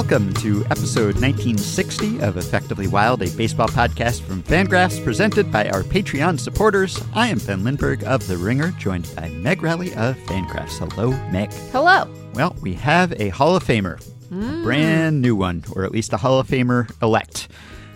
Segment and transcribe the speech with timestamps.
[0.00, 5.82] welcome to episode 1960 of Effectively Wild, a baseball podcast from Fangraphs presented by our
[5.82, 6.98] Patreon supporters.
[7.12, 10.78] I am Ben Lindbergh of The Ringer, joined by Meg Rowley of Fangraphs.
[10.78, 11.52] Hello, Meg.
[11.70, 12.10] Hello.
[12.32, 14.62] Well, we have a Hall of Famer, a mm.
[14.62, 17.48] brand new one, or at least a Hall of Famer elect,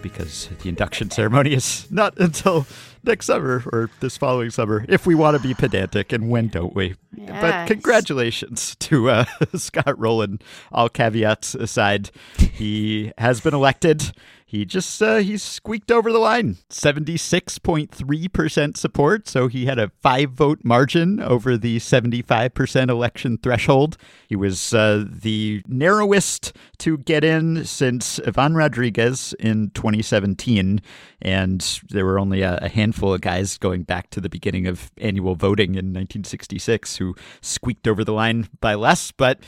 [0.03, 2.67] because the induction ceremony is not until
[3.05, 6.75] next summer or this following summer, if we want to be pedantic, and when don't
[6.75, 6.95] we?
[7.17, 10.41] But congratulations to uh, Scott Rolen.
[10.73, 14.13] All caveats aside, he has been elected.
[14.55, 19.27] He just uh, he squeaked over the line, seventy six point three percent support.
[19.27, 23.97] So he had a five vote margin over the seventy five percent election threshold.
[24.29, 30.81] He was uh, the narrowest to get in since Ivan Rodriguez in 2017,
[31.21, 34.93] and there were only a, a handful of guys going back to the beginning of
[34.99, 39.11] annual voting in 1966 who squeaked over the line by less.
[39.11, 39.41] But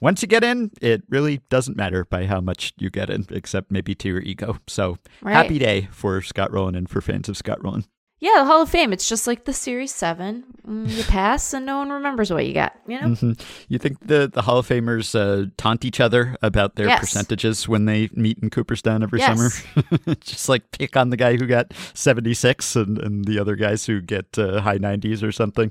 [0.00, 3.70] once you get in, it really doesn't matter by how much you get in, except
[3.70, 4.58] maybe to your ego.
[4.66, 5.34] So Right.
[5.34, 7.84] happy day for Scott Rolen and for fans of Scott Rolen.
[8.20, 8.92] Yeah, the Hall of Fame.
[8.92, 10.44] It's just like the Series 7.
[10.66, 13.08] Mm, You pass and no one remembers what you got, you know?
[13.08, 13.38] Mhm.
[13.68, 17.00] You think the, the Hall of Famers uh, taunt each other about their Yes.
[17.00, 19.62] percentages when they meet in Cooperstown every Yes.
[19.66, 20.14] summer?
[20.20, 24.00] Just like pick on the guy who got 76 and, and the other guys who
[24.00, 25.70] get uh, high 90s or something.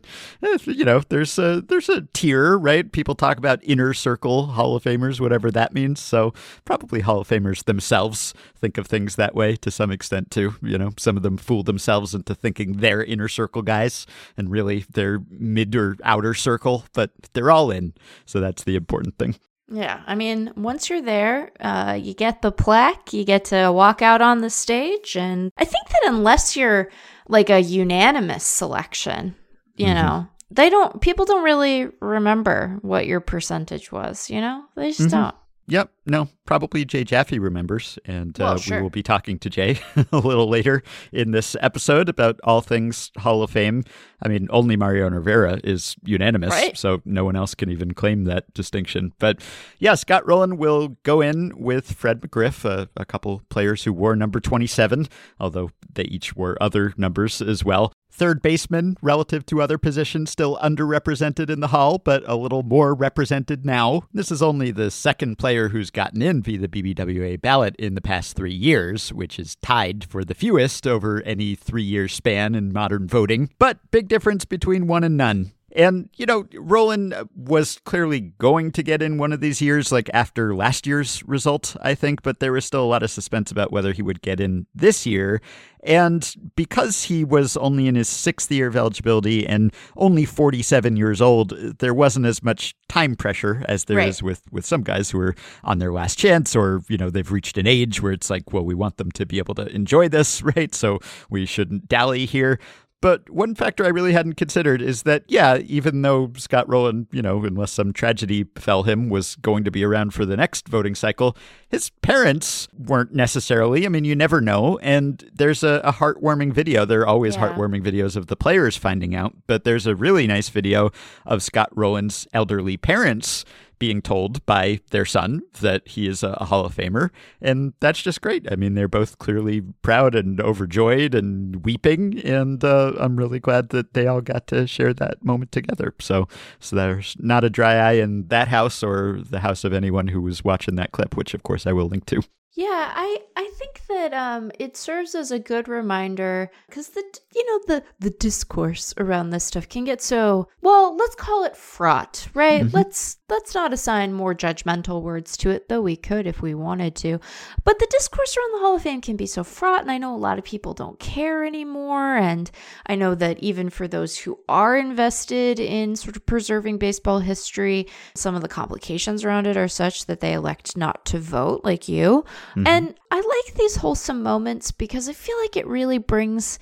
[0.66, 2.92] You know, there's a, there's a tier, right?
[2.92, 6.00] People talk about inner circle Hall of Famers, whatever that means.
[6.02, 10.54] So probably Hall of Famers themselves think of things that way to some extent too.
[10.62, 14.06] You know, some of them fool themselves into thinking they're inner circle guys
[14.38, 17.94] and really they're mid or outer circle, but they're all in.
[18.26, 19.36] So that's the important thing.
[19.70, 24.02] Yeah, I mean, once you're there, uh, you get the plaque, you get to walk
[24.02, 25.16] out on the stage.
[25.16, 26.90] And I think that unless you're
[27.28, 29.36] like a unanimous selection,
[29.76, 29.94] you Mhm.
[29.96, 34.66] know, they don't, people don't really remember what your percentage was, you know?
[34.76, 35.12] They just Mhm.
[35.12, 35.36] don't.
[35.68, 35.92] Yep.
[36.06, 37.98] No, probably Jay Jaffe remembers.
[38.06, 39.80] And uh, Well, we will be talking to Jay
[40.12, 43.84] a little later in this episode about all things Hall of Fame.
[44.22, 46.78] I mean, only Mariano Rivera is unanimous, Right.
[46.78, 49.14] so no one else can even claim that distinction.
[49.20, 49.42] But
[49.80, 54.16] yeah, Scott Rolen will go in with Fred McGriff, a, a couple players who wore
[54.16, 55.08] number 27,
[55.40, 57.92] although they each wore other numbers as well.
[58.16, 62.94] Third baseman, relative to other positions, still underrepresented in the Hall, but a little more
[62.94, 64.04] represented now.
[64.14, 68.02] This is only the second player who's gotten in via the BBWA ballot in the
[68.02, 72.74] past three years, which is tied for the fewest over any three year span in
[72.74, 73.50] modern voting.
[73.60, 75.52] But big difference between one and none.
[75.76, 79.92] And, you know, Rolen uh, was clearly going to get in one of these years,
[79.92, 83.52] like after last year's result, I think, but there was still a lot of suspense
[83.52, 85.42] about whether he would get in this year.
[85.84, 91.22] And because he was only in his sixth year of eligibility and only 47 years
[91.22, 94.28] old, there wasn't as much time pressure as there is Right.
[94.28, 97.58] with, with some guys who are on their last chance or, you know, they've reached
[97.58, 100.42] an age where it's like, well, we want them to be able to enjoy this,
[100.56, 100.74] right?
[100.76, 102.60] So we shouldn't dally here.
[103.04, 107.22] But one factor I really hadn't considered is that, yeah, even though Scott Rolen, you
[107.22, 110.96] know, unless some tragedy befell him, was going to be around for the next voting
[110.96, 111.36] cycle,
[111.68, 113.86] his parents weren't necessarily.
[113.86, 114.80] I mean, you never know.
[114.82, 116.86] And there's a, a heartwarming video.
[116.86, 117.50] There are always Yeah.
[117.50, 120.90] heartwarming videos of the players finding out, but there's a really nice video
[121.26, 123.44] of Scott Rolen's elderly parents
[123.84, 127.10] being told by their son that he is a, Hall of Famer.
[127.42, 128.50] And that's just great.
[128.50, 132.22] I mean, they're both clearly proud and overjoyed and weeping.
[132.24, 135.94] And uh, I'm really glad that they all got to share that moment together.
[136.00, 136.30] So,
[136.62, 140.22] so there's not a dry eye in that house or the house of anyone who
[140.22, 142.22] was watching that clip, which of course I will link to.
[142.56, 147.04] Yeah, I I think that um it serves as a good reminder cuz the
[147.34, 151.58] you know the the discourse around this stuff can get so well, let's call it
[151.58, 152.64] fraught, right?
[152.64, 152.72] Mhm.
[152.72, 156.96] Let's let's not assign more judgmental words to it, though we could if we wanted
[156.96, 157.20] to.
[157.64, 160.14] But the discourse around the Hall of Fame can be so fraught and I know
[160.14, 162.52] a lot of people don't care anymore and
[162.86, 167.88] I know that even for those who are invested in sort of preserving baseball history,
[168.14, 171.90] some of the complications around it are such that they elect not to vote like
[171.90, 172.24] you.
[172.56, 172.68] Mhm.
[172.68, 176.60] And I like these wholesome moments because I feel like it really brings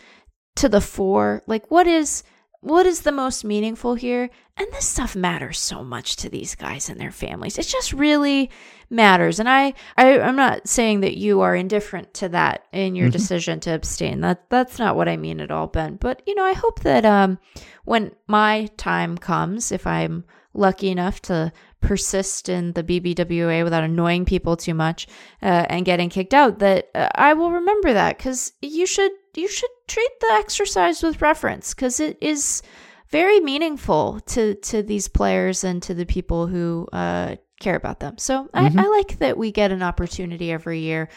[0.55, 2.23] to the fore like what is
[2.61, 4.29] what is the most meaningful here?
[4.57, 7.57] And this stuff matters so much to these guys and their families.
[7.57, 8.49] It just really
[8.89, 9.39] matters.
[9.39, 13.13] And I, I I'm not saying that you are indifferent to that in your Mhm.
[13.13, 14.21] decision to abstain.
[14.21, 15.95] That that's not what I mean at all, Ben.
[15.95, 17.39] But you know, I hope that um
[17.85, 20.23] when my time comes, if I'm
[20.53, 25.07] lucky enough to persist in the BBWA without annoying people too much
[25.41, 29.47] uh, and getting kicked out, that uh, I will remember that because you should you
[29.47, 32.61] should treat the exercise with reference because it is
[33.09, 38.17] very meaningful to to these players and to the people who uh, care about them.
[38.17, 38.79] So mm-hmm.
[38.79, 41.09] I, I like that we get an opportunity every year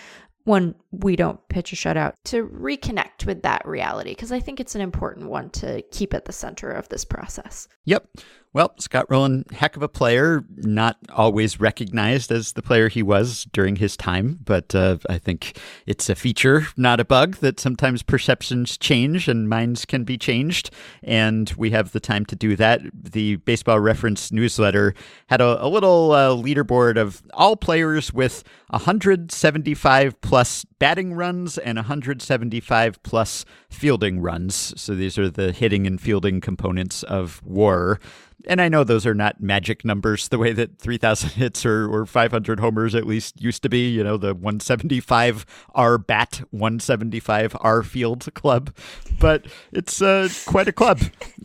[0.45, 4.75] when we don't pitch a shutout to reconnect with that reality because I think it's
[4.75, 7.67] an important one to keep at the center of this process.
[7.87, 8.07] Yep.
[8.55, 13.49] Well, Scott Rolen, heck of a player, not always recognized as the player he was
[13.53, 18.05] during his time, but uh, I think it's a feature, not a bug, that sometimes
[18.05, 20.71] perceptions change and minds can be changed.
[21.03, 22.83] And we have the time to do that.
[22.95, 24.95] The Baseball Reference newsletter
[25.27, 31.79] had a, a little uh, leaderboard of all players with 175 plus batting runs and
[31.79, 34.75] 175 plus fielding runs.
[34.77, 37.99] So these are the hitting and fielding components of WAR
[38.47, 42.07] and I know those are not magic numbers the way that 3,000 hits or, or
[42.07, 47.83] 500 homers at least used to be, you know, the 175 R bat, 175 R
[47.83, 48.75] field club,
[49.19, 51.01] but it's uh, quite a club.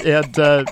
[0.05, 0.65] and uh,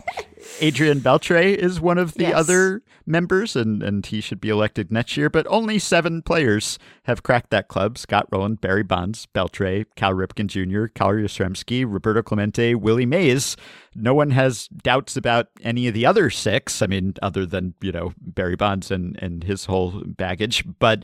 [0.59, 2.35] Adrian Beltre is one of the yes.
[2.35, 5.29] other members, and, and he should be elected next year.
[5.29, 10.47] But only seven players have cracked that club Scott Rolen, Barry Bonds, Beltre, Cal Ripken
[10.47, 13.55] Jr., Cal Yastrzemski, Roberto Clemente, Willie Mays.
[13.95, 16.81] No one has doubts about any of the other six.
[16.81, 20.65] I mean, other than, you know, Barry Bonds and, and his whole baggage.
[20.79, 21.03] But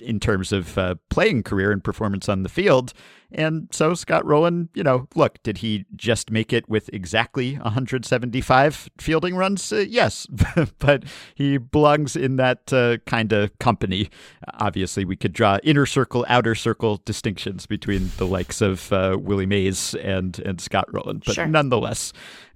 [0.00, 2.92] in terms of uh, playing career and performance on the field,
[3.34, 8.88] and so Scott Rolen, you know, look, did he just make it with exactly 175
[8.98, 9.72] fielding runs?
[9.72, 10.26] Uh, yes,
[10.78, 11.04] but
[11.34, 14.08] he belongs in that uh, kind of company.
[14.54, 19.46] Obviously, we could draw inner circle, outer circle distinctions between the likes of uh, Willie
[19.46, 21.46] Mays and and Scott Rolen, but sure.
[21.46, 22.12] nonetheless,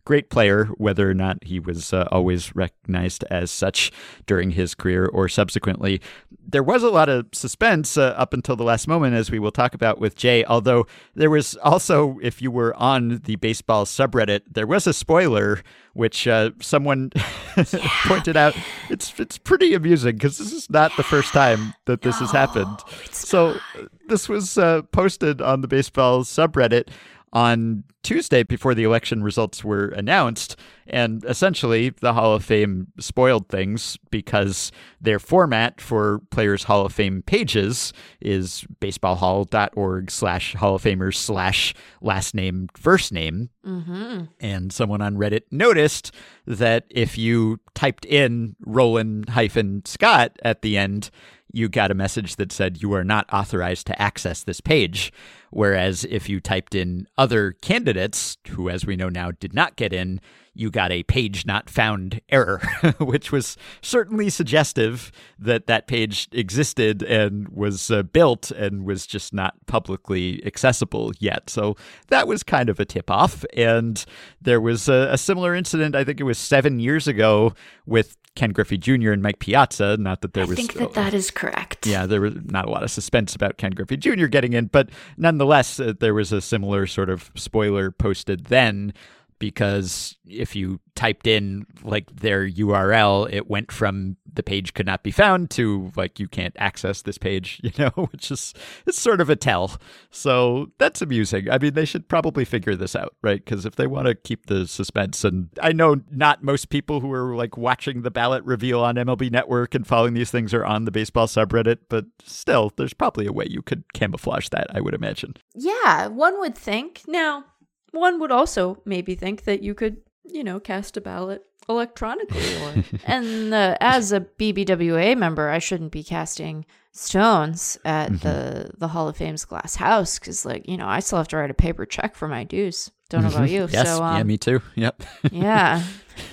[0.08, 3.92] great player, whether or not he was uh, always recognized as such
[4.24, 6.00] during his career or subsequently.
[6.30, 9.50] There was a lot of suspense uh, up until the last moment, as we will
[9.50, 10.46] talk about with Jay.
[10.46, 15.62] Although there was also, if you were on the baseball subreddit, there was a spoiler
[15.92, 17.12] which uh, someone
[17.56, 17.64] yeah.
[18.06, 18.56] pointed out.
[18.88, 22.30] It's it's pretty amusing because this is not the first time that this no, has
[22.30, 22.78] happened.
[23.10, 23.90] So not.
[24.08, 26.88] this was uh, posted on the baseball subreddit
[27.32, 30.56] on Tuesday before the election results were announced.
[30.86, 36.92] And essentially, the Hall of Fame spoiled things because their format for Players Hall of
[36.92, 43.50] Fame pages is baseballhall.org slash Hall of Famers slash last name, first name.
[43.66, 44.24] Mm-hmm.
[44.40, 46.14] And someone on Reddit noticed
[46.46, 51.10] that if you typed in Rolen hyphen Scott at the end,
[51.52, 55.12] you got a message that said you are not authorized to access this page.
[55.50, 59.92] Whereas if you typed in other candidates, who, as we know now, did not get
[59.92, 60.20] in,
[60.58, 62.60] you got a page not found error,
[62.98, 69.32] which was certainly suggestive that that page existed and was uh, built and was just
[69.32, 71.48] not publicly accessible yet.
[71.48, 71.76] So
[72.08, 73.44] that was kind of a tip off.
[73.56, 74.04] And
[74.40, 77.54] there was a, a similar incident, I think it was seven years ago,
[77.86, 79.12] with Ken Griffey Jr.
[79.12, 79.96] and Mike Piazza.
[79.96, 80.58] Not that there I was.
[80.58, 81.86] I think that uh, that is correct.
[81.86, 84.26] Yeah, there was not a lot of suspense about Ken Griffey Jr.
[84.26, 88.92] getting in, but nonetheless, uh, there was a similar sort of spoiler posted then
[89.38, 95.02] because if you typed in like their URL, it went from the page could not
[95.02, 98.54] be found to like you can't access this page, you know, which is
[98.86, 99.80] it's sort of a tell.
[100.10, 101.50] So that's amusing.
[101.50, 103.44] I mean, they should probably figure this out, right?
[103.44, 107.12] Because if they want to keep the suspense, and I know not most people who
[107.12, 110.84] are like watching the ballot reveal on MLB Network and following these things are on
[110.84, 114.94] the baseball subreddit, but still, there's probably a way you could camouflage that, I would
[114.94, 115.34] imagine.
[115.54, 117.02] Yeah, one would think.
[117.06, 117.44] Now,
[117.92, 122.84] one would also maybe think that you could, you know, cast a ballot electronically or
[123.04, 128.16] and uh, as a BBWA member, I shouldn't be casting stones at mm-hmm.
[128.16, 131.36] the the Hall of Fame's glass house cuz like, you know, I still have to
[131.36, 132.90] write a paper check for my dues.
[133.10, 133.68] Don't know about you.
[133.70, 134.60] yes, so, um, yeah, me too.
[134.74, 135.02] Yep.
[135.32, 135.82] yeah.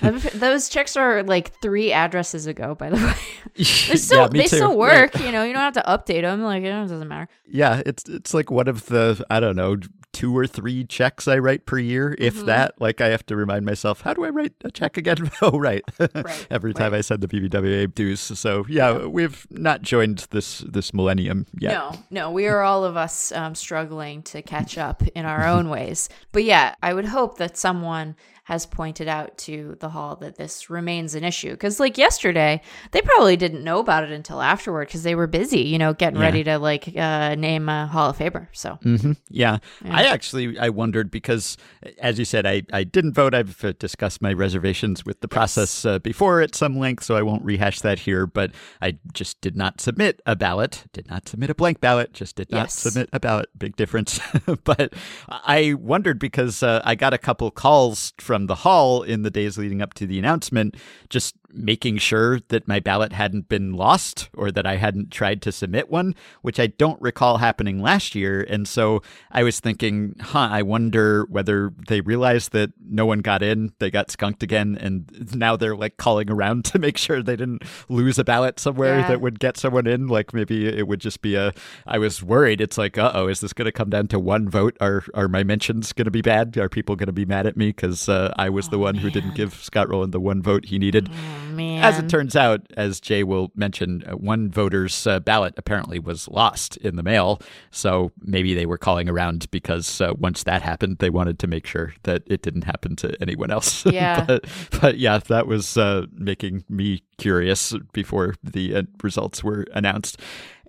[0.34, 3.14] Those checks are like three addresses ago, by the way.
[3.56, 4.56] they still yeah, they too.
[4.56, 5.14] still work.
[5.14, 5.24] Right.
[5.24, 6.42] You know, you don't have to update them.
[6.42, 7.28] Like it doesn't matter.
[7.46, 9.76] Yeah, it's it's like one of the I don't know
[10.16, 12.46] two or three checks I write per year, if mm-hmm.
[12.46, 12.80] that.
[12.80, 15.30] Like I have to remind myself, how do I write a check again?
[15.42, 15.84] oh, right.
[15.98, 16.98] right Every time right.
[16.98, 18.20] I send the BBWA dues.
[18.20, 21.72] So yeah, yeah, we've not joined this this millennium yet.
[21.72, 25.68] No, no, we are all of us um, struggling to catch up in our own
[25.68, 26.08] ways.
[26.32, 30.70] But yeah, I would hope that someone has pointed out to the hall that this
[30.70, 31.50] remains an issue.
[31.50, 32.60] Because, like yesterday,
[32.92, 36.20] they probably didn't know about it until afterward because they were busy, you know, getting
[36.20, 36.24] yeah.
[36.24, 38.46] ready to like uh, name a Hall of Famer.
[38.52, 39.12] So, mm-hmm.
[39.28, 39.58] yeah.
[39.84, 39.96] yeah.
[39.96, 41.56] I actually I wondered because,
[41.98, 43.34] as you said, I, I didn't vote.
[43.34, 47.22] I've uh, discussed my reservations with the process uh, before at some length, so I
[47.22, 48.28] won't rehash that here.
[48.28, 52.36] But I just did not submit a ballot, did not submit a blank ballot, just
[52.36, 52.74] did not yes.
[52.74, 53.48] submit a ballot.
[53.58, 54.20] Big difference.
[54.62, 54.94] but
[55.28, 59.30] I wondered because uh, I got a couple calls from from the hall in the
[59.30, 60.76] days leading up to the announcement,
[61.08, 65.52] just making sure that my ballot hadn't been lost or that I hadn't tried to
[65.52, 68.46] submit one, which I don't recall happening last year.
[68.48, 73.42] And so I was thinking, huh, I wonder whether they realized that no one got
[73.42, 77.36] in, they got skunked again, and now they're like calling around to make sure they
[77.36, 79.08] didn't lose a ballot somewhere Yeah.
[79.08, 80.06] that would get someone in.
[80.08, 81.52] Like maybe it would just be a.
[81.86, 82.60] I was worried.
[82.60, 84.76] It's like, uh oh, is this going to come down to one vote?
[84.80, 86.56] Are are my mentions going to be bad?
[86.58, 89.10] Are people going to be mad at me because uh, I was the one who
[89.10, 91.08] didn't give Scott Rolen the one vote he needed?
[91.10, 91.82] Oh, man.
[91.82, 96.28] As it turns out, as Jay will mention, uh, one voter's uh, ballot apparently was
[96.28, 97.40] lost in the mail.
[97.70, 101.66] So maybe they were calling around because uh, once that happened, they wanted to make
[101.66, 103.84] sure that it didn't happen to anyone else.
[103.96, 104.24] Yeah.
[104.26, 104.44] but,
[104.82, 110.20] but yeah, that was uh, making me curious before the uh, results were announced.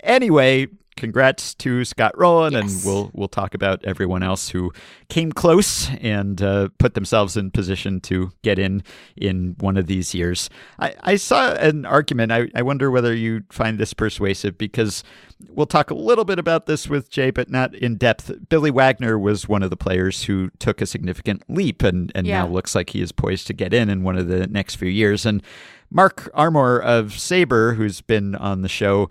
[0.01, 0.67] Anyway,
[0.97, 2.61] congrats to Scott Rolen, Yes.
[2.63, 4.73] and we'll we'll talk about everyone else who
[5.07, 8.83] came close and uh, put themselves in position to get in
[9.15, 10.49] in one of these years.
[10.79, 12.31] I, I saw an argument.
[12.31, 15.03] I, I wonder whether you find this persuasive because
[15.49, 18.49] we'll talk a little bit about this with Jay, but not in depth.
[18.49, 22.41] Billy Wagner was one of the players who took a significant leap and, and Yeah.
[22.41, 24.89] now looks like he is poised to get in in one of the next few
[24.89, 25.25] years.
[25.25, 25.41] And
[25.89, 29.09] Mark Armour of SABR, who's been on the show,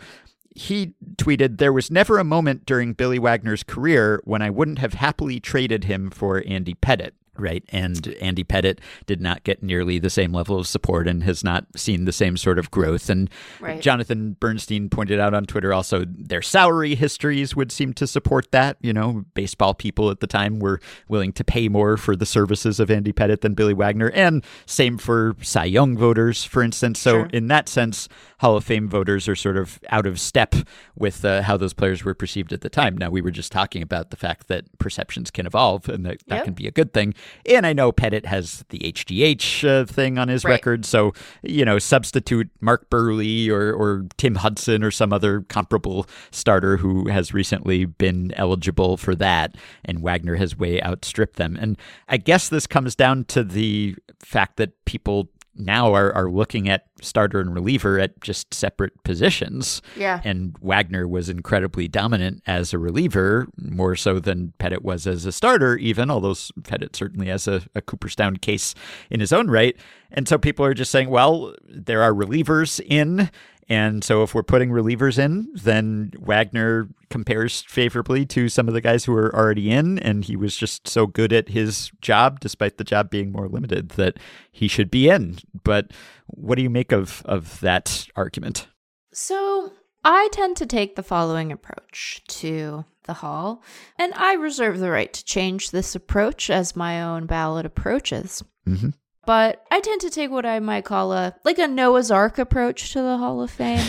[0.56, 4.94] he tweeted, There was never a moment during Billy Wagner's career when I wouldn't have
[4.94, 7.12] happily traded him for Andy Pettitte.
[7.38, 7.64] Right.
[7.70, 11.66] And Andy Pettitte did not get nearly the same level of support and has not
[11.76, 13.08] seen the same sort of growth.
[13.10, 13.80] And Right.
[13.80, 18.76] Jonathan Bernstein pointed out on Twitter also their salary histories would seem to support that.
[18.80, 22.80] You know, baseball people at the time were willing to pay more for the services
[22.80, 24.10] of Andy Pettitte than Billy Wagner.
[24.10, 26.98] And same for Cy Young voters, for instance.
[27.00, 27.26] So, Sure.
[27.32, 28.08] in that sense,
[28.40, 30.54] Hall of Fame voters are sort of out of step
[30.94, 32.96] with uh, how those players were perceived at the time.
[32.98, 36.36] Now, we were just talking about the fact that perceptions can evolve and that that
[36.36, 36.44] Yep.
[36.44, 37.14] can be a good thing.
[37.50, 40.52] And I know Pettitte has the HGH uh, thing on his Right.
[40.52, 40.84] record.
[40.84, 46.76] So, you know, substitute Mark Buehrle or, or Tim Hudson or some other comparable starter
[46.76, 49.56] who has recently been eligible for that.
[49.84, 51.56] And Wagner has way outstripped them.
[51.60, 51.78] And
[52.08, 55.28] I guess this comes down to the fact that people
[55.58, 59.82] now are, are looking at starter and reliever at just separate positions.
[59.96, 60.20] Yeah.
[60.24, 65.32] And Wagner was incredibly dominant as a reliever, more so than Pettitte was as a
[65.32, 68.74] starter, even, although Pettitte certainly has a, a Cooperstown case
[69.10, 69.76] in his own right.
[70.10, 73.30] And so people are just saying, well, there are relievers in.
[73.68, 78.80] And so if we're putting relievers in, then Wagner compares favorably to some of the
[78.80, 79.98] guys who are already in.
[79.98, 83.90] And he was just so good at his job, despite the job being more limited,
[83.90, 84.18] that
[84.52, 85.38] he should be in.
[85.64, 85.90] But
[86.26, 88.68] what do you make of, of that argument?
[89.12, 89.72] So
[90.04, 93.62] I tend to take the following approach to the hall,
[93.98, 98.42] and I reserve the right to change this approach as my own ballot approaches.
[98.68, 98.94] Mhm.
[99.26, 102.92] But I tend to take what I might call a like a Noah's Ark approach
[102.92, 103.84] to the Hall of Fame.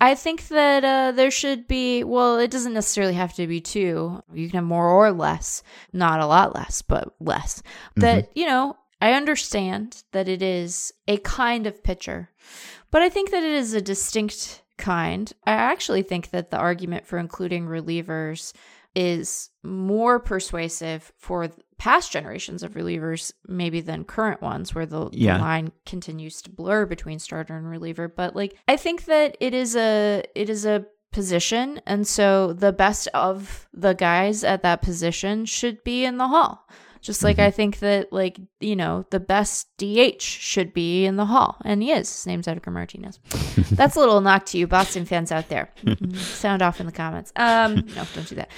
[0.00, 4.22] I think that uh, there should be well, it doesn't necessarily have to be two.
[4.32, 7.62] You can have more or less, not a lot less, but less.
[7.96, 12.30] That you know, I understand that it is a kind of pitcher,
[12.92, 15.32] but I think that it is a distinct kind.
[15.44, 18.52] I actually think that the argument for including relievers
[18.94, 25.38] is more persuasive for past generations of relievers maybe than current ones where the, the
[25.38, 28.08] line continues to blur between starter and reliever.
[28.08, 32.72] But like i think that it is a it is a position and so the
[32.72, 36.68] best of the guys at that position should be in the hall
[37.00, 41.26] just like I think that, like, you know, the best DH should be in the
[41.26, 41.56] hall.
[41.64, 42.08] And he is.
[42.10, 43.18] His name's Edgar Martinez.
[43.70, 45.70] That's a little knock to you, Boston fans out there.
[45.84, 46.16] Mhm.
[46.16, 47.32] Sound off in the comments.
[47.36, 48.50] Um, no, don't do that.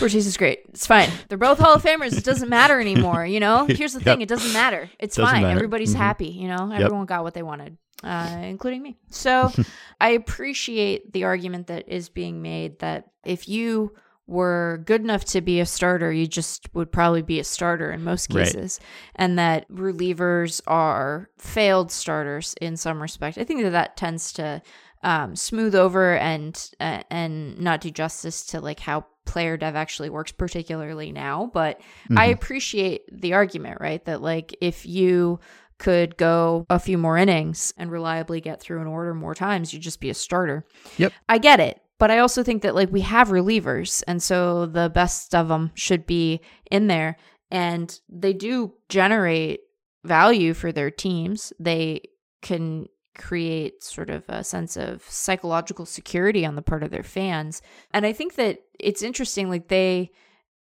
[0.00, 0.60] Ortiz is great.
[0.68, 1.08] It's fine.
[1.28, 2.16] They're both Hall of Famers.
[2.16, 3.66] It doesn't matter anymore, you know?
[3.66, 4.90] Here's the thing it doesn't matter.
[4.98, 5.42] It's Doesn't fine.
[5.42, 5.56] matter.
[5.56, 5.98] Everybody's Mhm.
[5.98, 6.70] happy, you know?
[6.72, 7.76] Everyone got what they wanted.
[8.04, 8.96] Uh, including me.
[9.10, 9.52] So
[10.00, 13.94] I appreciate the argument that is being made that if you
[14.26, 18.04] were good enough to be a starter, you just would probably be a starter in
[18.04, 18.44] most Right.
[18.46, 18.80] cases,
[19.16, 23.38] and that relievers are failed starters in some respect.
[23.38, 24.62] I think that that tends to
[25.02, 30.10] um, smooth over and uh, and not do justice to like how player dev actually
[30.10, 31.50] works, particularly now.
[31.52, 31.80] But
[32.16, 32.32] I Mm-hmm.
[32.32, 34.04] appreciate the argument, right?
[34.04, 35.40] That like if you
[35.78, 39.82] could go a few more innings and reliably get through an order more times, you'd
[39.82, 40.64] just be a starter.
[40.96, 41.12] Yep.
[41.28, 41.80] I get it.
[42.02, 45.70] But I also think that like we have relievers and so the best of them
[45.74, 47.16] should be in there
[47.48, 49.60] and they do generate
[50.02, 51.52] value for their teams.
[51.60, 52.00] They
[52.42, 57.62] can create sort of a sense of psychological security on the part of their fans.
[57.94, 60.10] And I think that it's interesting like they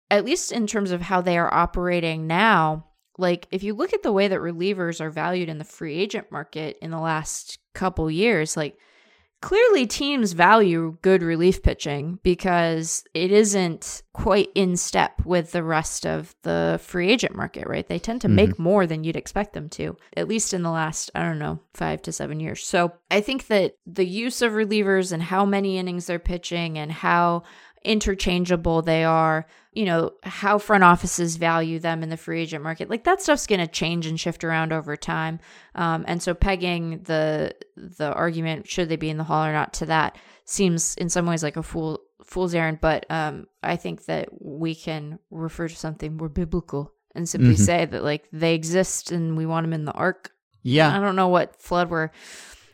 [0.10, 4.04] at least in terms of how they are operating now, like if you look at
[4.04, 8.12] the way that relievers are valued in the free agent market in the last couple
[8.12, 8.78] years, like
[9.42, 16.06] clearly teams value good relief pitching because it isn't quite in step with the rest
[16.06, 17.88] of the free agent market, right?
[17.88, 18.36] They tend to mm-hmm.
[18.36, 21.60] make more than you'd expect them to, at least in the last, I don't know,
[21.74, 22.64] five to seven years.
[22.64, 26.92] So I think that the use of relievers and how many innings they're pitching and
[26.92, 27.44] how
[27.84, 32.90] interchangeable they are, you know, how front offices value them in the free agent market.
[32.90, 35.40] Like that stuff's going to change and shift around over time.
[35.76, 39.74] Um, and so pegging the the argument should they be in the hall or not
[39.74, 44.06] to that seems in some ways like a fool fool's errand, but um, I think
[44.06, 47.64] that we can refer to something more biblical and simply mm-hmm.
[47.64, 50.32] say that like they exist and we want them in the ark.
[50.64, 50.96] Yeah.
[50.96, 52.12] I don't know what flood we're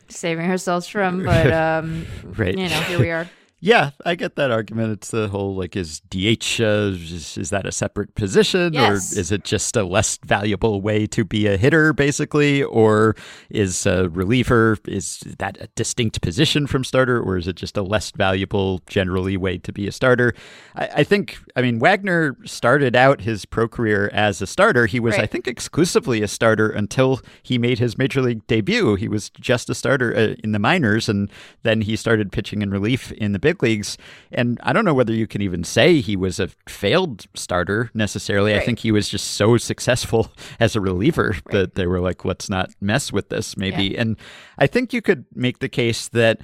[0.09, 2.57] saving ourselves from, but um, right.
[2.57, 3.29] you know, here we are.
[3.59, 4.91] Yeah, I get that argument.
[4.91, 9.15] It's the whole like, is DH uh, is, is, that a separate position, yes.
[9.15, 13.15] or is it just a less valuable way to be a hitter, basically, or
[13.49, 17.81] is a reliever is that a distinct position from starter, or is it just a
[17.81, 20.35] less valuable generally way to be a starter?
[20.75, 24.85] I, I think, I mean, Wagner started out his pro career as a starter.
[24.85, 25.23] He was, right.
[25.23, 28.93] I think, exclusively a starter until he made his major league debut.
[28.93, 31.31] He was just a starter uh, in the minors, and
[31.63, 33.97] then he started pitching in relief in the big leagues.
[34.29, 38.51] And I don't know whether you can even say he was a failed starter necessarily.
[38.51, 38.61] Right.
[38.61, 41.51] I think he was just so successful as a reliever right.
[41.51, 43.85] that they were like, let's not mess with this, maybe.
[43.85, 44.01] Yeah.
[44.01, 44.17] And
[44.57, 46.41] I think you could make the case that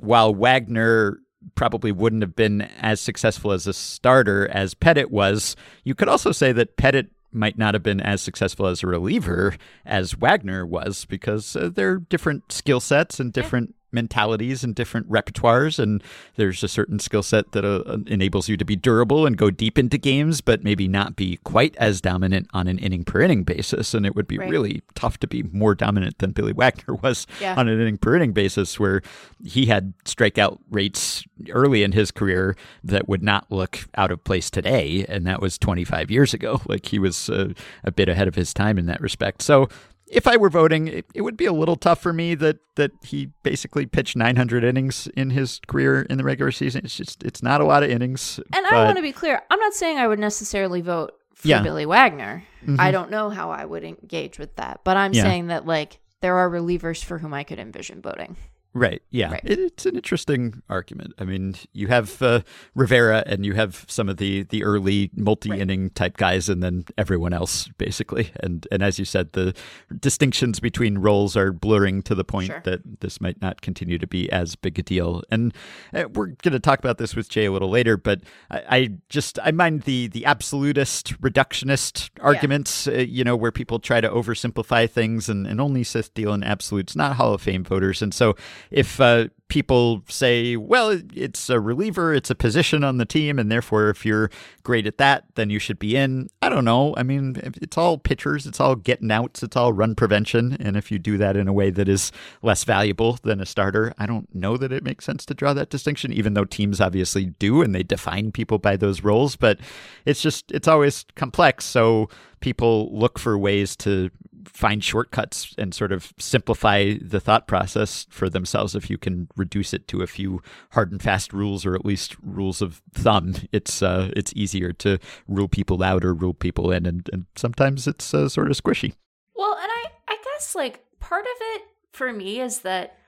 [0.00, 1.18] while Wagner
[1.54, 6.32] probably wouldn't have been as successful as a starter as Pettitte was, you could also
[6.32, 9.54] say that Pettitte might not have been as successful as a reliever
[9.86, 15.78] as Wagner was because uh, they're different skill sets and different mentalities and different repertoires
[15.78, 16.02] and
[16.36, 19.78] there's a certain skill set that uh, enables you to be durable and go deep
[19.78, 23.94] into games but maybe not be quite as dominant on an inning per inning basis
[23.94, 24.50] and it would be right.
[24.50, 27.54] really tough to be more dominant than Billy Wagner was yeah.
[27.56, 29.02] on an inning per inning basis where
[29.44, 34.50] he had strikeout rates early in his career that would not look out of place
[34.50, 37.52] today and that was 25 years ago like he was uh,
[37.84, 39.68] a bit ahead of his time in that respect so
[40.12, 42.92] if I were voting, it, it, would be a little tough for me that that
[43.02, 46.84] he basically pitched 900 innings in his career in the regular season.
[46.84, 48.38] It's just it's not a lot of innings.
[48.52, 48.72] And but...
[48.72, 49.42] I want to be clear.
[49.50, 51.62] I'm not saying I would necessarily vote for yeah.
[51.62, 52.44] Billy Wagner.
[52.62, 52.76] Mm-hmm.
[52.78, 55.22] I don't know how I would engage with that, but I'm yeah.
[55.22, 58.36] saying that like there are relievers for whom I could envision voting.
[58.74, 59.02] Right.
[59.10, 59.32] Yeah.
[59.32, 59.42] Right.
[59.44, 61.12] It, it's an interesting argument.
[61.18, 62.40] I mean, you have uh,
[62.74, 65.94] Rivera and you have some of the the early multi-inning right.
[65.94, 68.30] type guys, and then everyone else basically.
[68.40, 69.54] And and as you said, the
[70.00, 72.62] distinctions between roles are blurring to the point sure.
[72.64, 75.22] that this might not continue to be as big a deal.
[75.30, 75.52] And
[75.92, 78.88] uh, we're going to talk about this with Jay a little later, but I, I
[79.10, 82.86] just I mind the the absolutist reductionist arguments.
[82.86, 82.94] Yeah.
[82.94, 86.96] Uh, you know, where people try to oversimplify things and and only deal in absolutes,
[86.96, 88.34] not Hall of Fame voters, and so
[88.70, 93.52] if uh, people say, well, it's a reliever, it's a position on the team, and
[93.52, 94.30] therefore, if you're
[94.62, 96.28] great at that, then you should be in.
[96.40, 96.94] I don't know.
[96.96, 100.56] I mean, it's all pitchers, it's all getting outs, it's all run prevention.
[100.58, 103.92] And if you do that in a way that is less valuable than a starter,
[103.98, 107.26] I don't know that it makes sense to draw that distinction, even though teams obviously
[107.26, 109.36] do and they define people by those roles.
[109.36, 109.60] But
[110.06, 111.66] it's just, it's always complex.
[111.66, 112.08] So
[112.40, 114.10] people look for ways to
[114.44, 119.72] find shortcuts and sort of simplify the thought process for themselves if you can reduce
[119.72, 123.82] it to a few hard and fast rules or at least rules of thumb it's
[123.82, 128.14] uh, it's easier to rule people out or rule people in and, and sometimes it's
[128.14, 128.94] uh, sort of squishy
[129.36, 132.98] well and i i guess like part of it for me is that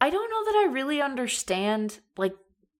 [0.00, 2.34] i don't know that i really understand like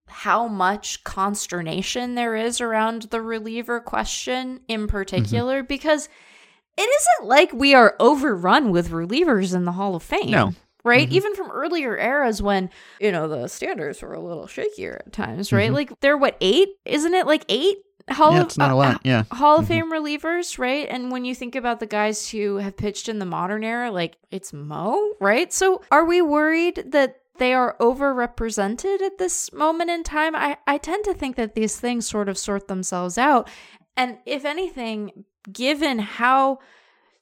[0.09, 4.89] how much consternation there is around the reliever question in mm-hmm.
[4.89, 5.67] particular mm-hmm.
[5.67, 6.09] because
[6.77, 10.31] it isn't like we are overrun with relievers in the Hall of Fame.
[10.31, 10.55] No.
[10.85, 11.09] Right?
[11.09, 11.17] Mm-hmm.
[11.17, 15.53] Even from earlier eras when, you know, the standards were a little shakier at times,
[15.53, 15.67] right?
[15.67, 15.75] Mm-hmm.
[15.75, 16.69] Like they're what, eight?
[16.85, 17.79] Isn't it like eight?
[18.09, 19.01] Hall yeah, of, it's not a lot.
[19.03, 19.25] Yeah.
[19.33, 19.89] Hall of mm-hmm.
[19.89, 20.87] Fame relievers, right?
[20.89, 24.17] And when you think about the guys who have pitched in the modern era, like
[24.31, 25.53] it's Mo, right?
[25.53, 30.37] So are we worried that they are overrepresented at this moment in time?
[30.37, 33.51] I, I tend to think that these things sort of sort themselves out.
[33.97, 36.59] And if anything, given how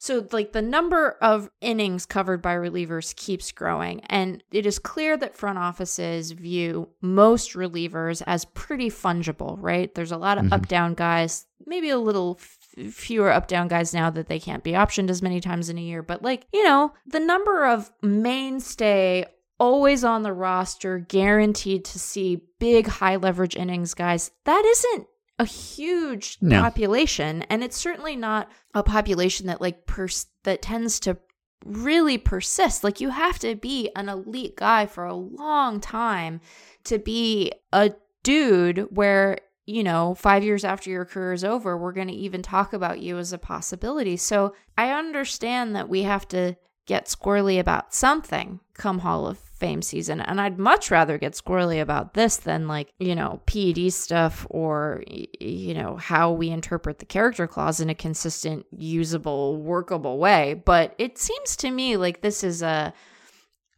[0.05, 5.17] so like the number of innings covered by relievers keeps growing and it is clear
[5.17, 9.95] that front offices view most relievers as pretty fungible, right?
[9.95, 10.53] There's a lot of mm-hmm.
[10.53, 14.63] up down guys, maybe a little f- fewer up down guys now that they can't
[14.63, 17.91] be optioned as many times in a year, but like, you know, the number of
[18.03, 19.25] mainstay
[19.59, 25.07] always on the roster, guaranteed to see big high leverage innings guys, that isn't
[25.39, 26.61] a huge No.
[26.63, 31.17] population and it's certainly not a population that like pers- that tends to
[31.65, 36.41] really persist like you have to be an elite guy for a long time
[36.85, 37.91] to be a
[38.23, 42.43] dude where you know 5 years after your career is over we're going to even
[42.43, 46.55] talk about you as a possibility so i understand that we have to
[46.87, 50.21] get squirrely about something come Hall of Fame season.
[50.21, 55.03] And I'd much rather get squirrely about this than like, you know, PED stuff or,
[55.41, 60.53] you know, how we interpret the character clause in a consistent, usable, workable way.
[60.53, 62.93] But it seems to me like this is a,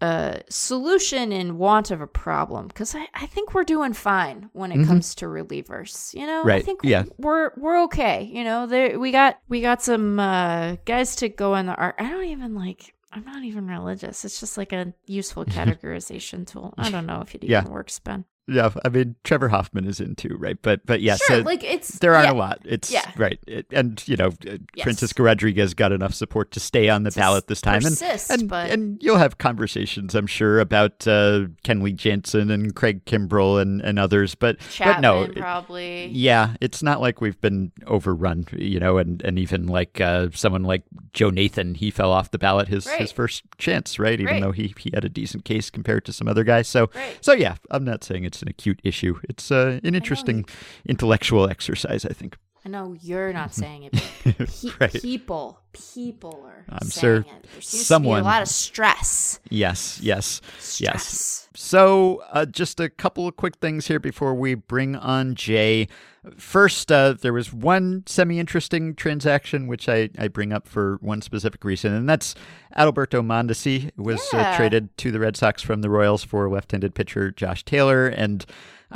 [0.02, 4.72] a solution in want of a problem because I, I think we're doing fine when
[4.72, 4.86] it Mhm.
[4.88, 6.12] comes to relievers.
[6.14, 7.04] You know, I think yeah.
[7.16, 8.24] we're we're okay.
[8.24, 11.94] You know, there we got we got some uh, guys to go in the art.
[11.98, 12.92] I don't even like.
[13.16, 14.24] I'm not even religious.
[14.26, 16.74] It's just like a useful categorization tool.
[16.76, 17.64] I don't know if it even Yeah.
[17.68, 18.26] works, Ben.
[18.48, 20.56] Yeah, I mean Trevor Hoffman is in too, right?
[20.62, 22.60] But but yes, sure, like it's there aren't yeah, a lot.
[22.64, 23.10] It's Yeah.
[23.16, 24.84] right, It- and you know, uh, Yes.
[24.84, 28.30] Francisco Rodriguez got enough support to stay on the To ballot this time, and persist,
[28.30, 33.60] and, but- and you'll have conversations, I'm sure, about uh, Kenley Jansen and Craig Kimbrel
[33.60, 34.34] and, and others.
[34.36, 36.06] But Chapman but no, it- probably.
[36.12, 40.62] yeah, it's not like we've been overrun, you know, and, and even like uh, someone
[40.62, 44.20] like Joe Nathan, he fell off the ballot his, his first chance, right?
[44.20, 44.42] Even Right.
[44.42, 46.68] though he, he had a decent case compared to some other guys.
[46.68, 47.18] So Right.
[47.20, 49.18] so yeah, I'm not saying it's an acute issue.
[49.28, 50.44] It's uh, an interesting
[50.86, 52.36] intellectual exercise, I think.
[52.64, 53.92] I know you're not saying it.
[54.24, 54.92] But pe- Right.
[55.02, 57.46] People, people are I'm saying sure it.
[57.52, 59.38] There seems someone- to be a lot of stress.
[59.50, 60.80] Yes, yes, Stress.
[60.80, 61.48] yes.
[61.54, 65.88] So, uh, just a couple of quick things here before we bring on Jay.
[66.36, 71.22] First, uh, there was one semi interesting transaction which I, I bring up for one
[71.22, 72.34] specific reason, and that's
[72.76, 76.94] Adalberto Mondesi was uh, traded to the Red Sox from the Royals for left handed
[76.94, 78.08] pitcher Josh Taylor.
[78.08, 78.44] And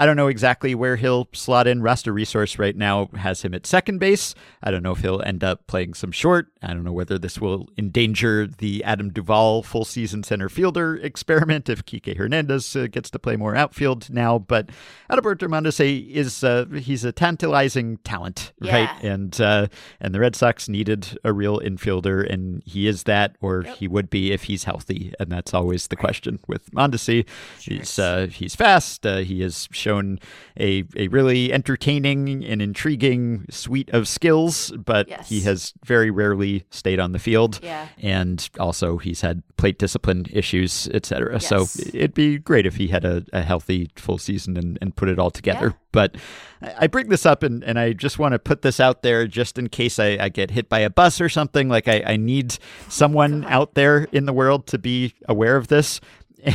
[0.00, 1.82] I don't know exactly where he'll slot in.
[1.82, 4.34] Roster Resource right now has him at second base.
[4.62, 6.46] I don't know if he'll end up playing some short.
[6.62, 11.68] I don't know whether this will endanger the Adam Duvall full season center fielder experiment
[11.68, 14.38] if Kike Hernandez uh, gets to play more outfield now.
[14.38, 14.70] But
[15.10, 18.88] Adalberto Mondesi is uh, he's a tantalizing talent, right?
[19.02, 19.66] And uh,
[20.00, 24.08] and the Red Sox needed a real infielder, and he is that, or he would
[24.08, 27.26] be if he's healthy, and that's always the question with Mondesi.
[27.60, 29.04] He's uh, he's fast.
[29.04, 30.18] Uh, he has shown
[30.58, 35.28] a a really entertaining and intriguing suite of skills, but Yes.
[35.28, 37.58] he has very rarely stayed on the field.
[37.62, 37.88] Yeah.
[37.98, 41.40] And also, he's had plate discipline issues, etc.
[41.40, 45.08] So it'd be great if he had a, a healthy full season and, and put
[45.08, 45.66] it all together.
[45.68, 45.76] Yeah.
[45.92, 46.16] But
[46.62, 49.26] I I bring this up and, and I just want to put this out there
[49.26, 51.68] just in case I, I get hit by a bus or something.
[51.68, 56.00] Like, I, I need someone out there in the world to be aware of this.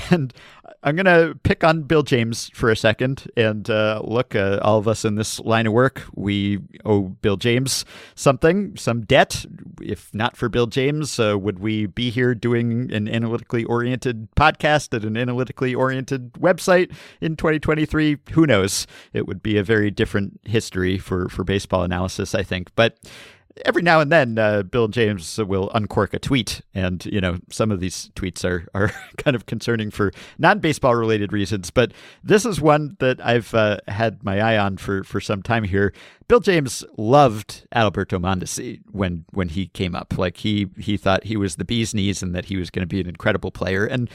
[0.10, 0.34] And
[0.86, 3.28] I'm going to pick on Bill James for a second.
[3.36, 7.38] And uh, look, uh, all of us in this line of work, we owe Bill
[7.38, 9.48] James something, some debt.
[9.82, 14.96] If not for Bill James, uh, would we be here doing an analytically oriented podcast
[14.96, 18.18] at an analytically oriented website in 2023?
[18.34, 18.86] Who knows?
[19.12, 22.70] It would be a very different history for, for baseball analysis, I think.
[22.76, 23.00] But
[23.64, 27.72] every now and then uh, bill james will uncork a tweet and you know some
[27.72, 32.60] of these tweets are, are kind of concerning for non-baseball related reasons but this is
[32.60, 35.94] one that i've uh, had my eye on for, for some time here
[36.28, 40.18] bill james loved alberto mondesi when when he came up.
[40.18, 42.88] Like he he thought he was the bee's knees and that he was going to
[42.88, 43.86] be an incredible player.
[43.86, 44.10] And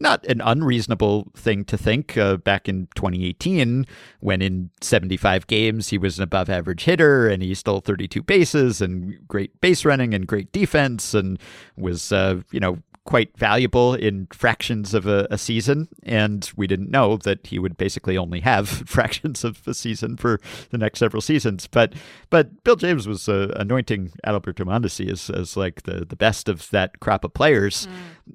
[0.00, 3.84] not an unreasonable thing to think uh, back in 2018
[4.20, 8.80] when in 75 games he was an above average hitter and he stole 32 bases
[8.80, 11.40] and great base running and great defense and
[11.76, 16.90] was uh, you know quite valuable in fractions of a, a season and we didn't
[16.90, 21.22] know that he would basically only have fractions of a season for the next several
[21.22, 21.94] seasons but
[22.28, 26.68] but Bill James was uh, anointing Adalberto Mondesi as, as like the, the best of
[26.70, 27.88] that crop of players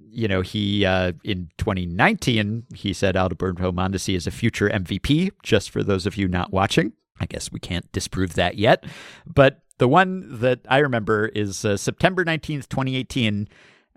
[0.10, 5.32] you know, he uh, in 2019 he said Alberto Mondesi is a future MVP.
[5.42, 8.86] Just for those of you not watching, I guess we can't disprove that yet.
[9.26, 13.48] But the one that I remember is uh, September 19th, 2018.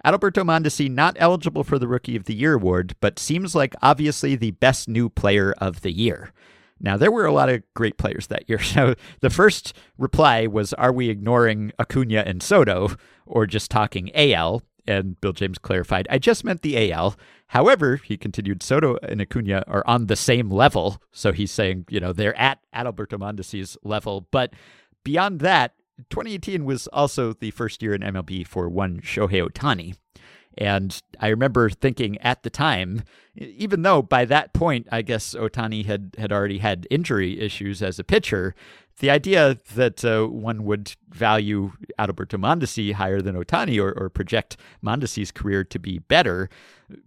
[0.06, 4.36] Adalberto Mondesi not eligible for the Rookie of the Year award, but seems like obviously
[4.36, 6.32] the best new player of the year.
[6.78, 8.58] Now, there were a lot of great players that year.
[8.62, 12.90] So the first reply was, Are we ignoring Acuna and Soto
[13.26, 14.62] or just talking AL?
[14.86, 17.16] And Bill James clarified, I just meant the AL.
[17.48, 21.02] However, he continued, Soto and Acuna are on the same level.
[21.10, 24.28] So he's saying, you know, they're at Adalberto Mondesi's level.
[24.30, 24.52] But
[25.02, 25.74] beyond that,
[26.10, 29.94] 2018 was also the first year in MLB for one Shohei Ohtani.
[30.58, 33.02] And I remember thinking at the time,
[33.34, 37.98] even though by that point, I guess Ohtani had, had already had injury issues as
[37.98, 38.54] a pitcher,
[38.98, 44.56] the idea that uh, one would value Adalberto Mondesi higher than Ohtani or, or project
[44.82, 46.48] Mondesi's career to be better,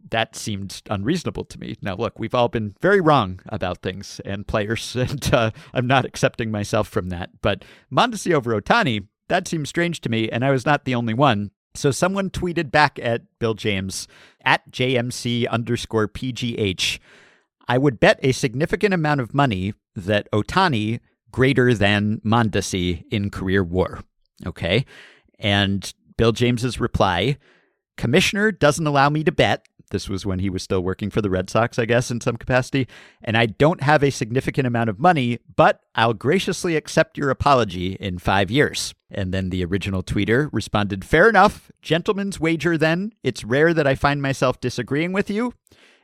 [0.09, 1.77] that seemed unreasonable to me.
[1.81, 6.05] Now, look, we've all been very wrong about things and players, and uh, I'm not
[6.05, 7.41] accepting myself from that.
[7.41, 11.13] But Mondesi over Ohtani, that seems strange to me, and I was not the only
[11.13, 11.51] one.
[11.75, 14.07] So someone tweeted back at Bill James
[14.43, 16.99] at JMC underscore PGH.
[17.67, 20.99] I would bet a significant amount of money that Ohtani
[21.31, 24.01] greater than Mondesi in career war.
[24.45, 24.85] Okay.
[25.39, 27.37] And Bill James's reply
[27.97, 29.65] Commissioner doesn't allow me to bet.
[29.91, 32.37] This was when he was still working for the Red Sox, I guess, in some
[32.37, 32.87] capacity.
[33.21, 37.97] And I don't have a significant amount of money, but I'll graciously accept your apology
[37.99, 38.93] in five years.
[39.11, 41.71] And then the original tweeter responded, Fair enough.
[41.81, 43.11] Gentleman's wager then.
[43.23, 45.53] It's rare that I find myself disagreeing with you.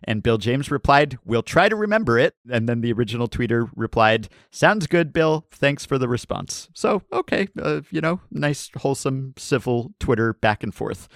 [0.06, 2.36] And Bill James replied, We'll try to remember it.
[2.50, 5.46] And then the original tweeter replied, Sounds good, Bill.
[5.52, 6.70] Thanks for the response.
[6.74, 11.08] So, okay, uh, you know, nice, wholesome, civil Twitter back and forth.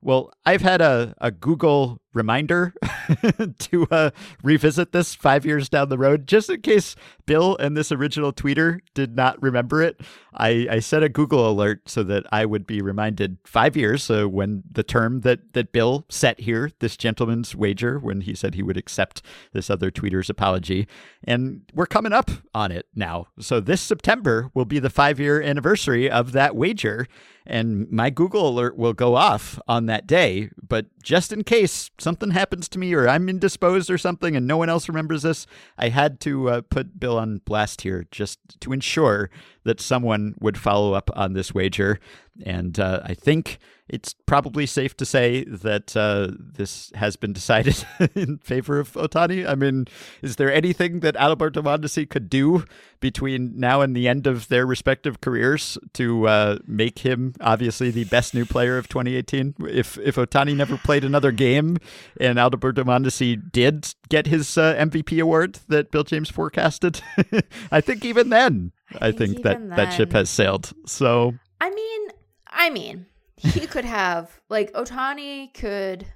[0.00, 2.74] Well, I've had a, a Google reminder
[3.58, 4.10] to uh,
[4.42, 8.80] revisit this five years down the road, just in case Bill and this original tweeter
[8.94, 10.00] did not remember it.
[10.34, 14.28] I, I set a Google alert so that I would be reminded five years uh,
[14.28, 18.62] when the term that, that Bill set here, this gentleman's wager, when he said he
[18.62, 20.86] would accept this other tweeter's apology.
[21.24, 23.26] And we're coming up on it now.
[23.40, 27.06] So this September will be the five year anniversary of that wager
[27.48, 30.50] and my Google alert will go off on that day.
[30.66, 34.56] But just in case something happens to me or I'm indisposed or something and no
[34.56, 38.72] one else remembers this, I had to uh, put Bill on blast here just to
[38.72, 39.28] ensure
[39.64, 42.00] that someone would follow up on this wager.
[42.44, 47.84] And uh, I think it's probably safe to say that uh, this has been decided
[48.14, 49.48] in favor of Ohtani.
[49.48, 49.86] I mean,
[50.20, 52.64] is there anything that Adalberto Mondesi could do
[53.00, 58.04] between now and the end of their respective careers to uh, make him obviously the
[58.04, 59.54] best new player of 2018?
[59.60, 61.78] If if Ohtani never played another game
[62.20, 67.00] and Adalberto Mondesi did get his uh, MVP award that Bill James forecasted,
[67.72, 69.70] I think even then, I, I think, think that then.
[69.70, 70.72] that ship has sailed.
[70.84, 72.08] So I mean,
[72.58, 73.06] I mean
[73.38, 76.06] he could have like Ohtani could.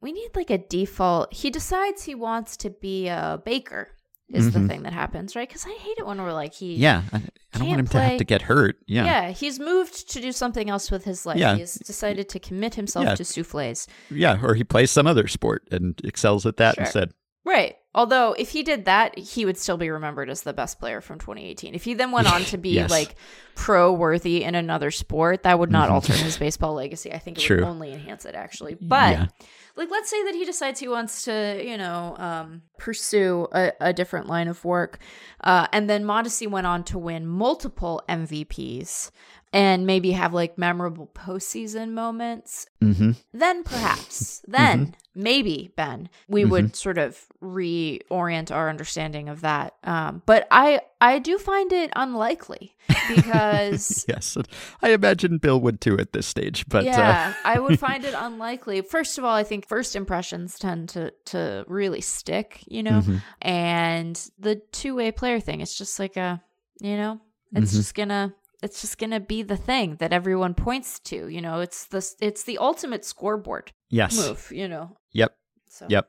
[0.00, 1.32] We need like a default.
[1.32, 3.90] He decides he wants to be a baker.
[4.30, 4.62] Is mm-hmm.
[4.62, 5.46] the thing that happens, right?
[5.46, 6.76] Because I hate it when we're like he.
[6.76, 7.22] Yeah, I,
[7.52, 8.00] I don't want him play.
[8.00, 8.76] to have to get hurt.
[8.86, 9.30] Yeah, yeah.
[9.30, 11.36] He's moved to do something else with his life.
[11.36, 11.56] Yeah.
[11.56, 13.14] he's decided to commit himself yeah.
[13.16, 13.86] to souffles.
[14.10, 16.84] Yeah, or he plays some other sport and excels at that sure.
[16.84, 17.12] instead.
[17.44, 17.76] Right.
[17.94, 21.18] Although if he did that, he would still be remembered as the best player from
[21.18, 21.74] 2018.
[21.74, 22.90] If he then went on to be yes.
[22.90, 23.14] like
[23.54, 25.94] pro worthy in another sport, that would not mm-hmm.
[25.94, 27.12] alter his baseball legacy.
[27.12, 27.58] I think it True.
[27.58, 28.74] would only enhance it actually.
[28.80, 29.26] But yeah.
[29.76, 33.92] like let's say that he decides he wants to, you know, um, pursue a, a,
[33.92, 34.98] different line of work.
[35.40, 39.12] Uh, and then Mondesi went on to win multiple MVPs
[39.54, 43.12] and maybe have like memorable postseason moments, mm-hmm.
[43.32, 45.22] then perhaps, then mm-hmm.
[45.22, 46.50] maybe Ben, we mm-hmm.
[46.50, 49.74] would sort of reorient our understanding of that.
[49.84, 52.74] Um, but I I do find it unlikely
[53.14, 54.36] because yes,
[54.82, 56.66] I imagine Bill would too at this stage.
[56.68, 57.48] But uh, yeah, uh...
[57.48, 58.80] I would find it unlikely.
[58.80, 63.18] First of all, I think first impressions tend to to really stick, you know, mm-hmm.
[63.40, 65.60] and the two way player thing.
[65.60, 66.42] It's just like a
[66.80, 67.20] you know,
[67.52, 67.78] it's mm-hmm.
[67.78, 71.60] just gonna it's just going to be the thing that everyone points to you know
[71.60, 75.36] it's the it's the ultimate scoreboard yes move you know yep
[75.74, 75.86] so.
[75.88, 76.08] Yep.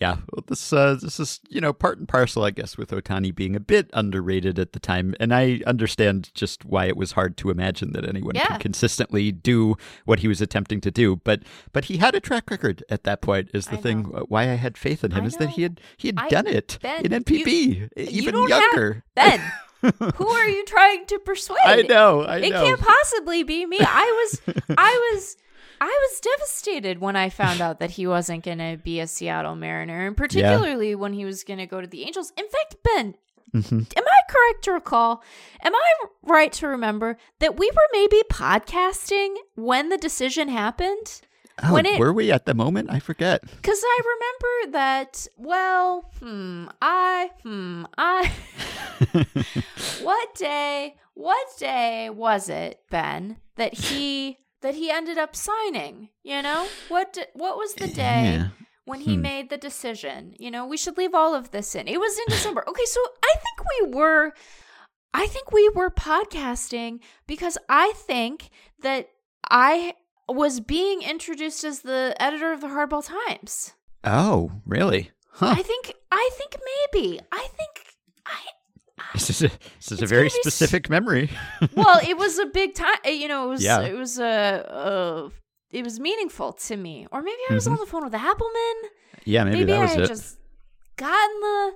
[0.00, 0.16] Yeah.
[0.32, 3.54] Well, this uh, this is you know part and parcel, I guess, with Ohtani being
[3.54, 7.50] a bit underrated at the time, and I understand just why it was hard to
[7.50, 8.46] imagine that anyone yeah.
[8.46, 11.16] could consistently do what he was attempting to do.
[11.16, 13.50] But but he had a track record at that point.
[13.52, 14.24] Is the I thing know.
[14.28, 15.46] why I had faith in him I is know.
[15.46, 19.04] that he had he had I, done it ben, in NPB, you, even you younger.
[19.14, 19.52] Have, ben.
[19.82, 21.58] Who are you trying to persuade?
[21.64, 22.22] I know.
[22.22, 22.64] I it know.
[22.64, 23.78] can't possibly be me.
[23.80, 25.36] I was, I was,
[25.80, 29.56] I was devastated when I found out that he wasn't going to be a Seattle
[29.56, 30.96] Mariner, and particularly yeah.
[30.96, 32.32] when he was going to go to the Angels.
[32.36, 33.14] In fact, Ben,
[33.52, 33.80] mm-hmm.
[33.96, 35.22] am I correct to recall?
[35.62, 35.92] Am I
[36.22, 41.22] right to remember that we were maybe podcasting when the decision happened?
[41.62, 42.90] Oh, when it, were we at the moment?
[42.90, 43.42] I forget.
[43.42, 45.26] Because I remember that.
[45.36, 48.32] Well, hmm, I, hmm, I.
[50.02, 50.96] what day?
[51.14, 56.08] What day was it, Ben, that he that he ended up signing?
[56.22, 57.18] You know what?
[57.34, 58.34] What was the day?
[58.38, 58.48] Yeah.
[58.84, 59.22] When he hmm.
[59.22, 61.86] made the decision, you know, we should leave all of this in.
[61.86, 62.64] It was in December.
[62.66, 64.32] Okay, so I think we were
[65.14, 69.08] I think we were podcasting because I think that
[69.50, 69.94] I
[70.28, 73.72] was being introduced as the editor of the Hardball Times.
[74.04, 75.10] Oh, really?
[75.32, 75.54] Huh.
[75.56, 76.56] I think I think
[76.92, 77.20] maybe.
[77.32, 77.86] I think
[78.26, 78.38] I
[79.14, 81.30] This is a, this is a very specific memory.
[81.74, 82.96] well, it was a big time.
[83.04, 83.80] You know, it was Yeah.
[83.80, 84.26] it was a.
[84.70, 85.28] Uh,
[85.70, 87.72] it was meaningful to me, or maybe I was Mhm.
[87.72, 88.74] on the phone with Appelman.
[89.24, 90.08] Yeah, maybe, that I was had it.
[90.08, 90.38] just
[90.96, 91.72] gotten the.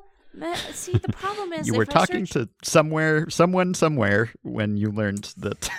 [0.72, 5.32] See, the problem is you were talking search- to somewhere, someone somewhere when you learned
[5.38, 5.60] that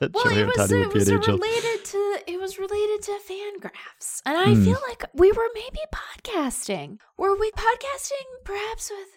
[0.00, 1.38] that Well, it was would be was an angel.
[1.38, 4.64] related to it was related to Fangraphs, and I Hmm.
[4.64, 6.98] feel like we were maybe podcasting.
[7.16, 9.08] Were we podcasting perhaps with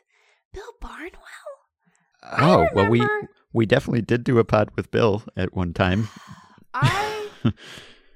[0.53, 1.11] Bill Barnwell?
[2.39, 3.05] Oh well, we
[3.53, 6.09] we definitely did do a pod with Bill at one time.
[6.73, 7.27] I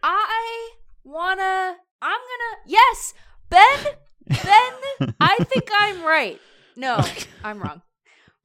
[0.04, 0.70] I
[1.04, 3.14] wanna I'm gonna yes
[3.50, 3.80] Ben
[4.30, 6.40] Ben I think I'm right.
[6.80, 7.04] No,
[7.44, 7.82] I'm wrong.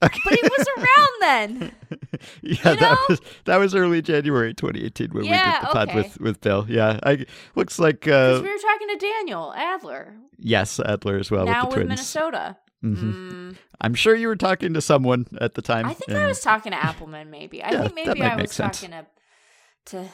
[0.03, 0.18] Okay.
[0.25, 1.73] But it was around then.
[2.42, 6.20] You yeah, that was that was early January 2018 when we did the pod with
[6.20, 6.64] with Bill.
[6.68, 11.44] Yeah, I looks like uh, we were talking to Daniel Adler yes, Adler as well
[11.44, 11.88] now with with, the twins.
[11.88, 12.57] Minnesota.
[12.85, 12.97] Mhm.
[12.97, 15.87] Mm, I'm sure you were talking to someone at the time.
[15.87, 17.29] I think I was talking to Appelman.
[17.31, 18.81] Maybe I Yeah, think maybe I was sense.
[18.81, 19.07] talking to.
[19.87, 20.09] to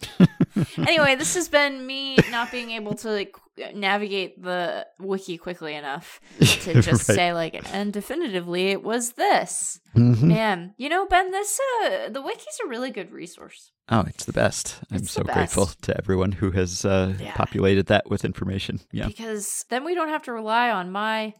[0.78, 3.36] anyway, this has been me not being able to like
[3.74, 7.16] navigate the wiki quickly enough to just Right.
[7.16, 10.22] say like and definitively it was this Mhm.
[10.22, 14.34] man you know ben this uh the wiki's a really good resource Oh, it's the
[14.34, 14.80] best.
[14.92, 17.32] I'm so the grateful to everyone who has uh, Yeah.
[17.34, 18.80] populated that with information.
[18.92, 19.06] Yeah.
[19.06, 21.32] because then we don't have to rely on my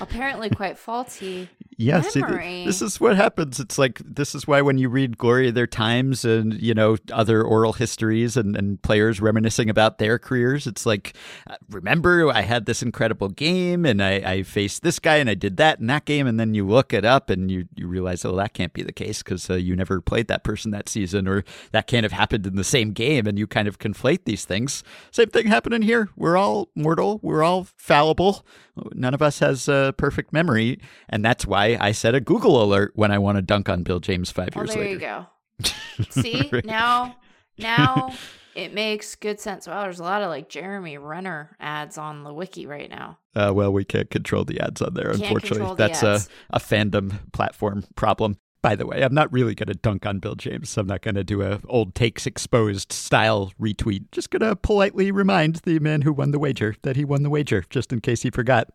[0.00, 2.64] apparently quite faulty yes memory.
[2.64, 3.60] this is what happens.
[3.60, 6.96] It's like this is why when you read Glory of Their Times and you know
[7.12, 11.14] other oral histories and, and players reminiscing about their careers, it's like,
[11.48, 15.34] uh, remember I had this incredible game and I, I faced this guy and I
[15.34, 18.24] did that in that game, and then you look it up and you you realize,
[18.24, 21.26] oh, that can't be the case because uh, you never played that person that season,
[21.26, 24.44] or that can't have happened in the same game, and you kind of conflate these
[24.44, 24.84] things.
[25.10, 26.08] Same thing happening here.
[26.16, 27.20] We're all mortal.
[27.22, 28.44] We're all fallible.
[28.92, 32.92] None of us has a perfect memory, and that's why I set a Google alert
[32.94, 34.98] when I want to dunk on Bill James five oh years there later.
[34.98, 35.18] There
[35.62, 36.64] you go see Right.
[36.64, 37.16] now
[37.58, 38.12] now
[38.56, 42.32] it makes good sense wow there's a lot of like jeremy renner ads on the
[42.34, 45.74] wiki right now Uh, well, we can't control the ads on there, Can't unfortunately.
[45.76, 46.28] That's ads.
[46.50, 48.36] a, a fandom platform problem.
[48.62, 50.78] By the way, I'm not really going to dunk on Bill James.
[50.78, 54.04] I'm not going to do a old takes exposed style retweet.
[54.10, 57.28] Just going to politely remind the man who won the wager that he won the
[57.28, 58.68] wager, just in case he forgot.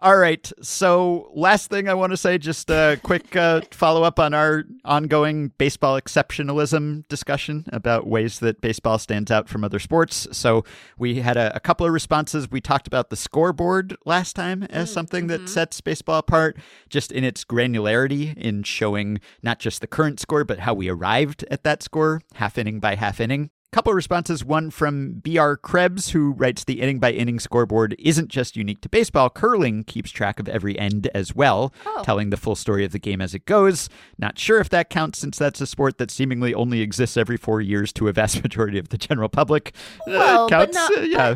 [0.00, 0.50] All right.
[0.62, 4.62] So, last thing I want to say, just a quick uh, follow up on our
[4.84, 10.28] ongoing baseball exceptionalism discussion about ways that baseball stands out from other sports.
[10.30, 10.64] So,
[10.98, 12.48] we had a, a couple of responses.
[12.48, 16.58] We talked about the scoreboard last time as something that sets baseball apart,
[16.88, 21.44] just in its granularity in showing not just the current score, but how we arrived
[21.50, 23.50] at that score, half inning by half inning.
[23.70, 24.42] Couple responses.
[24.46, 28.88] One from BR Krebs, who writes the inning by inning scoreboard isn't just unique to
[28.88, 29.28] baseball.
[29.28, 32.02] Curling keeps track of every end as well, Oh.
[32.02, 33.90] telling the full story of the game as it goes.
[34.18, 37.60] Not sure if that counts since that's a sport that seemingly only exists every four
[37.60, 39.74] years to a vast majority of the general public.
[40.00, 40.74] Uh, Well, but counts.
[40.74, 41.34] not- uh, yeah.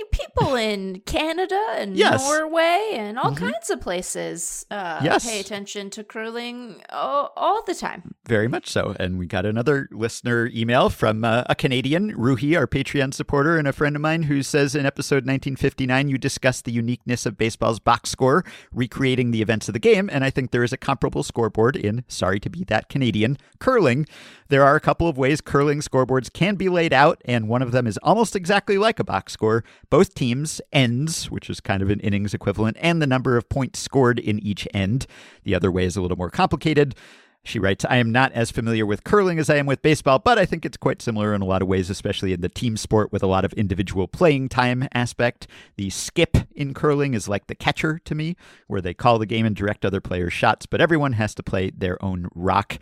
[0.00, 2.22] Uh, people in Canada and Yes.
[2.28, 3.36] Norway and all Mhm.
[3.52, 5.26] kinds of places uh, Yes.
[5.28, 8.14] pay attention to curling all, all the time.
[8.26, 8.94] Very much so.
[8.98, 13.66] And we got another listener email from uh, a Canadian, Ruhi, our Patreon supporter, and
[13.66, 17.78] a friend of mine who says in episode 1959, you discussed the uniqueness of baseball's
[17.80, 20.08] box score, recreating the events of the game.
[20.12, 24.06] And I think there is a comparable scoreboard in, sorry to be that Canadian, curling.
[24.48, 27.72] There are a couple of ways curling scoreboards can be laid out, and one of
[27.72, 29.62] them is almost exactly like a box score.
[29.90, 33.78] Both teams' ends, which is kind of an innings equivalent, and the number of points
[33.78, 35.06] scored in each end.
[35.44, 36.94] The other way is a little more complicated.
[37.44, 40.38] She writes, I am not as familiar with curling as I am with baseball, but
[40.38, 43.10] I think it's quite similar in a lot of ways, especially in the team sport
[43.10, 45.46] with a lot of individual playing time aspect.
[45.76, 48.36] The skip in curling is like the catcher to me,
[48.66, 51.70] where they call the game and direct other players' shots, but everyone has to play
[51.70, 52.78] their own rock.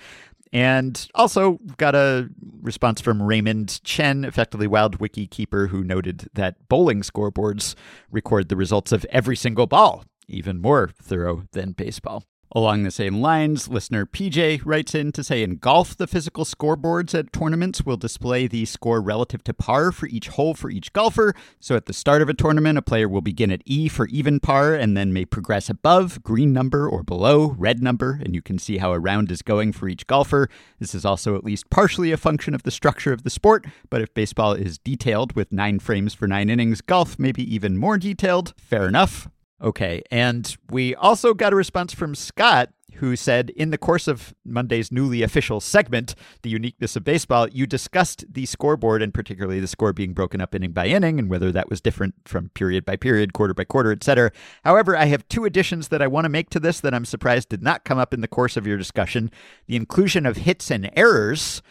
[0.53, 2.29] And also got a
[2.63, 7.75] response from Raymond Chen, effectively Wild Wiki keeper, who noted that bowling scoreboards
[8.11, 12.25] record the results of every single ball, even more thorough than baseball.
[12.53, 17.13] Along the same lines, listener PJ writes in to say in golf, the physical scoreboards
[17.13, 21.35] at tournaments will display the score relative to par for each hole for each golfer.
[21.59, 24.39] So at the start of a tournament, a player will begin at E for even
[24.39, 28.59] par and then may progress above, green number, or below, red number, and you can
[28.59, 30.49] see how a round is going for each golfer.
[30.79, 34.01] This is also at least partially a function of the structure of the sport, but
[34.01, 37.99] if baseball is detailed with nine frames for nine innings, golf may be even more
[37.99, 38.55] detailed.
[38.57, 39.29] Fair enough.
[39.63, 40.03] Okay.
[40.11, 44.91] And we also got a response from Scott who said, In the course of Monday's
[44.91, 49.93] newly official segment, The Uniqueness of Baseball, you discussed the scoreboard and particularly the score
[49.93, 53.33] being broken up inning by inning and whether that was different from period by period,
[53.33, 54.31] quarter by quarter, etc.
[54.65, 57.49] However, I have two additions that I want to make to this that I'm surprised
[57.49, 59.31] did not come up in the course of your discussion
[59.67, 61.63] the inclusion of hits and errors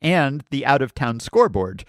[0.00, 1.84] and the out of town scoreboard.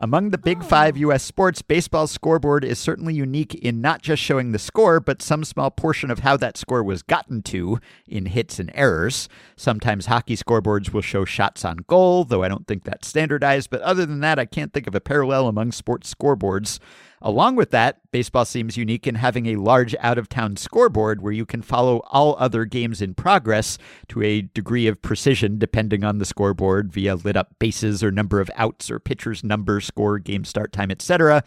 [0.00, 0.64] Among the big oh.
[0.64, 1.24] five U.S.
[1.24, 5.72] sports, baseball's scoreboard is certainly unique in not just showing the score, but some small
[5.72, 9.28] portion of how that score was gotten to in hits and errors.
[9.56, 13.70] Sometimes hockey scoreboards will show shots on goal, though I don't think that's standardized.
[13.70, 16.78] But other than that, I can't think of a parallel among sports scoreboards.
[17.20, 21.32] Along with that, baseball seems unique in having a large out of town scoreboard where
[21.32, 26.18] you can follow all other games in progress to a degree of precision depending on
[26.18, 30.44] the scoreboard via lit up bases or number of outs or pitcher's number, score, game
[30.44, 31.42] start time, etc.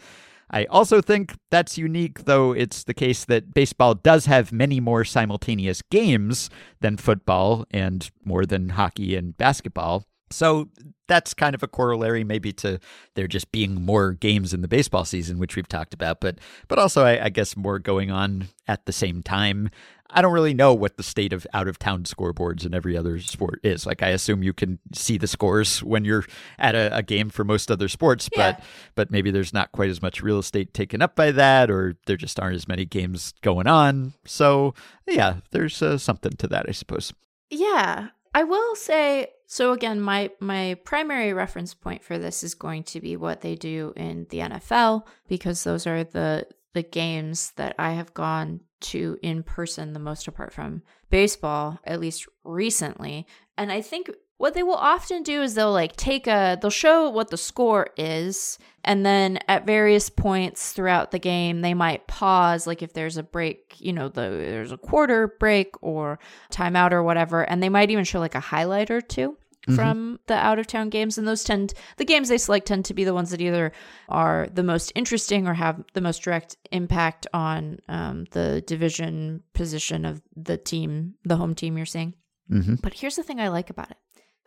[0.50, 5.02] I also think that's unique, though it's the case that baseball does have many more
[5.04, 6.50] simultaneous games
[6.80, 10.04] than football and more than hockey and basketball.
[10.32, 10.68] So
[11.08, 12.78] that's kind of a corollary, maybe to
[13.14, 16.78] there just being more games in the baseball season, which we've talked about, but but
[16.78, 19.70] also I, I guess more going on at the same time.
[20.14, 23.18] I don't really know what the state of out of town scoreboards in every other
[23.18, 23.86] sport is.
[23.86, 26.26] Like I assume you can see the scores when you're
[26.58, 28.52] at a, a game for most other sports, Yeah.
[28.52, 28.64] but
[28.94, 32.18] but maybe there's not quite as much real estate taken up by that, or there
[32.18, 34.12] just aren't as many games going on.
[34.26, 34.74] So
[35.06, 37.14] yeah, there's uh, something to that, I suppose.
[37.48, 42.82] Yeah, I will say so again my my primary reference point for this is going
[42.82, 47.74] to be what they do in the NFL because those are the the games that
[47.78, 50.80] I have gone to in person the most apart from
[51.10, 53.26] baseball at least recently.
[53.58, 57.10] And I think what they will often do is they'll like take a they'll show
[57.10, 62.66] what the score is and then at various points throughout the game they might pause
[62.66, 66.18] like if there's a break you know the there's a quarter break or
[66.50, 69.00] timeout or whatever and they might even show like a highlight or
[69.66, 72.84] 2 from the out of town games and those tend the games they select tend
[72.84, 73.72] to be the ones that either
[74.08, 80.04] are the most interesting or have the most direct impact on um, the division position
[80.04, 82.14] of the team the home team you're seeing
[82.48, 83.96] hmm but here's the thing I like about it.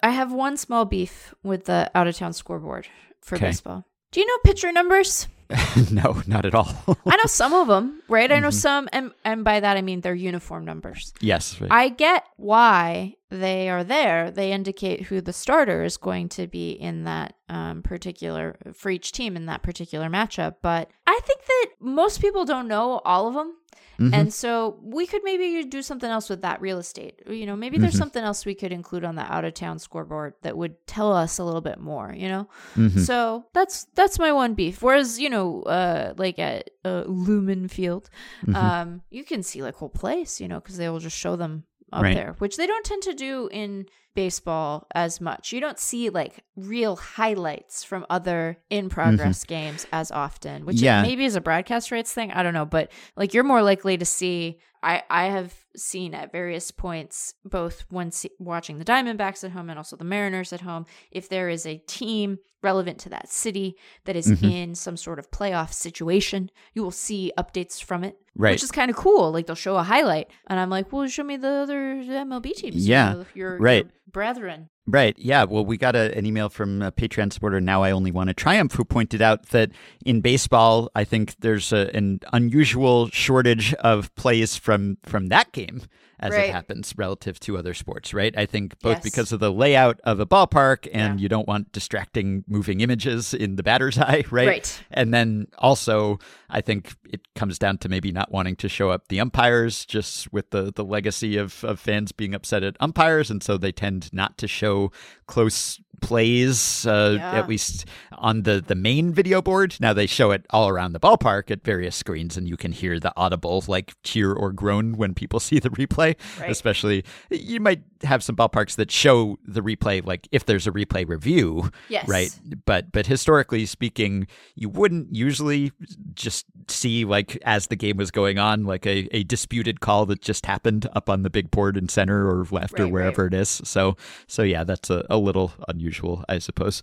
[0.04, 2.88] I have one small beef with the out of town scoreboard
[3.22, 3.48] for Okay.
[3.48, 3.86] baseball.
[4.12, 5.28] Do you know pitcher numbers?
[5.92, 6.98] no, not at all.
[7.06, 8.32] I know some of them, right?
[8.32, 8.54] I know Mhm.
[8.54, 11.14] some, and and by that I mean they're uniform numbers.
[11.22, 11.60] yes.
[11.62, 11.72] right.
[11.72, 14.32] I get why they are there.
[14.32, 19.12] They indicate who the starter is going to be in that um, particular for each
[19.12, 20.56] team in that particular matchup.
[20.62, 23.54] But I think that most people don't know all of them.
[24.00, 24.14] Mhm.
[24.14, 27.22] And so we could maybe do something else with that real estate.
[27.30, 28.00] You know, maybe there's Mhm.
[28.00, 31.38] something else we could include on the out of town scoreboard that would tell us
[31.40, 32.48] a little bit more, you know?
[32.76, 33.00] Mhm.
[33.06, 34.82] So that's that's my one beef.
[34.82, 38.10] Whereas, you know, uh like at uh, Lumen Field,
[38.46, 38.56] Mhm.
[38.56, 41.64] um you can see like whole place, you know, cuz they will just show them
[41.94, 42.16] up Right.
[42.16, 45.52] there, which they don't tend to do in baseball as much.
[45.52, 50.86] You don't see like real highlights from other in progress games as often, which Mm-hmm.
[50.86, 51.02] Yeah.
[51.02, 52.32] maybe is a broadcast rights thing.
[52.32, 54.60] I don't know, but like you're more likely to see.
[54.86, 59.70] I I have seen at various points, both when see, watching the Diamondbacks at home
[59.70, 63.76] and also the Mariners at home, if there is a team relevant to that city
[64.06, 64.52] that is Mhm.
[64.52, 68.52] in some sort of playoff situation, you will see updates from it, Right.
[68.54, 69.32] which is kind of cool.
[69.32, 72.88] Like they'll show a highlight, and I'm like, well, show me the other MLB teams.
[72.88, 73.84] you Yeah, know, your, right.
[73.86, 74.70] your brethren.
[74.88, 75.18] Right.
[75.18, 75.46] Yeah.
[75.46, 78.36] Well, we got a, an email from a Patreon supporter, Now I Only Want to
[78.36, 79.72] Triumph, who pointed out that
[80.06, 85.82] in baseball, I think there's a, an unusual shortage of plays from, from that game
[86.20, 86.50] as Right.
[86.50, 88.34] it happens relative to other sports, right?
[88.38, 89.04] I think both Yes.
[89.04, 91.24] because of the layout of a ballpark and Yeah.
[91.24, 94.48] you don't want distracting moving images in the batter's eye, right?
[94.48, 94.84] Right.
[94.92, 99.08] And then also, I think it comes down to maybe not wanting to show up
[99.10, 103.30] the umpires, just with the, the legacy of, of fans being upset at umpires.
[103.30, 104.92] And so they tend not to show
[105.28, 107.32] close plays, uh, Yeah.
[107.40, 109.76] at least on the, the main video board.
[109.80, 113.00] Now they show it all around the ballpark at various screens, and you can hear
[113.00, 116.16] the audible like cheer or groan when people see the replay.
[116.40, 116.50] Right.
[116.50, 121.08] Especially, you might have some ballparks that show the replay, like if there's a replay
[121.08, 122.08] review, Yes.
[122.08, 122.30] right
[122.66, 125.72] but but historically speaking you wouldn't usually
[126.14, 130.22] just see like as the game was going on like a, a disputed call that
[130.22, 133.34] just happened up on the big board in center or left or Right, wherever it
[133.34, 133.96] is so
[134.28, 135.85] so yeah that's a, a little unusual
[136.28, 136.82] i suppose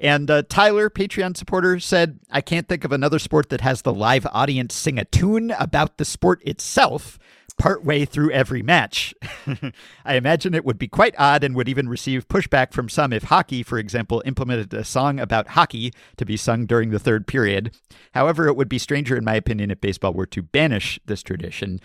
[0.00, 3.94] and uh, Tyler, Patreon supporter, said, I can't think of another sport that has the
[3.94, 7.18] live audience sing a tune about the sport itself.
[7.58, 9.12] partway through every match.
[10.04, 13.24] I imagine it would be quite odd and would even receive pushback from some if
[13.24, 17.74] hockey, for example, implemented a song about hockey to be sung during the third period.
[18.14, 21.80] However, it would be stranger, in my opinion, if baseball were to banish this tradition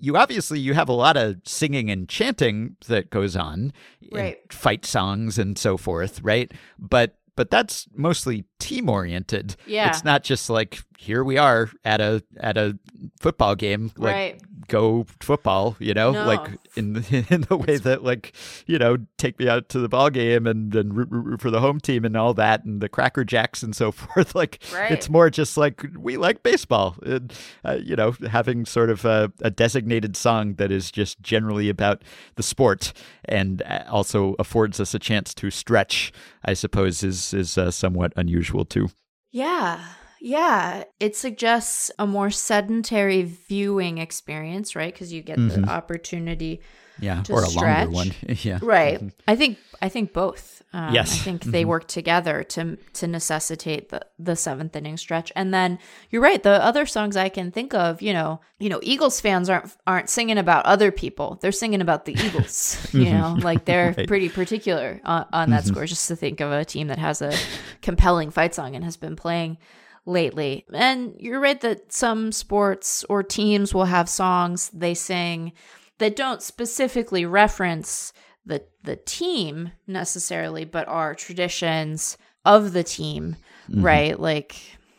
[0.00, 3.72] you obviously you have a lot of singing and chanting that goes on
[4.12, 9.54] right fight songs and so forth right but but that's mostly team oriented.
[9.64, 9.90] Yeah.
[9.90, 12.76] It's not just like here we are at a at a
[13.20, 14.42] football game like right.
[14.66, 16.26] go football, you know, No.
[16.26, 18.32] like in the, in the way that like,
[18.66, 21.52] you know, take me out to the ball game and then root, root, root for
[21.52, 24.90] the home team and all that and the cracker jacks and so forth like Right.
[24.90, 26.96] it's more just like we like baseball.
[27.06, 27.32] And,
[27.64, 32.02] uh, you know, having sort of a, a designated song that is just generally about
[32.34, 32.92] the sport
[33.24, 36.12] and uh, also affords us a chance to stretch,
[36.44, 38.88] I suppose is is uh, somewhat unusual too.
[39.30, 39.80] Yeah.
[40.20, 40.84] Yeah.
[41.00, 44.92] It suggests a more sedentary viewing experience, right?
[44.92, 45.64] Because you get Mhm.
[45.64, 46.60] the opportunity.
[47.00, 48.10] Yeah, or a longer one.
[48.42, 48.58] yeah.
[48.60, 49.00] Right.
[49.28, 50.62] I think I think both.
[50.72, 51.12] Um, Yes.
[51.12, 51.68] I think they Mhm.
[51.68, 55.30] work together to to necessitate the the seventh inning stretch.
[55.36, 55.78] And then
[56.10, 56.42] you're right.
[56.42, 60.10] The other songs I can think of, you know, you know, Eagles fans aren't aren't
[60.10, 61.38] singing about other people.
[61.40, 62.76] They're singing about the Eagles.
[62.92, 64.08] you know, like they're Right.
[64.08, 65.68] pretty particular on, on that Mhm.
[65.68, 65.86] score.
[65.86, 67.32] Just to think of a team that has a
[67.80, 69.56] compelling fight song and has been playing
[70.08, 70.64] lately.
[70.72, 75.52] And you're right that some sports or teams will have songs they sing
[75.98, 78.12] that don't specifically reference
[78.46, 83.36] the the team necessarily, but are traditions of the team,
[83.68, 83.84] Mhm.
[83.84, 84.18] right?
[84.18, 84.56] Like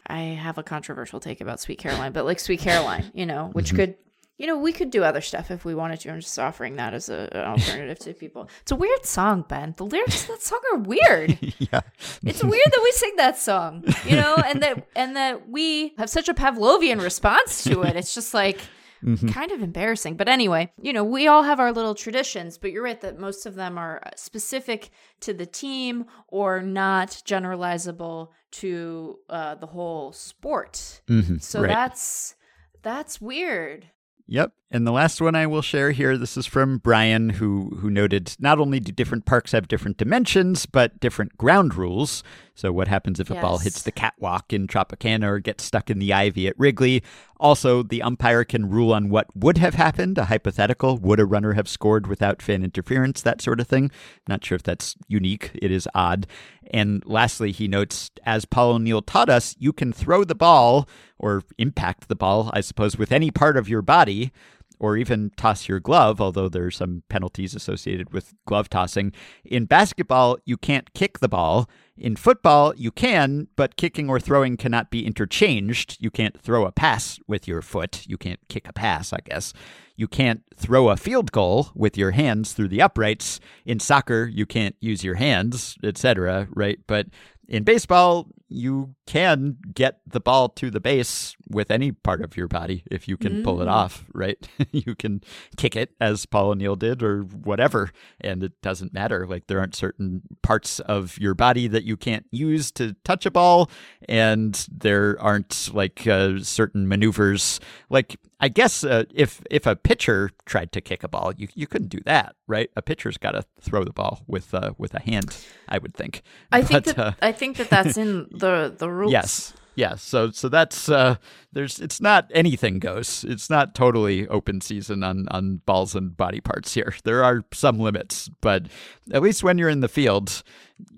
[0.08, 3.72] I have a controversial take about Sweet Caroline, but like Sweet Caroline, you know, which
[3.72, 3.76] Mhm.
[3.76, 3.96] could
[4.40, 6.10] you know, we could do other stuff if we wanted to.
[6.10, 8.50] I'm just offering that as a, an alternative to people.
[8.64, 9.76] It's a weird song, Ben.
[9.78, 11.38] The lyrics to that song are weird.
[11.60, 11.82] yeah.
[12.24, 16.10] It's weird that we sing that song, you know, and that and that we have
[16.10, 17.96] such a Pavlovian response to it.
[17.96, 18.60] It's just like
[19.04, 19.32] Mhm.
[19.34, 20.18] kind of embarrassing.
[20.18, 23.46] But anyway, you know, we all have our little traditions, but you're right that most
[23.46, 24.90] of them are specific
[25.22, 31.02] to the team or not generalizable to uh, the whole sport.
[31.08, 31.42] Mhm.
[31.42, 31.70] So Right.
[31.70, 32.36] that's
[32.82, 33.88] that's weird.
[34.30, 34.54] Yep.
[34.72, 38.36] And the last one I will share here, this is from Brian, who who noted
[38.38, 42.24] not only do different parks have different dimensions, but different ground rules.
[42.54, 45.98] So what happens if a ball hits the catwalk in Tropicana or gets stuck in
[45.98, 47.02] the ivy at Wrigley?
[47.40, 50.98] Also, the umpire can rule on what would have happened, a hypothetical.
[50.98, 53.22] Would a runner have scored without fan interference?
[53.22, 53.90] That sort of thing.
[54.28, 55.50] Not sure if that's unique.
[55.56, 56.28] It is odd.
[56.72, 61.44] And lastly, he notes, as Paul O'Neill taught us, you can throw the ball or
[61.58, 64.32] impact the ball, I suppose, with any part of your body
[64.80, 69.12] or even toss your glove, although there are some penalties associated with glove tossing.
[69.44, 71.70] In basketball, you can't kick the ball.
[71.98, 75.98] In football, you can, but kicking or throwing cannot be interchanged.
[76.00, 78.08] You can't throw a pass with your foot.
[78.08, 79.54] You can't kick a pass, I guess.
[79.98, 83.42] You can't throw a field goal with your hands through the uprights.
[83.66, 86.80] In soccer, you can't use your hands, etc., right?
[86.88, 87.08] But
[87.50, 92.48] in baseball, you can get the ball to the base with any part of your
[92.48, 93.72] body if you can pull it Mm.
[93.72, 94.48] off, right?
[94.72, 95.22] you can
[95.56, 99.28] kick it as Paul O'Neill did or whatever, and it doesn't matter.
[99.28, 103.32] Like there aren't certain parts of your body that you can't use to touch a
[103.32, 103.70] ball,
[104.08, 107.60] and there aren't like uh, certain maneuvers.
[107.90, 111.68] Like I guess uh, if if a pitcher tried to kick a ball, you you
[111.68, 112.70] couldn't do that, right?
[112.76, 115.38] A pitcher's got to throw the ball with uh, with a hand,
[115.68, 116.22] I would think.
[116.52, 119.12] I think that uh, I think that that's in the the rules.
[119.12, 119.54] Yes.
[119.76, 120.02] Yes.
[120.02, 121.16] So so that's uh
[121.54, 123.24] there's it's not anything goes.
[123.24, 126.94] It's not totally open season on on balls and body parts here.
[127.04, 128.66] There are some limits, but
[129.14, 130.44] at least when you're in the field,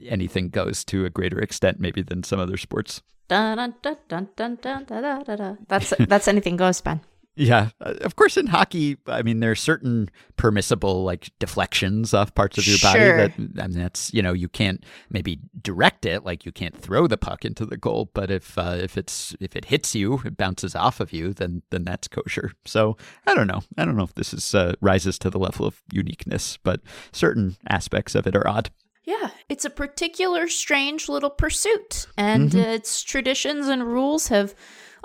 [0.07, 3.01] anything goes to a greater extent maybe than some other sports.
[3.27, 5.57] Dun, dun, dun.
[5.67, 7.01] That's that's anything goes, Ben.
[7.41, 8.37] Yeah, uh, of course.
[8.37, 12.99] In hockey, I mean, there are certain permissible like deflections off parts of your body.
[12.99, 13.17] Sure.
[13.17, 17.17] That and that's you know you can't maybe direct it, like you can't throw the
[17.17, 18.11] puck into the goal.
[18.13, 21.63] But if uh, if it's if it hits you, it bounces off of you, then
[21.71, 22.51] then that's kosher.
[22.65, 23.61] So I don't know.
[23.75, 26.81] I don't know if this is uh, rises to the level of uniqueness, but
[27.11, 28.69] certain aspects of it are odd.
[29.03, 32.63] Yeah, it's a particular strange little pursuit, and Mhm.
[32.75, 34.53] its traditions and rules have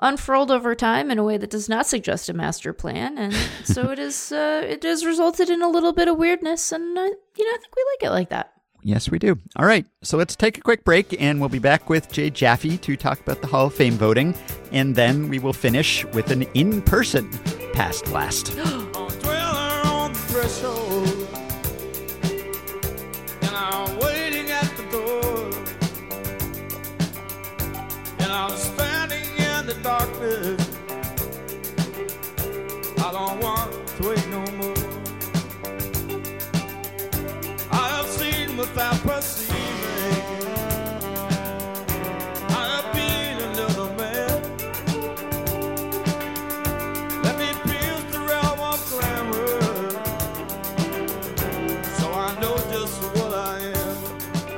[0.01, 3.35] unfurled over time in a way that does not suggest a master plan, and
[3.65, 4.33] so it is.
[4.33, 7.59] Uh, it has resulted in a little bit of weirdness, and uh, you know, I
[7.61, 8.53] think we like it like that.
[8.83, 9.39] Yes, we do.
[9.57, 12.79] All right, so let's take a quick break, and we'll be back with Jay Jaffe
[12.79, 14.35] to talk about the Hall of Fame voting,
[14.71, 17.29] and then we will finish with an in-person
[17.73, 18.57] past blast.
[30.27, 30.29] I
[33.13, 34.75] don't want to wait no more.
[37.71, 39.36] I have seen that person.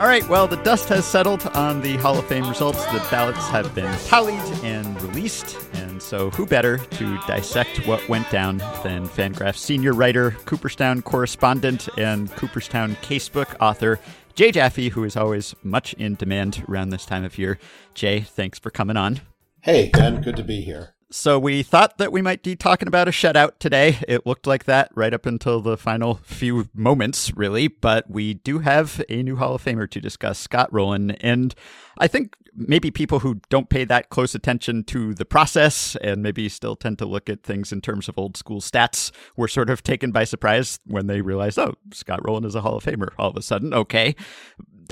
[0.09, 2.83] Right, well, the dust has settled on the Hall of Fame results.
[2.87, 5.59] The ballots have been tallied and released.
[5.75, 11.91] And so, who better to dissect what went down than Fangraph's senior writer, Cooperstown correspondent,
[11.99, 14.01] and Cooperstown casebook author,
[14.35, 17.59] Jay Jaffe, who is always much in demand around this time of year.
[17.93, 19.21] Jay, thanks for coming on.
[19.61, 20.95] Hey, Ben, good to be here.
[21.11, 23.99] So we thought that we might be talking about a shutout today.
[24.07, 27.67] It looked like that right up until the final few moments, really.
[27.67, 31.13] But we do have a new Hall of Famer to discuss, Scott Rolen.
[31.13, 31.55] And
[31.97, 36.47] I think maybe people who don't pay that close attention to the process and maybe
[36.51, 39.83] still tend to look at things in terms of old school stats were sort of
[39.83, 43.31] taken by surprise when they realized, oh, Scott Rolen is a Hall of Famer all
[43.31, 43.73] of a sudden.
[43.73, 44.15] Okay.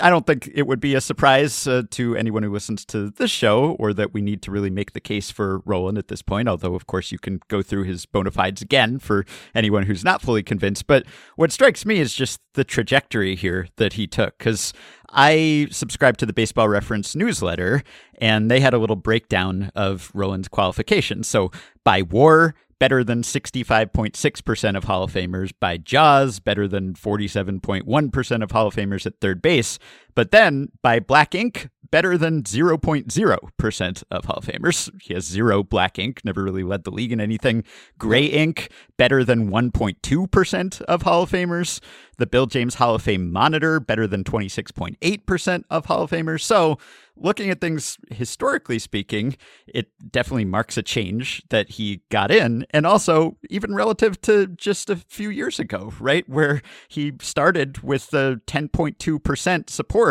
[0.01, 3.31] I don't think it would be a surprise uh, to anyone who listens to this
[3.31, 6.49] show or that we need to really make the case for Rolen at this point,
[6.49, 9.25] although, of course, you can go through his bona fides again for
[9.55, 10.87] anyone who's not fully convinced.
[10.87, 14.73] But what strikes me is just the trajectory here that he took, because
[15.11, 17.83] I subscribe to the Baseball Reference newsletter,
[18.21, 21.27] and they had a little breakdown of Rolen's qualifications.
[21.27, 21.51] So
[21.85, 25.53] by WAR, better than 65.6% of Hall of Famers.
[25.59, 29.79] By JAWS, better than 47.1% of Hall of Famers at third base.
[30.17, 34.91] But then by Black Ink, better than 0.0% of Hall of Famers.
[35.01, 37.65] He has zero black ink, never really led the league in anything.
[37.99, 41.81] Gray ink, better than 1.2% of Hall of Famers.
[42.19, 46.41] The Bill James Hall of Fame monitor, better than 26.8% of Hall of Famers.
[46.41, 46.79] So,
[47.15, 49.37] looking at things historically speaking,
[49.67, 52.67] it definitely marks a change that he got in.
[52.71, 56.27] And also, even relative to just a few years ago, right?
[56.29, 60.06] Where he started with the 10.2% support.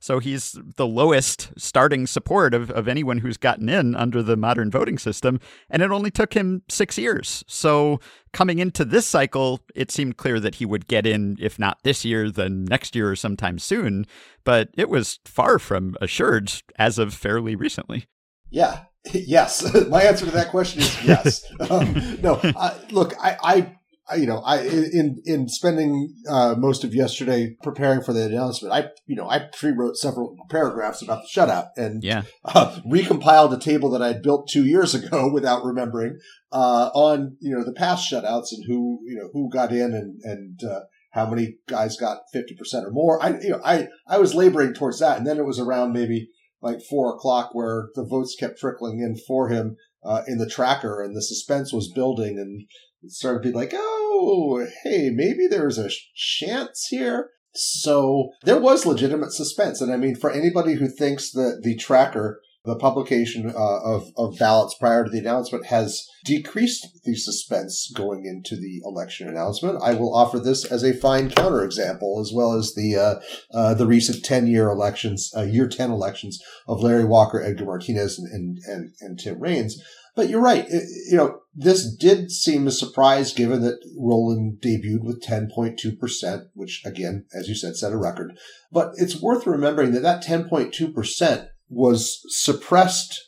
[0.00, 4.70] So he's the lowest starting support of, of anyone who's gotten in under the modern
[4.70, 5.40] voting system.
[5.68, 7.44] And it only took him six years.
[7.46, 8.00] So
[8.32, 12.04] coming into this cycle, it seemed clear that he would get in, if not this
[12.04, 14.06] year, then next year or sometime soon.
[14.44, 18.06] But it was far from assured as of fairly recently.
[18.50, 18.84] Yeah.
[19.14, 19.66] Yes.
[19.88, 21.44] My answer to that question is yes.
[21.70, 23.76] um, no, I, look, I, I,
[24.16, 28.88] you know, I in in spending uh, most of yesterday preparing for the announcement, I
[29.06, 32.22] you know I pre-wrote several paragraphs about the shutout and Yeah.
[32.44, 36.18] uh, recompiled a table that I'd built two years ago without remembering
[36.52, 40.20] uh, on you know the past shutouts and who you know who got in and
[40.24, 40.80] and uh,
[41.12, 43.22] how many guys got fifty percent or more.
[43.22, 46.28] I you know I I was laboring towards that, and then it was around maybe
[46.62, 51.02] like four o'clock where the votes kept trickling in for him uh, in the tracker,
[51.02, 52.66] and the suspense was building, and
[53.06, 57.30] started to be like, oh, hey, maybe there's a chance here.
[57.52, 62.40] So there was legitimate suspense, and I mean, for anybody who thinks that the tracker
[62.64, 68.26] the publication uh, of, of ballots prior to the announcement has decreased the suspense going
[68.26, 69.82] into the election announcement.
[69.82, 73.86] I will offer this as a fine counterexample, as well as the uh, uh, the
[73.86, 78.58] recent ten year elections, uh, year ten elections of Larry Walker, Edgar Martinez, and and,
[78.66, 79.82] and, and Tim Raines.
[80.14, 80.66] But you're right.
[80.68, 86.82] It- you know, this did seem a surprise given that Rolen debuted with 10.2%, which
[86.84, 88.36] again, as you said, set a record.
[88.70, 93.18] But it's worth remembering that that 10.2% was suppressed,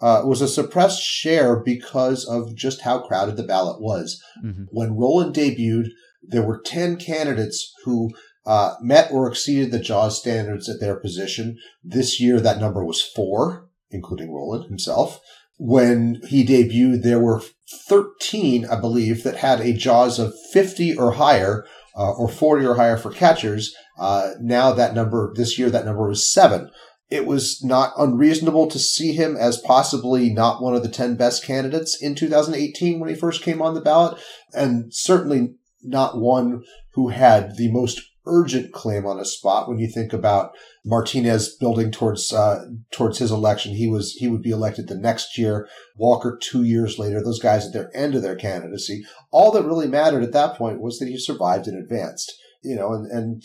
[0.00, 4.20] uh, was a suppressed share because of just how crowded the ballot was.
[4.44, 4.66] Mhm.
[4.70, 5.90] When Rolen debuted,
[6.22, 8.10] there were 10 candidates who
[8.46, 11.58] uh, met or exceeded the JAWS standards at their position.
[11.84, 15.20] This year, that number was four, including Rolen himself.
[15.58, 17.42] When he debuted, there were
[17.86, 22.76] 13, I believe, that had a JAWS of 50 or higher, uh, or 40 or
[22.76, 23.74] higher for catchers.
[23.98, 26.70] Uh, now that number, this year, that number was seven.
[27.10, 31.44] It was not unreasonable to see him as possibly not one of the 10 best
[31.44, 34.18] candidates in 2018 when he first came on the ballot,
[34.54, 39.88] and certainly not one who had the most urgent claim on a spot when you
[39.88, 40.52] think about
[40.84, 43.74] Martinez building towards uh, towards his election.
[43.74, 45.68] He was he would be elected the next year.
[45.96, 47.22] Walker two years later.
[47.22, 49.04] Those guys at their end of their candidacy.
[49.30, 52.32] All that really mattered at that point was that he survived and advanced.
[52.62, 53.42] You know, and and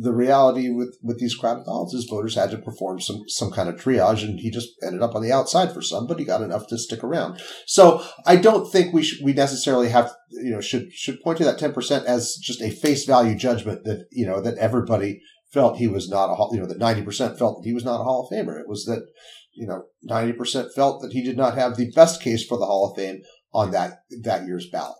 [0.00, 3.68] the reality with with these crowded ballots is voters had to perform some some kind
[3.68, 6.42] of triage, and he just ended up on the outside for some, but he got
[6.42, 7.40] enough to stick around.
[7.66, 11.44] So I don't think we should, we necessarily have you know should should point to
[11.44, 15.20] that ten percent as just a face value judgment that you know that everybody
[15.52, 18.00] felt he was not a you know that ninety percent felt that he was not
[18.00, 18.60] a Hall of Famer.
[18.60, 19.06] It was that
[19.54, 22.66] you know ninety percent felt that he did not have the best case for the
[22.66, 23.22] Hall of Fame
[23.52, 24.96] on that that year's ballot.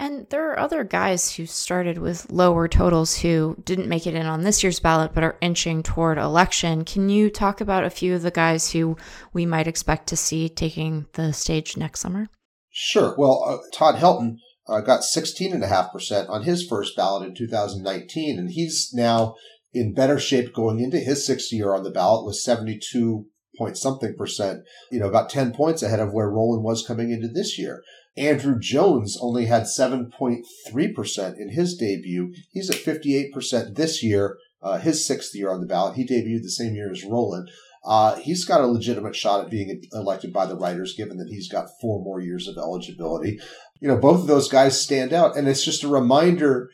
[0.00, 4.26] And there are other guys who started with lower totals who didn't make it in
[4.26, 6.84] on this year's ballot but are inching toward election.
[6.84, 8.96] Can you talk about a few of the guys who
[9.32, 12.28] we might expect to see taking the stage next summer?
[12.70, 13.16] Sure.
[13.18, 14.36] Well, uh, Todd Helton
[14.68, 19.34] uh, got 16.5% on his first ballot in 2019, and he's now
[19.72, 23.26] in better shape going into his sixth year on the ballot with 72
[23.58, 27.28] point something percent, you know, about 10 points ahead of where Rolen was coming into
[27.28, 27.82] this year.
[28.18, 32.32] Andruw Jones only had 7.3% in his debut.
[32.50, 35.96] He's at 58% this year, uh, his sixth year on the ballot.
[35.96, 37.46] He debuted the same year as Rolen.
[37.84, 41.48] Uh, he's got a legitimate shot at being elected by the writers, given that he's
[41.48, 43.38] got four more years of eligibility.
[43.80, 46.70] You know, both of those guys stand out, and it's just a reminder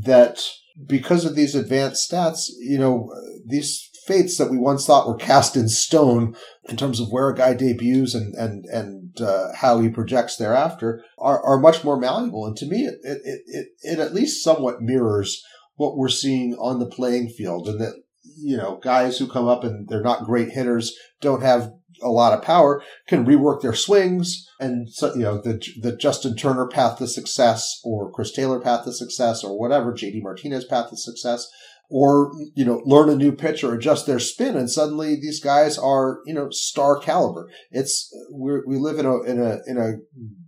[0.00, 0.44] that
[0.86, 3.08] because of these advanced stats, you know,
[3.46, 6.34] these fates that we once thought were cast in stone
[6.68, 11.04] in terms of where a guy debuts and and and uh, how he projects thereafter
[11.18, 12.46] are, are much more malleable.
[12.46, 15.42] And to me, it, it it it at least somewhat mirrors
[15.76, 17.94] what we're seeing on the playing field, and that
[18.36, 22.32] you know guys who come up and they're not great hitters, don't have a lot
[22.32, 26.98] of power, can rework their swings, and so you know the the Justin Turner path
[26.98, 31.48] to success, or Chris Taylor path to success, or whatever JD Martinez path to success
[31.90, 35.78] or you know learn a new pitch or adjust their spin and suddenly these guys
[35.78, 37.48] are you know star caliber.
[37.70, 39.94] It's we live in a in a in a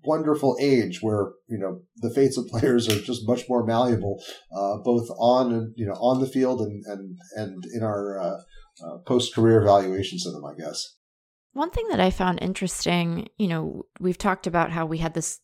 [0.04, 4.22] wonderful age where you know the fates of players are just much more malleable
[4.54, 8.36] uh, both on and you know on the field and and and in our uh,
[8.86, 10.96] uh, post career evaluations of them i guess.
[11.52, 15.40] One thing that i found interesting you know we've talked about how we had this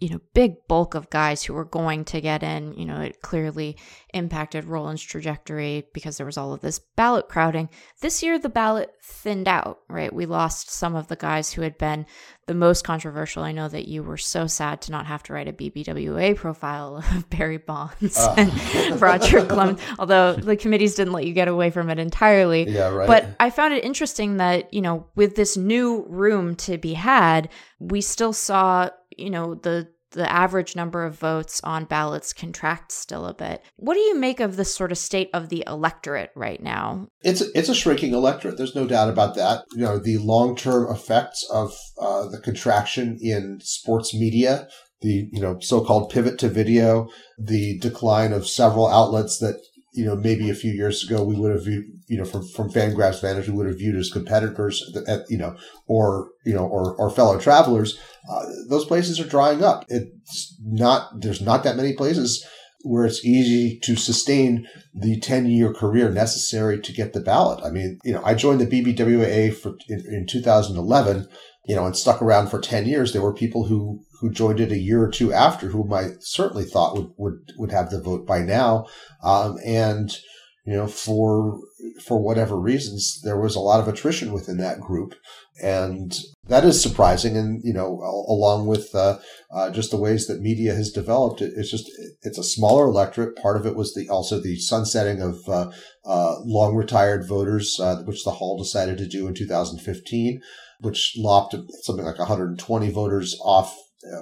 [0.00, 2.74] you know, big bulk of guys who were going to get in.
[2.74, 3.76] You know, it clearly
[4.12, 7.68] impacted Rolen's trajectory because there was all of this ballot crowding.
[8.00, 10.12] This year, the ballot thinned out, right?
[10.12, 12.06] We lost some of the guys who had been
[12.46, 13.42] the most controversial.
[13.42, 16.96] I know that you were so sad to not have to write a BBWA profile
[17.14, 18.34] of Barry Bonds uh.
[18.36, 22.68] and Roger Clemens, although the committees didn't let you get away from it entirely.
[22.68, 23.06] Yeah, right.
[23.06, 27.48] But I found it interesting that, you know, with this new room to be had,
[27.78, 33.26] we still saw, you know, the the average number of votes on ballots contracts still
[33.26, 33.62] a bit.
[33.76, 37.08] What do you make of the sort of state of the electorate right now?
[37.22, 38.56] It's it's a shrinking electorate.
[38.56, 39.64] There's no doubt about that.
[39.72, 44.68] You know, the long term effects of uh, the contraction in sports media,
[45.02, 47.08] the you know so-called pivot to video,
[47.38, 49.60] the decline of several outlets that
[49.94, 52.70] you know, maybe a few years ago we would have viewed, you know, from, from
[52.70, 56.94] Fangraphs vantage, we would have viewed as competitors, at, you know, or, you know, or,
[56.96, 57.98] or fellow travelers.
[58.28, 59.84] Uh, those places are drying up.
[59.88, 62.44] It's not, there's not that many places
[62.82, 67.64] where it's easy to sustain the 10 year career necessary to get the ballot.
[67.64, 71.28] I mean, you know, I joined the BBWA for, in, in 2011
[71.66, 73.12] you know, and stuck around for 10 years.
[73.12, 76.64] There were people who, who joined it a year or two after whom I certainly
[76.64, 78.86] thought would, would, would have the vote by now.
[79.22, 80.16] Um, and,
[80.64, 81.60] you know, for,
[82.02, 85.14] for whatever reasons, there was a lot of attrition within that group.
[85.62, 86.18] And
[86.48, 87.36] that is surprising.
[87.36, 89.18] And, you know, along with, uh,
[89.52, 91.90] uh, just the ways that media has developed, it, it's just,
[92.22, 93.36] it's a smaller electorate.
[93.36, 95.70] Part of it was the, also the sunsetting of, uh,
[96.06, 100.40] uh long retired voters, uh, which the Hall decided to do in 2015
[100.80, 103.74] which lopped something like 120 voters off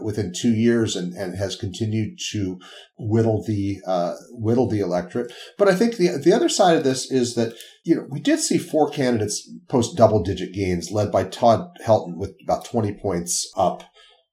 [0.03, 2.59] within two years and, and has continued to
[2.99, 5.33] whittle the uh, whittle the electorate.
[5.59, 7.55] But I think the the other side of this is that
[7.85, 12.17] you know we did see four candidates post double digit gains, led by Todd Helton
[12.17, 13.85] with about 20 points up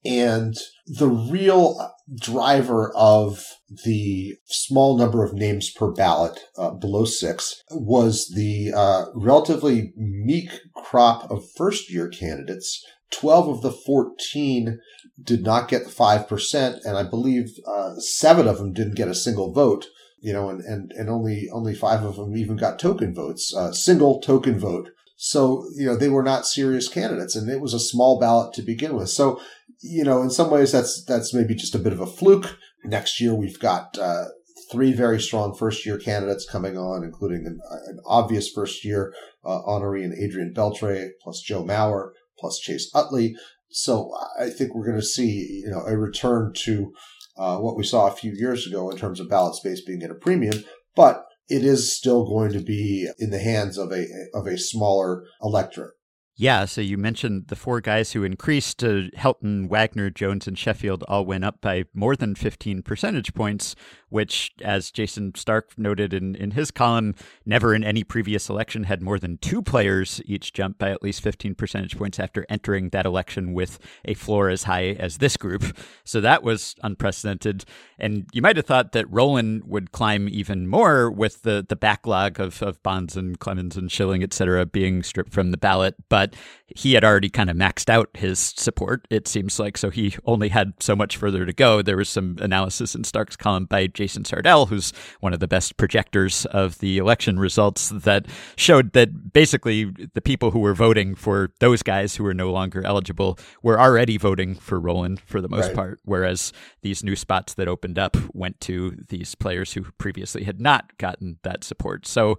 [0.05, 0.55] and
[0.87, 3.43] the real driver of
[3.85, 10.51] the small number of names per ballot, uh, below six, was the uh, relatively meek
[10.75, 12.83] crop of first year candidates.
[13.11, 14.79] 12 of the 14
[15.21, 19.15] did not get the 5%, and I believe uh, seven of them didn't get a
[19.15, 19.87] single vote
[20.21, 23.71] you know, and, and, and only, only five of them even got token votes, uh,
[23.71, 24.89] single token vote.
[25.15, 28.61] So, you know, they were not serious candidates and it was a small ballot to
[28.61, 29.07] begin with.
[29.07, 29.39] So
[29.81, 32.57] you know, in some ways that's that's maybe just a bit of a fluke.
[32.83, 34.25] Next year we've got uh,
[34.71, 39.13] three very strong first year candidates coming on, including an, an obvious first year
[39.45, 43.35] uh, honoree and Adrian Beltre, plus Joe Mauer, plus Chase Utley.
[43.69, 46.91] So I think we're going to see, you know, a return to
[47.37, 50.11] uh, what we saw a few years ago in terms of ballot space being at
[50.11, 50.63] a premium,
[50.95, 55.23] but it is still going to be in the hands of a of a smaller
[55.41, 55.93] electorate.
[56.41, 58.81] Yeah, so you mentioned the four guys who increased.
[58.81, 63.75] Uh, Helton, Wagner, Jones, and Sheffield all went up by more than 15 percentage points,
[64.07, 67.13] which, as Jayson Stark noted in, in his column,
[67.45, 71.21] never in any previous election had more than two players each jump by at least
[71.21, 75.77] 15 percentage points after entering that election with a floor as high as this group.
[76.05, 77.65] So that was unprecedented.
[77.99, 82.39] And you might have thought that Rolen would climb even more with the, the backlog
[82.39, 85.95] of, of Bonds and Clemens and Schilling, et cetera, being stripped from the ballot.
[86.07, 86.28] But
[86.67, 89.77] he had already kind of maxed out his support, it seems like.
[89.77, 91.81] So he only had so much further to go.
[91.81, 95.77] There was some analysis in Stark's column by Jason Sardell, who's one of the best
[95.77, 101.51] projectors of the election results, that showed that basically the people who were voting for
[101.59, 105.67] those guys who were no longer eligible were already voting for Rolen for the most
[105.67, 105.75] Right.
[105.75, 110.61] part, whereas these new spots that opened up went to these players who previously had
[110.61, 112.07] not gotten that support.
[112.07, 112.37] So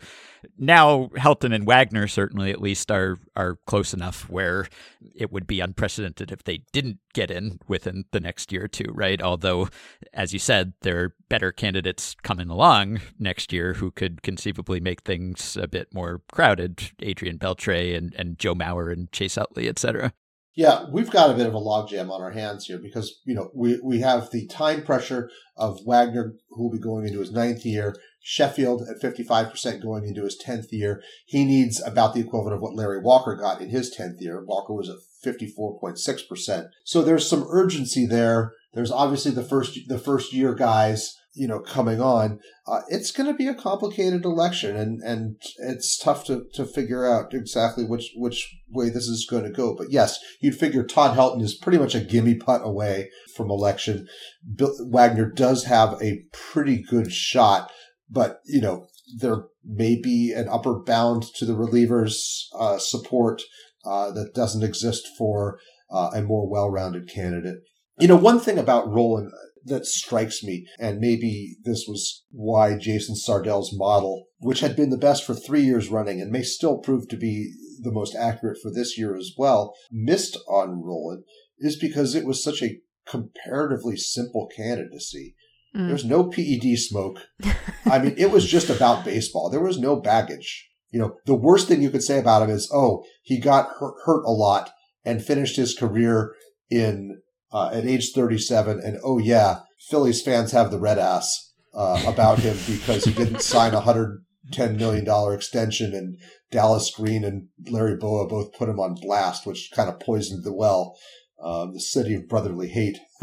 [0.59, 4.66] now Helton and Wagner certainly at least are are close enough where
[5.14, 8.90] it would be unprecedented if they didn't get in within the next year or two,
[8.92, 9.20] right?
[9.20, 9.68] Although,
[10.12, 15.02] as you said, there are better candidates coming along next year who could conceivably make
[15.02, 16.92] things a bit more crowded.
[17.00, 20.12] Adrian Beltre and, and Joe Mauer and Chase Utley, et cetera.
[20.57, 23.51] Yeah, we've got a bit of a logjam on our hands here because, you know,
[23.55, 27.64] we, we have the time pressure of Wagner, who will be going into his ninth
[27.64, 31.03] year, Sheffield at 55% going into his 10th year.
[31.24, 34.44] He needs about the equivalent of what Larry Walker got in his 10th year.
[34.44, 36.68] Walker was at 54.6%.
[36.84, 38.53] So there's some urgency there.
[38.74, 42.40] There's obviously the first, the first year guys, you know, coming on.
[42.66, 47.06] Uh, it's going to be a complicated election and, and it's tough to, to figure
[47.06, 49.74] out exactly which, which way this is going to go.
[49.76, 54.08] But yes, you'd figure Todd Helton is pretty much a gimme putt away from election.
[54.56, 57.70] Bill, Wagner does have a pretty good shot,
[58.08, 58.86] but you know,
[59.18, 63.42] there may be an upper bound to the relievers' uh, support
[63.84, 65.58] uh, that doesn't exist for
[65.90, 67.58] uh, a more well-rounded candidate.
[67.98, 69.30] You know, one thing about Rolen
[69.64, 74.96] that strikes me, and maybe this was why Jason Sardell's model, which had been the
[74.96, 77.52] best for three years running and may still prove to be
[77.82, 81.24] the most accurate for this year as well, missed on Rolen,
[81.58, 85.34] is because it was such a comparatively simple candidacy.
[85.74, 85.88] Mm.
[85.88, 87.20] There's no PED smoke.
[87.84, 89.50] I mean, it was just about baseball.
[89.50, 90.68] There was no baggage.
[90.90, 93.94] You know, the worst thing you could say about him is, oh, he got hurt,
[94.04, 94.70] hurt a lot
[95.04, 96.34] and finished his career
[96.68, 97.20] in
[97.53, 98.80] uh, at age 37.
[98.84, 103.42] And oh yeah, Phillies fans have the red ass uh, about him because he didn't
[103.42, 106.16] sign a hundred ten million dollar extension, and
[106.51, 110.55] Dallas Green and Larry Bowa both put him on blast, which kind of poisoned the
[110.55, 110.96] well.
[111.42, 112.98] Um, the city of brotherly hate.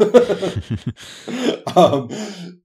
[1.76, 2.08] um,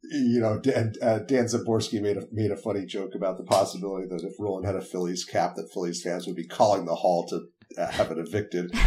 [0.04, 4.08] you know, Dan, uh, Dan Szymborski made a made a funny joke about the possibility
[4.08, 7.28] that if Rolen had a Phillies cap, that Phillies fans would be calling the hall
[7.28, 7.40] to uh,
[7.78, 8.74] have it evicted.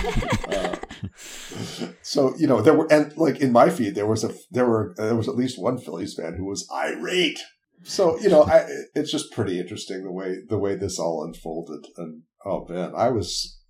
[0.46, 0.76] Uh,
[2.02, 4.94] so you know there were and like in my feed there was a there were
[4.96, 7.40] there was at least one Phillies fan who was irate.
[7.82, 11.84] So you know I, it's just pretty interesting the way the way this all unfolded.
[11.96, 13.60] And oh man, I was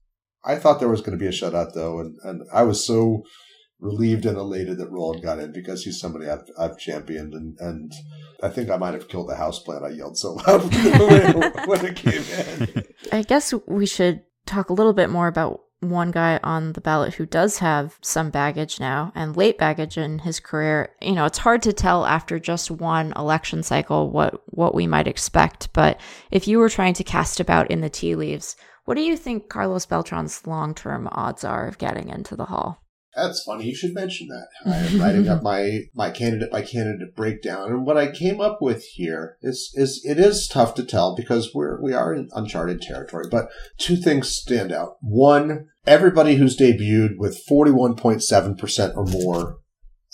[0.44, 3.24] I thought there was going to be a shutout though, and and I was so
[3.80, 7.92] relieved and elated that Rolen got in because he's somebody I've, I've championed and, and
[8.42, 9.84] I think I might have killed the house houseplant.
[9.84, 12.84] I yelled so loud when, when it came in.
[13.12, 17.14] I guess we should talk a little bit more about one guy on the ballot
[17.14, 20.90] who does have some baggage now and late baggage in his career.
[21.02, 25.06] You know, it's hard to tell after just one election cycle what what we might
[25.06, 29.02] expect, but if you were trying to cast about in the tea leaves, what do
[29.02, 32.85] you think Carlos Beltran's long-term odds are of getting into the hall?
[33.16, 33.64] That's funny.
[33.64, 34.48] You should mention that.
[34.66, 38.58] I am writing up my, my candidate by candidate breakdown, and what I came up
[38.60, 42.82] with here is is it is tough to tell because we're we are in uncharted
[42.82, 43.24] territory.
[43.30, 43.48] But
[43.78, 44.96] two things stand out.
[45.00, 49.58] One, everybody who's debuted with forty one point seven percent or more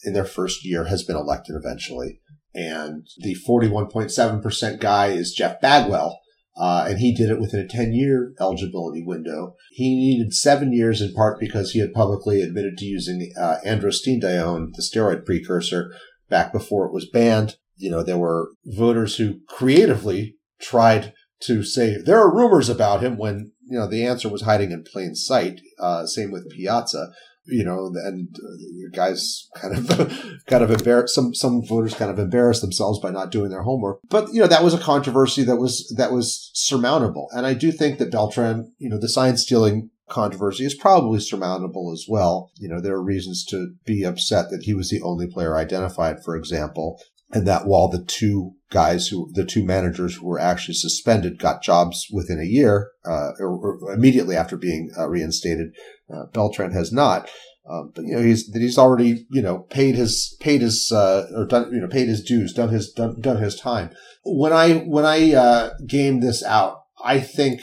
[0.04, 2.20] in their first year has been elected eventually,
[2.54, 6.20] and the forty one point seven percent guy is Jeff Bagwell.
[6.56, 9.54] Uh, and he did it within a 10 year eligibility window.
[9.70, 14.72] He needed seven years in part because he had publicly admitted to using uh, androstenedione,
[14.74, 15.92] the steroid precursor,
[16.28, 17.56] back before it was banned.
[17.76, 23.16] You know, there were voters who creatively tried to say there are rumors about him
[23.16, 25.60] when, you know, the answer was hiding in plain sight.
[25.80, 27.08] Uh, same with Piazza
[27.46, 29.88] you know, and uh, guys kind of,
[30.46, 34.00] kind of embarrassed, some, some voters kind of embarrassed themselves by not doing their homework.
[34.08, 37.28] But, you know, that was a controversy that was, that was surmountable.
[37.32, 41.90] And I do think that Beltran, you know, the sign stealing controversy is probably surmountable
[41.92, 42.50] as well.
[42.56, 46.22] You know, there are reasons to be upset that he was the only player identified,
[46.22, 47.00] for example.
[47.34, 51.62] and that while the two guys who, the two managers who were actually suspended got
[51.62, 55.74] jobs within a year, uh, or, or immediately after being uh, reinstated,
[56.12, 57.28] uh, Beltran has not.
[57.68, 61.46] Um, but you know he's he's already you know paid his paid his uh, or
[61.46, 63.90] done you know paid his dues, done his done, done his time.
[64.24, 67.60] When I when I uh, game this out, I think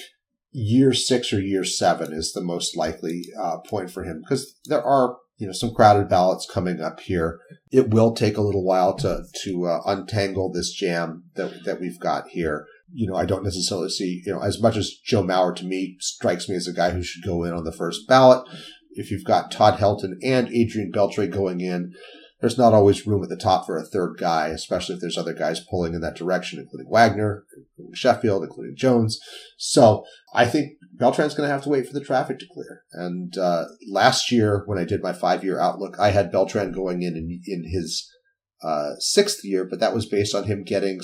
[0.52, 4.82] year six or year seven is the most likely uh, point for him because there
[4.82, 7.40] are you know some crowded ballots coming up here.
[7.72, 12.00] It will take a little while to to uh, untangle this jam that that we've
[12.00, 12.66] got here.
[12.92, 15.98] You know, I don't necessarily see you know as much as Joe Mauer to me
[16.00, 18.48] strikes me as a guy who should go in on the first ballot.
[18.92, 21.94] If you've got Todd Helton and Adrian Beltre going in,
[22.42, 25.34] there's not always room at the top for a third guy, especially if there's other
[25.34, 29.20] guys pulling in that direction, including Wagner, including Sheffield, including Jones.
[29.58, 32.84] So I think Beltran's going to have to wait for the traffic to clear.
[32.94, 37.02] And uh, last year, when I did my five year outlook, I had Beltran going
[37.02, 38.10] in in, in his
[38.64, 41.00] uh, sixth year, but that was based on him getting,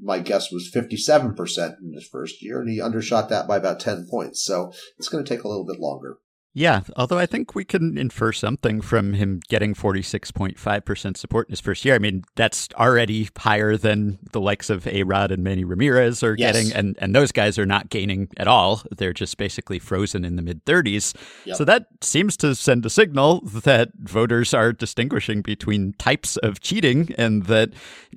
[0.00, 4.06] my guess was 57% in his first year, and he undershot that by about 10
[4.10, 4.42] points.
[4.44, 6.18] So it's going to take a little bit longer.
[6.54, 11.60] Yeah, although I think we can infer something from him getting 46.5% support in his
[11.60, 11.94] first year.
[11.94, 16.34] I mean, that's already higher than the likes of A Rod and Manny Ramirez are
[16.36, 16.56] Yes.
[16.56, 18.82] getting, and, and those guys are not gaining at all.
[18.96, 21.14] They're just basically frozen in the mid 30s.
[21.44, 21.56] Yep.
[21.56, 27.14] So that seems to send a signal that voters are distinguishing between types of cheating
[27.16, 27.70] and that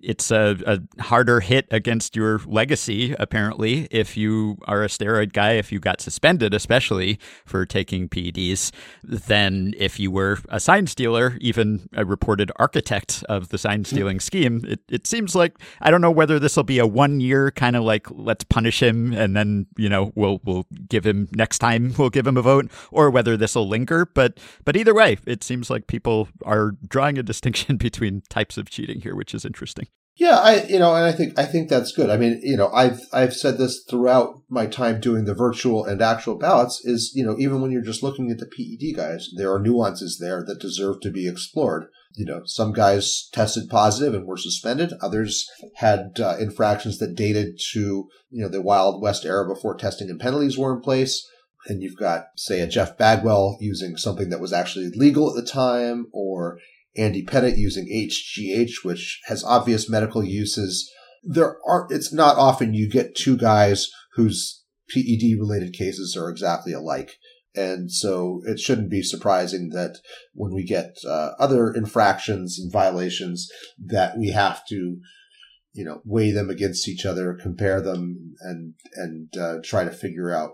[0.03, 5.53] it's a, a harder hit against your legacy, apparently, if you are a steroid guy,
[5.53, 8.71] if you got suspended, especially for taking PEDs,
[9.03, 13.87] than if you were a sign stealer, even a reported architect of the sign mm.
[13.87, 14.63] stealing scheme.
[14.67, 17.75] It, it seems like, I don't know whether this will be a one year kind
[17.75, 21.93] of like, let's punish him and then, you know, we'll, we'll give him next time,
[21.97, 24.05] we'll give him a vote, or whether this will linger.
[24.05, 28.69] But, but either way, it seems like people are drawing a distinction between types of
[28.69, 29.87] cheating here, which is interesting.
[30.21, 32.11] Yeah, I you know, and I think I think that's good.
[32.11, 35.99] I mean, you know, I've I've said this throughout my time doing the virtual and
[35.99, 39.51] actual ballots is, you know, even when you're just looking at the PED guys, there
[39.51, 41.85] are nuances there that deserve to be explored.
[42.13, 44.93] You know, some guys tested positive and were suspended.
[45.01, 50.07] Others had uh, infractions that dated to, you know, the Wild West era before testing
[50.11, 51.27] and penalties were in place.
[51.67, 55.49] And you've got, say, a Jeff Bagwell using something that was actually legal at the
[55.49, 56.59] time, or
[56.97, 60.91] Andy Pettitte using HGH, which has obvious medical uses.
[61.23, 66.73] There are, it's not often you get two guys whose PED related cases are exactly
[66.73, 67.17] alike.
[67.55, 69.97] And so it shouldn't be surprising that
[70.33, 74.97] when we get uh, other infractions and violations that we have to,
[75.73, 80.33] you know, weigh them against each other, compare them and, and uh, try to figure
[80.33, 80.51] out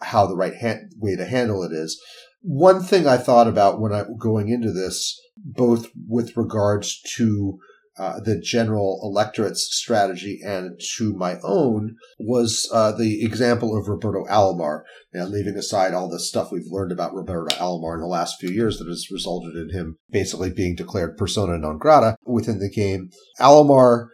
[0.00, 2.00] how the right han- way to handle it is.
[2.48, 7.58] One thing I thought about when I going into this, both with regards to
[7.98, 14.24] uh, the general electorate's strategy and to my own, was uh, the example of Roberto
[14.26, 14.82] Alomar.
[15.12, 18.50] Now, leaving aside all the stuff we've learned about Roberto Alomar in the last few
[18.50, 23.10] years that has resulted in him basically being declared persona non grata within the game,
[23.40, 24.06] Alomar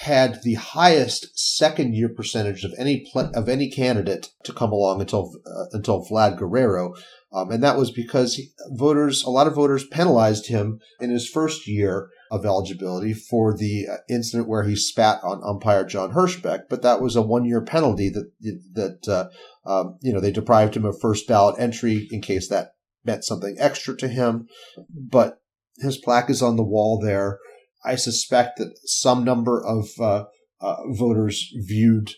[0.00, 5.00] had the highest second year percentage of any pl- of any candidate to come along
[5.00, 6.94] until uh, until Vlad Guerrero,
[7.32, 11.66] um, and that was because voters, a lot of voters, penalized him in his first
[11.66, 16.64] year of eligibility for the uh, incident where he spat on umpire John Hirschbeck.
[16.68, 18.30] But that was a one year penalty that
[18.74, 22.74] that uh, um, you know they deprived him of first ballot entry in case that
[23.04, 24.48] meant something extra to him.
[24.90, 25.40] But
[25.78, 27.38] his plaque is on the wall there.
[27.84, 30.24] I suspect that some number of uh,
[30.60, 32.10] uh, voters viewed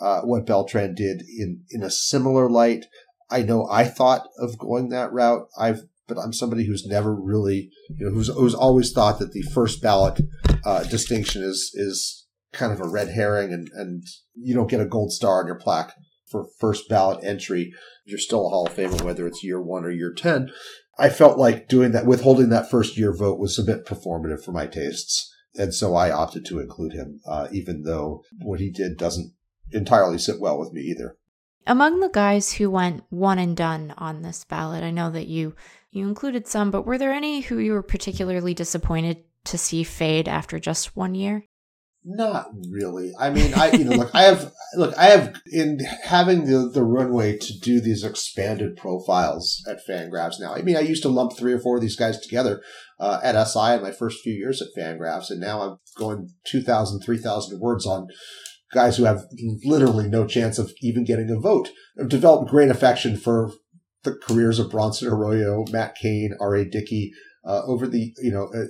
[0.00, 2.86] uh, what Beltran did in in a similar light.
[3.32, 5.48] I know I thought of going that route.
[5.58, 9.42] I've but I'm somebody who's never really, you know, who's who's always thought that the
[9.42, 10.20] first ballot
[10.64, 14.04] uh, distinction is is kind of a red herring, and and
[14.34, 15.94] you don't get a gold star on your plaque
[16.30, 17.72] for first ballot entry.
[18.04, 20.50] You're still a Hall of Famer, whether it's year one or year ten.
[20.98, 24.52] I felt like doing that, withholding that first year vote was a bit performative for
[24.52, 25.32] my tastes.
[25.54, 29.32] And so I opted to include him, uh, even though what he did doesn't
[29.70, 31.16] entirely sit well with me either.
[31.66, 35.54] Among the guys who went one and done on this ballot, I know that you
[35.90, 40.26] you included some, but were there any who you were particularly disappointed to see fade
[40.26, 41.44] after just one year?
[42.04, 43.12] Not really.
[43.18, 46.82] I mean, I you know, look, I have look, I have in having the the
[46.82, 50.52] runway to do these expanded profiles at Fangraphs now.
[50.52, 52.60] I mean, I used to lump three or four of these guys together
[52.98, 57.00] uh, at SI in my first few years at Fangraphs, and now I'm going 2,000,
[57.00, 58.08] 3,000 words on
[58.72, 59.24] guys who have
[59.64, 61.70] literally no chance of even getting a vote.
[62.00, 63.52] I've developed great affection for
[64.02, 66.64] the careers of Bronson Arroyo, Matt Cain, R.A.
[66.64, 67.12] Dickey,
[67.44, 68.66] uh, over the, you know, uh,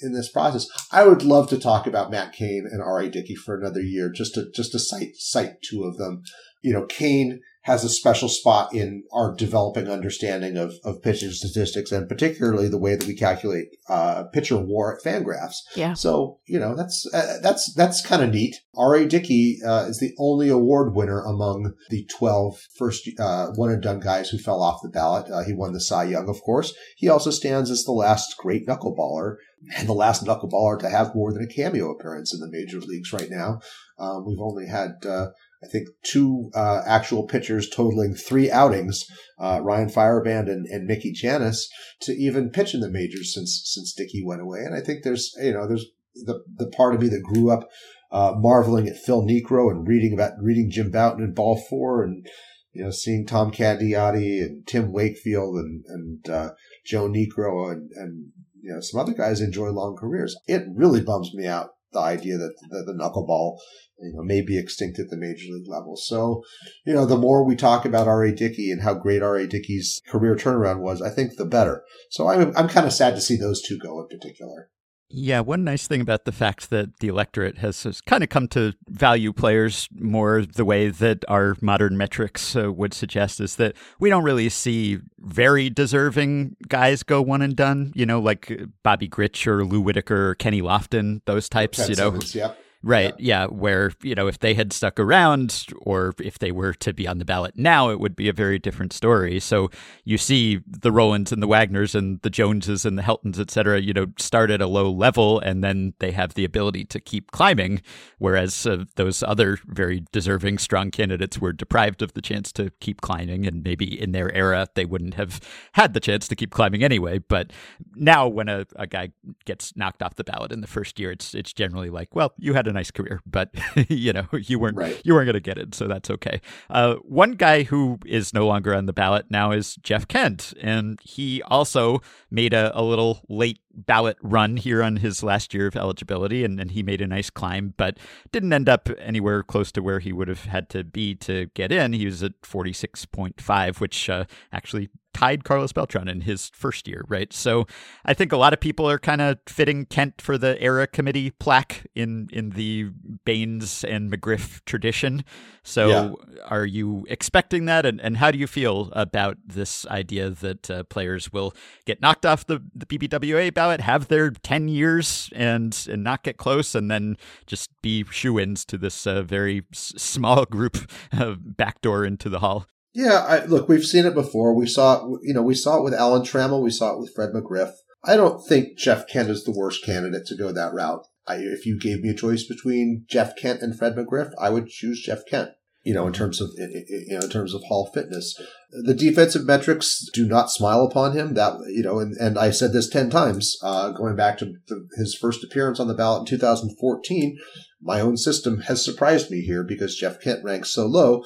[0.00, 0.66] in this process.
[0.90, 3.10] I would love to talk about Matt Cain and R.A.
[3.10, 6.22] Dickey for another year, just to just to cite cite two of them.
[6.62, 11.90] You know, Cain has a special spot in our developing understanding of, of pitching statistics
[11.90, 15.56] and particularly the way that we calculate uh, pitcher WAR at Fangraphs.
[15.74, 15.94] Yeah.
[15.94, 18.54] So you know that's uh, that's that's kind of neat.
[18.76, 19.04] R.A.
[19.06, 23.98] Dickey uh, is the only award winner among the 12 first uh, one and done
[23.98, 25.28] guys who fell off the ballot.
[25.28, 26.72] Uh, he won the Cy Young, of course.
[26.96, 29.36] He also stands as the last great knuckleballer
[29.76, 33.12] and the last knuckleballer to have more than a cameo appearance in the major leagues
[33.12, 33.58] right now.
[33.98, 35.28] Um, we've only had uh,
[35.62, 39.04] I think two uh, actual pitchers totaling three outings,
[39.38, 41.68] uh, Ryan Feierabend and, and Mickey Janis,
[42.02, 44.60] to even pitch in the majors since since Dickey went away.
[44.60, 47.68] And I think there's you know there's the the part of me that grew up
[48.12, 52.26] uh, marveling at Phil Niekro and reading about reading Jim Bouton and Ball Four and
[52.72, 56.50] you know seeing Tom Candiotti and Tim Wakefield and and uh,
[56.84, 58.26] Joe Niekro and and
[58.60, 60.36] you know some other guys enjoy long careers.
[60.46, 63.58] It really bums me out the idea that the, the knuckleball
[63.98, 65.96] you know, may be extinct at the major league level.
[65.96, 66.42] So,
[66.84, 68.32] you know, the more we talk about R.A.
[68.32, 69.46] Dickey and how great R.A.
[69.46, 71.82] Dickey's career turnaround was, I think the better.
[72.10, 74.68] So I'm, I'm kind of sad to see those two go in particular.
[75.08, 78.48] Yeah, one nice thing about the fact that the electorate has, has kind of come
[78.48, 83.76] to value players more the way that our modern metrics uh, would suggest is that
[84.00, 89.08] we don't really see very deserving guys go one and done, you know, like Bobby
[89.08, 92.18] Grich or Lou Whitaker or Kenny Lofton, those types, you know.
[92.34, 92.58] Yep.
[92.82, 93.14] Right.
[93.18, 93.46] Yeah.
[93.46, 97.18] Where, you know, if they had stuck around or if they were to be on
[97.18, 99.40] the ballot now, it would be a very different story.
[99.40, 99.70] So
[100.04, 103.80] you see the Rolens and the Wagners and the Joneses and the Heltons, et cetera,
[103.80, 107.32] you know, start at a low level and then they have the ability to keep
[107.32, 107.82] climbing.
[108.18, 113.00] Whereas uh, those other very deserving, strong candidates were deprived of the chance to keep
[113.00, 113.46] climbing.
[113.48, 115.40] And maybe in their era, they wouldn't have
[115.72, 117.18] had the chance to keep climbing anyway.
[117.18, 117.52] But
[117.96, 119.10] now when a, a guy
[119.44, 122.54] gets knocked off the ballot in the first year, it's, it's generally like, well, you
[122.54, 123.50] had a nice career, but
[123.88, 125.00] you know you weren't Right.
[125.04, 126.40] you weren't going to get it, so that's okay.
[126.70, 130.98] Uh, one guy who is no longer on the ballot now is Jeff Kent, and
[131.02, 132.00] he also
[132.30, 136.58] made a, a little late ballot run here on his last year of eligibility, and,
[136.58, 137.98] and he made a nice climb, but
[138.32, 141.70] didn't end up anywhere close to where he would have had to be to get
[141.70, 141.92] in.
[141.92, 146.50] He was at forty six point five, which uh, actually tied Carlos Beltran in his
[146.50, 147.32] first year, right?
[147.32, 147.66] So
[148.04, 151.30] I think a lot of people are kind of fitting Kent for the era committee
[151.30, 152.90] plaque in in the
[153.24, 155.24] Baines and McGriff tradition.
[155.62, 156.10] So Yeah.
[156.48, 160.82] are you expecting that, and, and how do you feel about this idea that uh,
[160.84, 161.54] players will
[161.86, 166.36] get knocked off the, the BBWA ballot, have their ten years, and and not get
[166.36, 172.04] close, and then just be shoe-ins to this uh, very s- small group uh, backdoor
[172.04, 172.66] into the hall?
[172.94, 174.54] Yeah, I, look, we've seen it before.
[174.54, 176.62] We saw it, you know, we saw it with Alan Trammell.
[176.62, 177.72] We saw it with Fred McGriff.
[178.02, 181.06] I don't think Jeff Kent is the worst candidate to go that route.
[181.26, 184.68] I, if you gave me a choice between Jeff Kent and Fred McGriff, I would
[184.68, 185.50] choose Jeff Kent.
[185.86, 188.38] You know, in terms of you know, in terms of Hall fitness,
[188.70, 191.34] the defensive metrics do not smile upon him.
[191.34, 194.88] That you know, and, and I said this ten times, uh, going back to the,
[194.96, 197.38] his first appearance on the ballot in 2014.
[197.80, 201.22] My own system has surprised me here because Jeff Kent ranks so low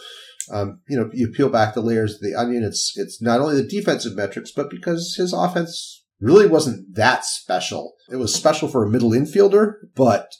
[0.50, 2.64] um, you know, you peel back the layers of the onion.
[2.64, 7.94] It's it's not only the defensive metrics, but because his offense really wasn't that special.
[8.10, 10.34] It was special for a middle infielder, but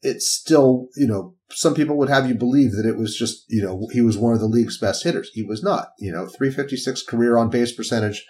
[0.00, 3.62] it's still, you know, some people would have you believe that it was just, you
[3.62, 5.30] know, he was one of the league's best hitters.
[5.32, 5.88] He was not.
[5.98, 8.24] You know, 356 career on base percentage,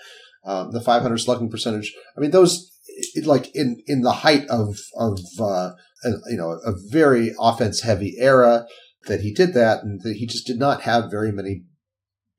[0.44, 1.94] um, the 500 slugging percentage.
[2.16, 2.70] I mean, those
[3.14, 5.72] it, like in in the height of of uh,
[6.04, 8.66] a, you know a very offense heavy era
[9.06, 11.64] that he did that and that he just did not have very many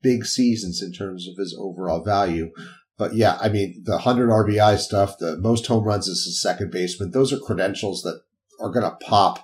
[0.02, 2.50] big seasons in terms of his overall value.
[2.96, 6.70] But yeah, I mean, the 100 RBI stuff, the most home runs as a second
[6.70, 8.20] baseman, those are credentials that
[8.60, 9.43] are going to pop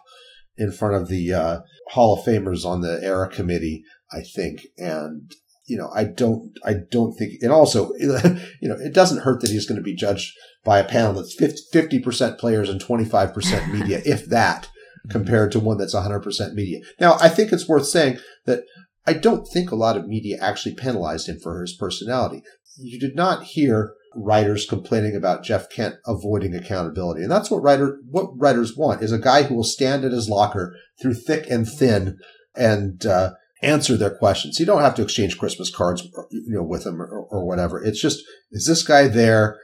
[0.61, 3.83] in front of the uh, Hall of Famers on the era committee,
[4.13, 4.67] I think.
[4.77, 5.35] And,
[5.67, 9.51] you know, I don't, I don't think, and also, you know, it doesn't hurt that
[9.51, 10.33] he's going to be judged
[10.63, 11.35] by a panel that's
[11.73, 14.69] 50, percent players and 25% media, if that
[15.09, 16.81] compared to one that's 100% media.
[17.01, 18.65] Now, I think it's worth saying that
[19.07, 22.43] I don't think a lot of media actually penalized him for his personality.
[22.77, 27.23] You did not hear writers complaining about Jeff Kent avoiding accountability.
[27.23, 30.29] And that's what writer what writers want is a guy who will stand at his
[30.29, 32.19] locker through thick and thin
[32.55, 33.33] and uh,
[33.63, 34.59] answer their questions.
[34.59, 37.83] You don't have to exchange Christmas cards, you know, with him or, or whatever.
[37.83, 39.59] It's just is this guy there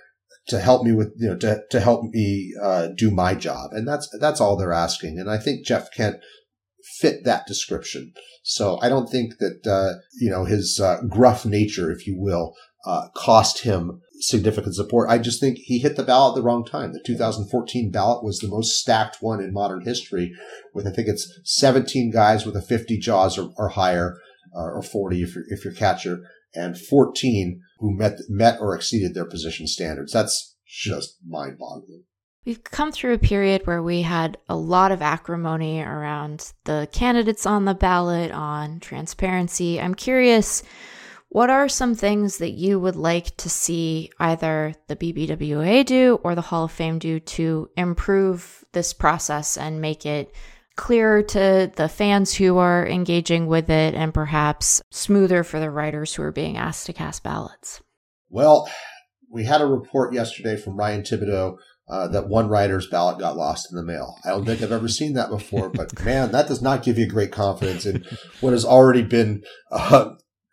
[0.48, 3.86] to help me with you know to to help me uh, do my job, and
[3.86, 5.18] that's that's all they're asking.
[5.18, 6.16] And I think Jeff Kent
[6.98, 8.12] fit that description.
[8.42, 12.54] So I don't think that uh, you know his uh, gruff nature, if you will,
[12.86, 15.10] uh, cost him significant support.
[15.10, 16.92] I just think he hit the ballot at the wrong time.
[16.92, 20.32] The 2014 ballot was the most stacked one in modern history,
[20.74, 24.16] with I think it's 17 guys with a 50 JAWS or, or higher,
[24.54, 26.20] uh, or 40 if you're, if you're catcher,
[26.54, 30.12] and 14 who met met or exceeded their position standards.
[30.12, 32.04] That's just mind boggling.
[32.44, 37.44] We've come through a period where we had a lot of acrimony around the candidates
[37.44, 39.80] on the ballot, on transparency.
[39.80, 40.62] I'm curious,
[41.28, 46.34] what are some things that you would like to see either the BBWA do or
[46.34, 50.32] the Hall of Fame do to improve this process and make it
[50.76, 56.14] clearer to the fans who are engaging with it and perhaps smoother for the writers
[56.14, 57.80] who are being asked to cast ballots?
[58.28, 58.70] Well,
[59.30, 61.56] we had a report yesterday from Ryan Thibodaux
[61.88, 64.16] uh, that one writer's ballot got lost in the mail.
[64.24, 67.06] I don't think I've ever seen that before, but man, that does not give you
[67.06, 68.04] great confidence in
[68.40, 70.10] what has already been uh,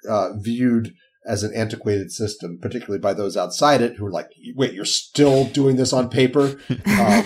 [0.09, 0.93] uh, viewed
[1.25, 5.45] as an antiquated system, particularly by those outside it who are like, "Wait, you're still
[5.45, 7.23] doing this on paper?" Um,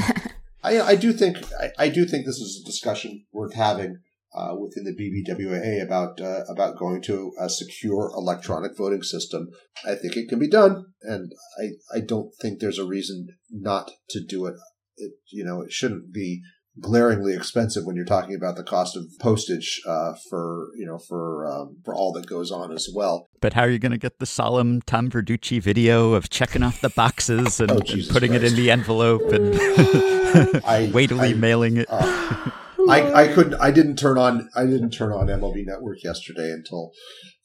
[0.64, 4.00] I, I do think I, I do think this is a discussion worth having
[4.36, 9.50] uh, within the BBWA about uh, about going to a secure electronic voting system.
[9.86, 13.92] I think it can be done, and I I don't think there's a reason not
[14.10, 14.56] to do it.
[14.98, 16.42] It you know it shouldn't be
[16.82, 21.46] glaringly expensive when you're talking about the cost of postage uh, for you know for
[21.48, 23.28] um, for all that goes on as well.
[23.42, 26.82] But how are you going to get the solemn Tom Verducci video of checking off
[26.82, 29.54] the boxes and, Oh, and putting it in the envelope and
[30.66, 31.88] I- weightily I- mailing it?
[31.90, 32.52] Uh,
[32.90, 36.92] I, I couldn't I didn't turn on I didn't turn on MLB Network yesterday until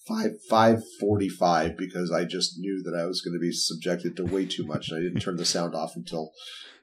[0.07, 4.17] five five forty five because I just knew that I was going to be subjected
[4.17, 6.31] to way too much and I didn't turn the sound off until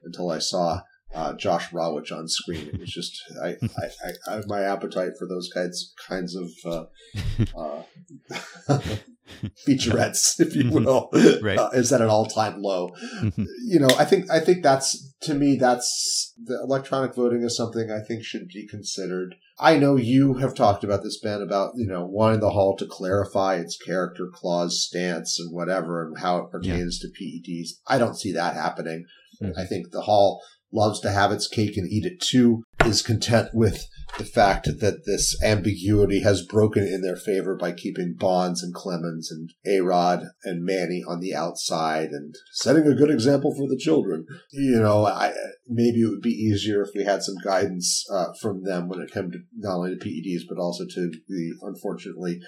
[0.04, 0.80] until I saw
[1.14, 2.68] uh, Josh Rawitch on screen.
[2.72, 3.12] It was just
[3.42, 6.84] I, I, I, my appetite for those kinds kinds of uh,
[7.56, 7.82] uh,
[9.66, 11.08] featurettes, if you will,
[11.42, 11.58] Right.
[11.58, 12.90] uh, is at an all time low
[13.64, 17.90] you know, I think I think that's to me that's the electronic voting is something
[17.90, 19.34] I think should be considered.
[19.58, 22.86] I know you have talked about this, Ben, about you know wanting the hall to
[22.86, 27.68] clarify its character clause stance and whatever and how it pertains to PEDs.
[27.86, 29.04] I don't see that happening.
[29.42, 29.56] Mhm.
[29.56, 32.62] I think the hall loves to have its cake and eat it too.
[32.84, 33.86] Is content with
[34.16, 39.30] the fact that this ambiguity has broken in their favor by keeping Bonds and Clemens
[39.30, 44.26] and A-Rod and Manny on the outside and setting a good example for the children.
[44.52, 45.32] You know, I,
[45.68, 49.12] maybe it would be easier if we had some guidance uh, from them when it
[49.12, 52.40] came to not only to PEDs but also to the unfortunately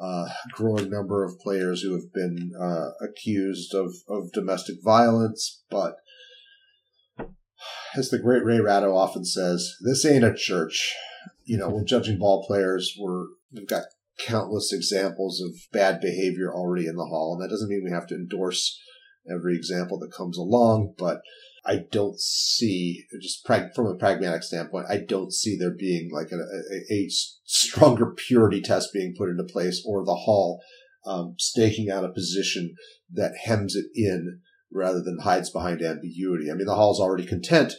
[0.00, 5.62] uh, growing number of players who have been uh, accused of, of domestic violence.
[5.70, 5.96] But
[7.96, 10.94] as the great Ray Ratto often says, this ain't a church.
[11.44, 12.94] You know, we're judging ball players.
[12.98, 13.84] We're we've got
[14.18, 18.06] countless examples of bad behavior already in the hall, and that doesn't mean we have
[18.08, 18.78] to endorse
[19.30, 20.94] every example that comes along.
[20.98, 21.20] But
[21.64, 26.28] I don't see, just prag- from a pragmatic standpoint, I don't see there being like
[26.32, 27.08] a, a, a
[27.44, 30.60] stronger purity test being put into place, or the hall
[31.06, 32.74] um, staking out a position
[33.12, 34.40] that hems it in
[34.72, 36.50] rather than hides behind ambiguity.
[36.50, 37.74] I mean, the hall's already content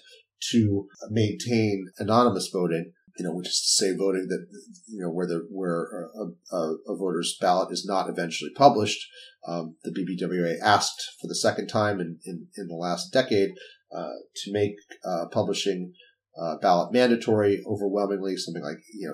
[0.51, 4.47] to maintain anonymous voting, you know, which is to say voting that,
[4.87, 9.07] you know, where the, where a, a, a voter's ballot is not eventually published.
[9.47, 13.51] Um, the BBWA asked for the second time in, in, in the last decade,
[13.95, 15.93] uh, to make, uh, publishing,
[16.41, 19.13] uh, ballot mandatory overwhelmingly, something like, you know,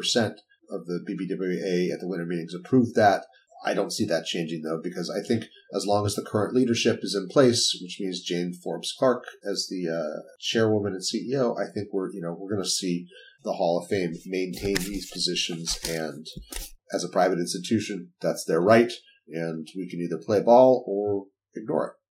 [0.00, 0.34] 88%
[0.70, 3.26] of the BBWA at the winter meetings approved that.
[3.64, 7.00] I don't see that changing though, because I think as long as the current leadership
[7.02, 11.72] is in place, which means Jane Forbes Clark as the uh, chairwoman and CEO, I
[11.72, 13.06] think we're you know we're going to see
[13.42, 16.26] the Hall of Fame maintain these positions, and
[16.92, 18.92] as a private institution, that's their right,
[19.28, 21.24] and we can either play ball or
[21.56, 22.03] ignore it.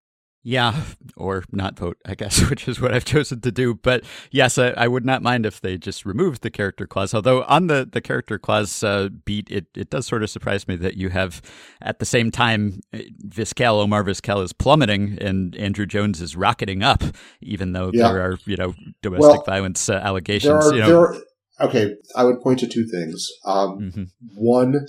[0.45, 0.81] Yeah,
[1.15, 3.75] or not vote, I guess, which is what I've chosen to do.
[3.75, 7.13] But yes, I, I would not mind if they just removed the character clause.
[7.13, 10.75] Although on the, the character clause uh, beat, it, it does sort of surprise me
[10.75, 11.41] that you have
[11.81, 17.01] at the same time Vizquel, Omar Vizquel is plummeting and Andruw Jones is rocketing up,
[17.41, 18.11] even though Yeah.
[18.11, 20.65] there are, you know, domestic Well, violence uh, allegations.
[20.65, 21.15] are, you know, are,
[21.61, 23.29] okay, I would point to two things.
[23.45, 24.07] Um, Mhm.
[24.35, 24.87] One,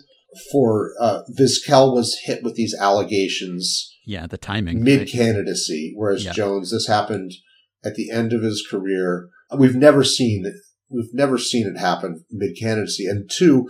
[0.50, 4.82] for uh, Vizquel was hit with these allegations yeah, the timing.
[4.82, 5.92] Mid candidacy.
[5.96, 6.32] whereas Yeah.
[6.32, 7.32] Jones, this happened
[7.84, 9.28] at the end of his career.
[9.56, 10.44] We've never seen
[10.90, 13.06] we've never seen it happen mid candidacy.
[13.06, 13.66] And two,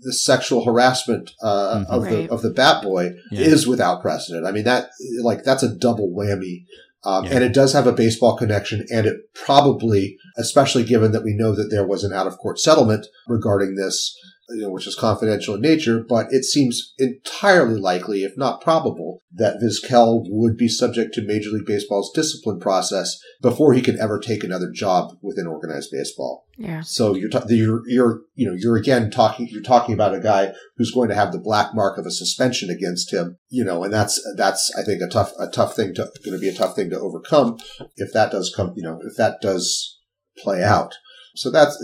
[0.00, 1.86] the sexual harassment uh, Mhm.
[1.88, 2.10] of Right.
[2.28, 3.40] the of the Bat Boy Yeah.
[3.42, 4.46] is without precedent.
[4.46, 4.90] I mean that
[5.22, 6.64] like that's a double whammy.
[7.04, 7.34] Um, Yeah.
[7.36, 11.54] And it does have a baseball connection, and it probably, especially given that we know
[11.54, 14.14] that there was an out of court settlement regarding this,
[14.50, 19.22] you know, which is confidential in nature, but it seems entirely likely, if not probable,
[19.32, 24.18] that Vizquel would be subject to Major League Baseball's discipline process before he could ever
[24.18, 26.46] take another job within organized baseball.
[26.56, 26.80] Yeah.
[26.80, 30.92] So you're, you're, you're, you know, you're again talking, you're talking about a guy who's
[30.92, 34.20] going to have the black mark of a suspension against him, you know, and that's,
[34.36, 36.88] that's, I think a tough, a tough thing to, going to be a tough thing
[36.90, 37.58] to overcome
[37.96, 39.98] if that does come, you know, if that does
[40.38, 40.94] play out.
[41.36, 41.76] So that's,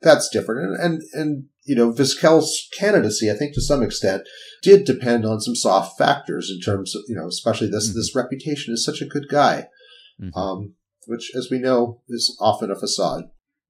[0.00, 0.70] that's different.
[0.70, 4.22] And, and, and, you know, Vizquel's candidacy, I think to some extent,
[4.62, 7.94] did depend on some soft factors in terms of, you know, especially this, Mhm.
[7.94, 9.68] this reputation is such a good guy.
[10.20, 10.36] Mhm.
[10.36, 10.74] Um,
[11.06, 13.24] which, as we know, is often a facade.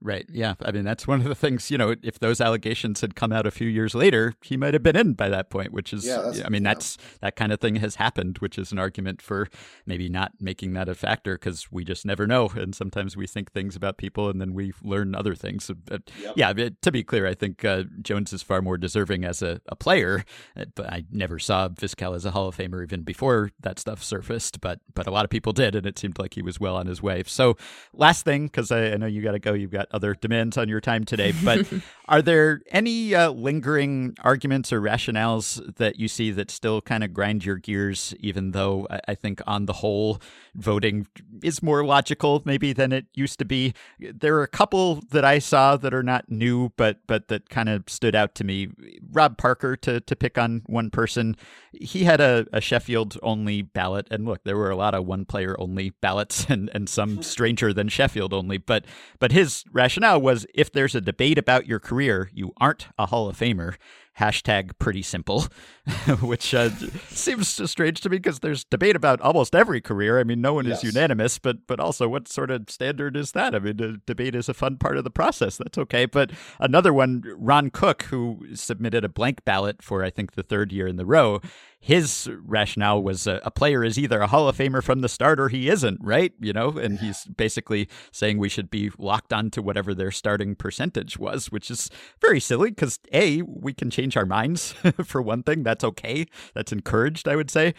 [0.05, 0.27] Right.
[0.31, 0.53] Yeah.
[0.63, 3.47] I mean, that's one of the things, you know, if those allegations had come out
[3.47, 6.31] a few years later, he might have been in by that point, which is, Yeah,
[6.45, 6.75] I mean, yeah.
[6.75, 9.49] that's that kind of thing has happened, which is an argument for
[9.87, 12.51] maybe not making that a factor because we just never know.
[12.55, 15.71] And sometimes we think things about people and then we learn other things.
[15.87, 16.35] But Yep.
[16.37, 16.53] yeah,
[16.83, 20.27] to be clear, I think uh, Jones is far more deserving as a, a player.
[20.55, 24.05] uh, But I never saw Vizquel as a Hall of Famer even before that stuff
[24.05, 24.61] surfaced.
[24.61, 26.87] But but a lot of people did, and it seemed like he was well on
[26.89, 27.23] his way.
[27.27, 27.57] So
[27.95, 30.69] last thing, because I, I know you got to go, you've got other demands on
[30.69, 31.33] your time today.
[31.45, 31.67] But
[32.09, 37.13] are there any uh, lingering arguments or rationales that you see that still kind of
[37.13, 40.21] grind your gears, even though I, think on the whole,
[40.55, 41.07] voting
[41.43, 43.75] is more logical maybe than it used to be?
[43.99, 47.69] There are a couple that I saw that are not new, but but that kind
[47.69, 48.69] of stood out to me.
[49.13, 51.37] Rob Parker, to to pick on one person,
[51.73, 55.25] he had a, a Sheffield only ballot, and look, there were a lot of one
[55.25, 58.59] player only ballots, and and some stranger than Sheffield only.
[58.59, 58.85] But
[59.19, 59.84] but his rationale
[60.19, 63.77] was if there's a debate about your career, you aren't a Hall of Famer.
[64.21, 65.47] Hashtag pretty simple,
[66.21, 66.71] which uh,
[67.09, 70.21] seems strange to me because there's debate about almost every career.
[70.21, 70.85] I mean, no one Yes.
[70.85, 73.55] is unanimous, but but also what sort of standard is that?
[73.55, 75.57] I mean, debate is a fun part of the process.
[75.57, 76.07] That's okay.
[76.07, 76.31] But
[76.61, 80.87] another one, Ron Cook, who submitted a blank ballot for I think the third year
[80.87, 81.41] in the row,
[81.81, 85.39] his rationale was a, a player is either a Hall of Famer from the start
[85.39, 86.33] or he isn't, right?
[86.41, 90.55] You know, and he's basically saying we should be locked on to whatever their starting
[90.55, 91.91] percentage was, which is
[92.23, 94.73] very silly because A, we can change our minds
[95.05, 95.63] for one thing.
[95.63, 96.27] That's okay.
[96.55, 97.75] That's encouraged, I would say.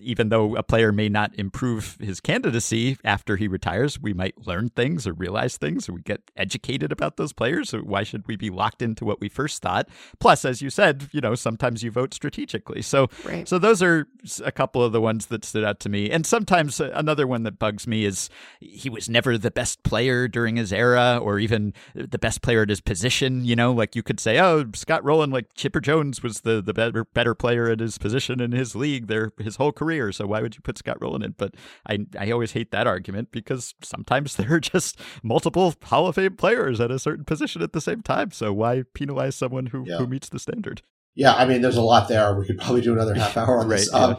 [0.00, 4.70] Even though a player may not improve his candidacy after he retires, we might learn
[4.70, 7.70] things or realize things or we get educated about those players.
[7.70, 9.88] So why should we be locked into what we first thought?
[10.20, 12.82] Plus, as you said, you know, sometimes you vote strategically.
[12.82, 13.48] So Right.
[13.48, 14.06] so those are
[14.44, 16.10] a couple of the ones that stood out to me.
[16.10, 18.28] And sometimes uh, another one that bugs me is
[18.60, 22.68] he was never the best player during his era or even the best player at
[22.68, 23.44] his position.
[23.44, 26.72] You know, like you could say, oh, Scott Rolen, like Chipper Jones was the, the
[26.72, 30.12] better, better player at his position in his league their his whole career.
[30.12, 31.34] So why would you put Scott Rolen in?
[31.36, 31.54] But
[31.88, 36.36] I, I always hate that argument because sometimes there are just multiple Hall of Fame
[36.36, 38.30] players at a certain position at the same time.
[38.30, 39.98] So why penalize someone who, Yeah.
[39.98, 40.82] who meets the standard?
[41.16, 42.38] Yeah, I mean, there's a lot there.
[42.38, 43.78] We could probably do another half hour on Right.
[43.78, 43.92] this.
[43.92, 44.18] Um.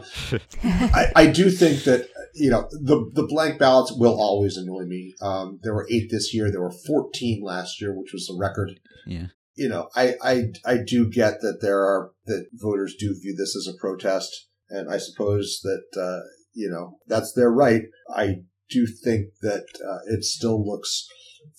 [0.64, 5.14] I, I do think that you know the the blank ballots will always annoy me.
[5.22, 6.50] Um, there were eight this year.
[6.50, 8.80] There were fourteen last year, which was the record.
[9.06, 9.28] yeah.
[9.58, 13.56] You know, I I I do get that there are that voters do view this
[13.56, 14.30] as a protest,
[14.70, 16.20] and I suppose that uh,
[16.54, 17.82] you know that's their right.
[18.14, 18.36] I
[18.70, 21.06] do think that uh, it still looks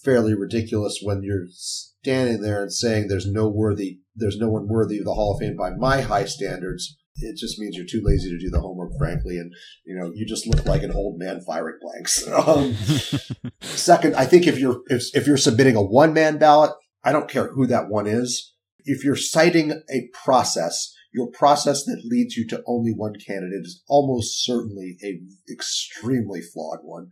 [0.03, 4.99] fairly ridiculous when you're standing there and saying there's no worthy there's no one worthy
[4.99, 6.95] of the Hall of Fame by my high standards.
[7.21, 9.51] It just means you're too lazy to do the homework, frankly, and
[9.85, 12.26] you know you just look like an old man firing blanks.
[12.34, 12.76] Um,
[13.61, 16.71] second, I think if you're if, if you're submitting a one man ballot,
[17.03, 18.53] I don't care who that one is.
[18.85, 23.84] If you're citing a process, your process that leads you to only one candidate is
[23.88, 25.19] almost certainly a
[25.51, 27.09] extremely flawed one,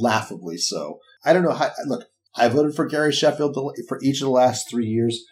[0.00, 0.98] laughably so.
[1.24, 1.70] I don't know how.
[1.86, 3.56] Look, I voted for Gary Sheffield
[3.88, 5.24] for each of the last three years.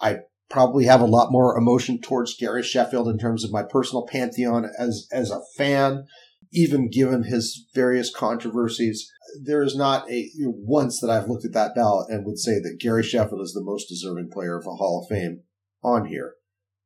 [0.00, 0.18] I
[0.50, 4.70] probably have a lot more emotion towards Gary Sheffield in terms of my personal pantheon
[4.78, 6.04] as as a fan,
[6.52, 9.10] even given his various controversies.
[9.42, 12.78] There is not a once that I've looked at that ballot and would say that
[12.80, 15.42] Gary Sheffield is the most deserving player of a Hall of Fame
[15.82, 16.34] on here.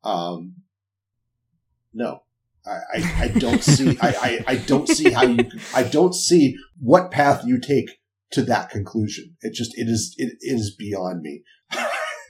[0.05, 0.57] Um,
[1.93, 2.23] no,
[2.67, 3.99] I, I, I don't see.
[4.03, 5.49] I, I, I don't see how you.
[5.75, 8.01] I don't see what path you take
[8.33, 9.37] to that conclusion.
[9.41, 11.43] It just it is it is beyond me.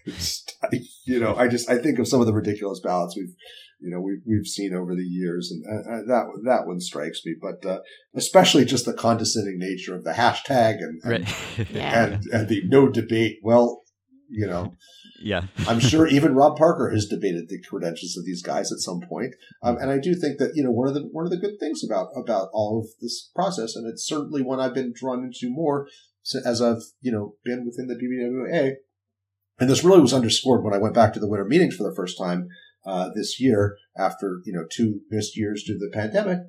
[0.08, 3.34] It's- I- you know, I just I think of some of the ridiculous ballots we've
[3.80, 7.20] you know we've we've seen over the years, and uh, uh, that that one strikes
[7.24, 7.34] me.
[7.40, 7.78] But uh,
[8.14, 11.68] especially just the condescending nature of the hashtag and and, Right.
[11.72, 12.04] Yeah.
[12.04, 13.38] and, and the no debate.
[13.42, 13.82] Well,
[14.28, 14.74] you know,
[15.22, 15.44] yeah.
[15.68, 19.34] I'm sure even Rob Parker has debated the credentials of these guys at some point.
[19.62, 21.58] Um, and I do think that you know one of the one of the good
[21.60, 25.48] things about about all of this process, and it's certainly one I've been drawn into
[25.54, 25.86] more
[26.22, 28.72] so- as I've you know been within the BBWA,
[29.60, 31.94] And this really was underscored when I went back to the winter meetings for the
[31.94, 32.48] first time
[32.86, 36.40] uh, this year after, you know, two missed years due to the pandemic.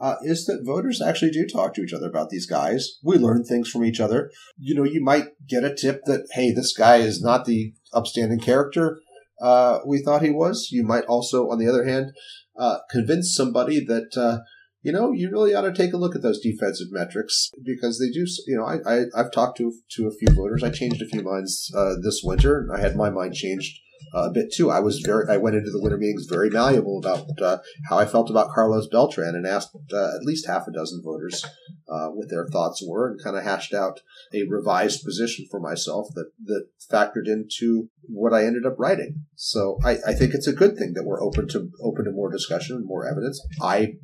[0.00, 2.98] Uh, is that voters actually do talk to each other about these guys.
[3.02, 4.30] We learn things from each other.
[4.56, 8.38] You know, you might get a tip that, hey, this guy is not the upstanding
[8.38, 9.00] character
[9.40, 10.68] uh, we thought he was.
[10.70, 12.12] You might also, on the other hand,
[12.58, 14.40] uh, convince somebody that, uh,
[14.82, 18.10] you know, you really ought to take a look at those defensive metrics because they
[18.10, 18.24] do.
[18.46, 20.62] You know, I, I have talked to to a few voters.
[20.62, 22.68] I changed a few minds uh, this winter.
[22.72, 23.80] I had my mind changed
[24.14, 24.70] uh, a bit too.
[24.70, 25.24] I was very.
[25.28, 28.88] I went into the winter meetings very malleable about uh, how I felt about Carlos
[28.88, 31.44] Beltran and asked uh, at least half a dozen voters
[31.90, 34.00] uh, what their thoughts were and kind of hashed out
[34.34, 39.24] a revised position for myself that that factored into what I ended up writing.
[39.36, 42.30] So I, I think it's a good thing that we're open to open to more
[42.30, 43.40] discussion and more evidence.
[43.62, 43.94] I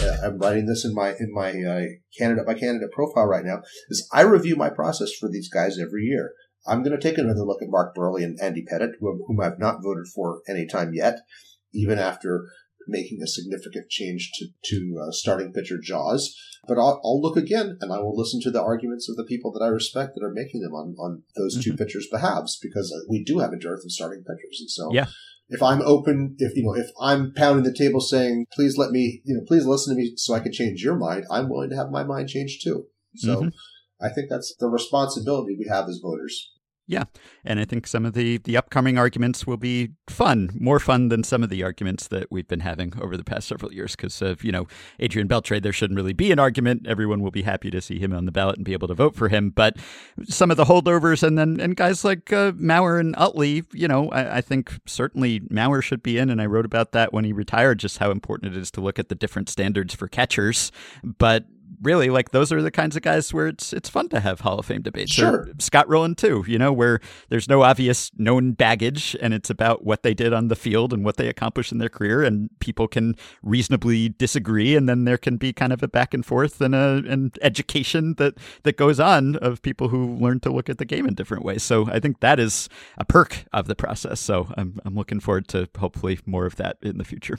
[0.00, 1.86] uh, I'm writing this in my in my uh,
[2.18, 3.62] candidate by candidate profile right now.
[3.88, 6.32] Is I review my process for these guys every year.
[6.66, 9.82] I'm going to take another look at Mark Buehrle and Andy Pettitte, whom I've not
[9.82, 11.18] voted for any time yet,
[11.74, 12.46] even after
[12.88, 16.34] making a significant change to, to uh, starting pitcher JAWS.
[16.66, 19.52] But I'll, I'll, look again and I will listen to the arguments of the people
[19.52, 21.70] that I respect that are making them on, on those mm-hmm.
[21.72, 24.60] two pitchers' behalves because uh, we do have a dearth of starting pitchers.
[24.60, 25.06] And so yeah.
[25.48, 29.20] if I'm open, if, you know, if I'm pounding the table saying, please let me,
[29.24, 31.76] you know, please listen to me so I can change your mind, I'm willing to
[31.76, 32.86] have my mind changed too.
[33.16, 33.48] So mm-hmm.
[34.04, 36.50] I think that's the responsibility we have as voters.
[36.86, 37.04] Yeah,
[37.46, 41.24] and I think some of the the upcoming arguments will be fun, more fun than
[41.24, 43.96] some of the arguments that we've been having over the past several years.
[43.96, 44.66] Because of you know
[45.00, 46.86] Adrian Beltre, there shouldn't really be an argument.
[46.86, 49.14] Everyone will be happy to see him on the ballot and be able to vote
[49.16, 49.48] for him.
[49.48, 49.78] But
[50.24, 54.10] some of the holdovers, and then and guys like uh, Mauer and Utley, you know,
[54.10, 56.28] I, I think certainly Mauer should be in.
[56.28, 58.98] And I wrote about that when he retired, just how important it is to look
[58.98, 60.70] at the different standards for catchers.
[61.02, 61.46] But
[61.82, 64.58] really like those are the kinds of guys where it's it's fun to have Hall
[64.58, 65.12] of Fame debates.
[65.12, 65.32] Sure.
[65.32, 69.84] Or Scott Rolen too, you know, where there's no obvious known baggage and it's about
[69.84, 72.88] what they did on the field and what they accomplished in their career and people
[72.88, 76.74] can reasonably disagree and then there can be kind of a back and forth and
[76.74, 80.84] a an education that that goes on of people who learn to look at the
[80.84, 81.62] game in different ways.
[81.62, 82.68] So I think that is
[82.98, 84.20] a perk of the process.
[84.20, 87.38] So I'm I'm looking forward to hopefully more of that in the future.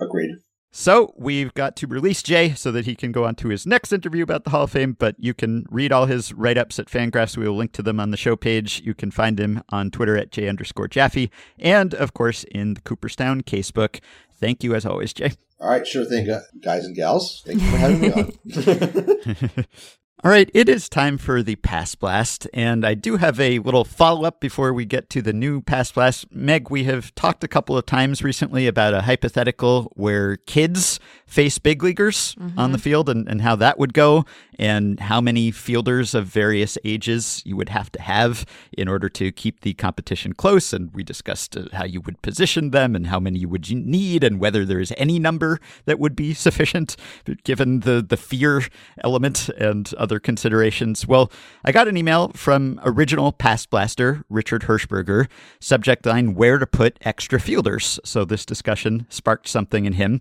[0.00, 0.36] Agreed.
[0.78, 3.94] So we've got to release Jay so that he can go on to his next
[3.94, 6.88] interview about the Hall of Fame, but you can read all his write ups at
[6.88, 7.34] Fangraphs.
[7.34, 8.82] We will link to them on the show page.
[8.84, 12.82] You can find him on Twitter at Jay underscore Jaffe, and of course in the
[12.82, 14.00] Cooperstown casebook.
[14.34, 15.32] Thank you as always, Jay.
[15.58, 16.28] All right, sure thing,
[16.60, 17.42] guys and gals.
[17.46, 19.64] Thank you for having me on.
[20.24, 23.84] All right, it is time for the Past Blast, and I do have a little
[23.84, 26.32] follow up before we get to the new Past Blast.
[26.32, 31.58] Meg, we have talked a couple of times recently about a hypothetical where kids face
[31.58, 32.58] big leaguers mm-hmm.
[32.58, 34.24] on the field and, and how that would go,
[34.58, 39.30] and how many fielders of various ages you would have to have in order to
[39.30, 40.72] keep the competition close.
[40.72, 44.24] And we discussed uh, how you would position them and how many you would need,
[44.24, 46.96] and whether there is any number that would be sufficient
[47.44, 48.62] given the, the fear
[49.04, 51.04] element and other considerations.
[51.04, 51.32] Well,
[51.64, 55.26] I got an email from original Past Blaster, Richard Hershberger,
[55.58, 57.98] subject line Where to Put Extra Fielders.
[58.04, 60.20] So this discussion sparked something in him.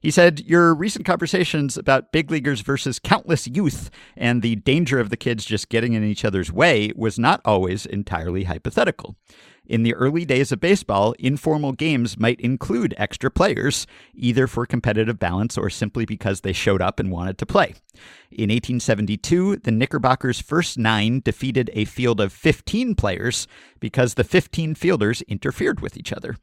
[0.00, 5.10] He said, Your recent conversations about big leaguers versus countless youth and the danger of
[5.10, 9.16] the kids just getting in each other's way was not always entirely hypothetical.
[9.66, 15.18] In the early days of baseball, informal games might include extra players, either for competitive
[15.18, 17.74] balance or simply because they showed up and wanted to play.
[18.30, 23.46] In 1872, the Knickerbockers' first nine defeated a field of 15 players
[23.80, 26.36] because the 15 fielders interfered with each other.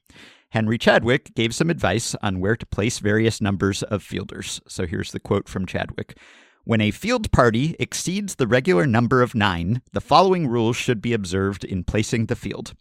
[0.49, 4.61] Henry Chadwick gave some advice on where to place various numbers of fielders.
[4.68, 6.18] So here's the quote from Chadwick.
[6.64, 11.12] When a field party exceeds the regular number of nine, the following rules should be
[11.12, 12.76] observed in placing the field.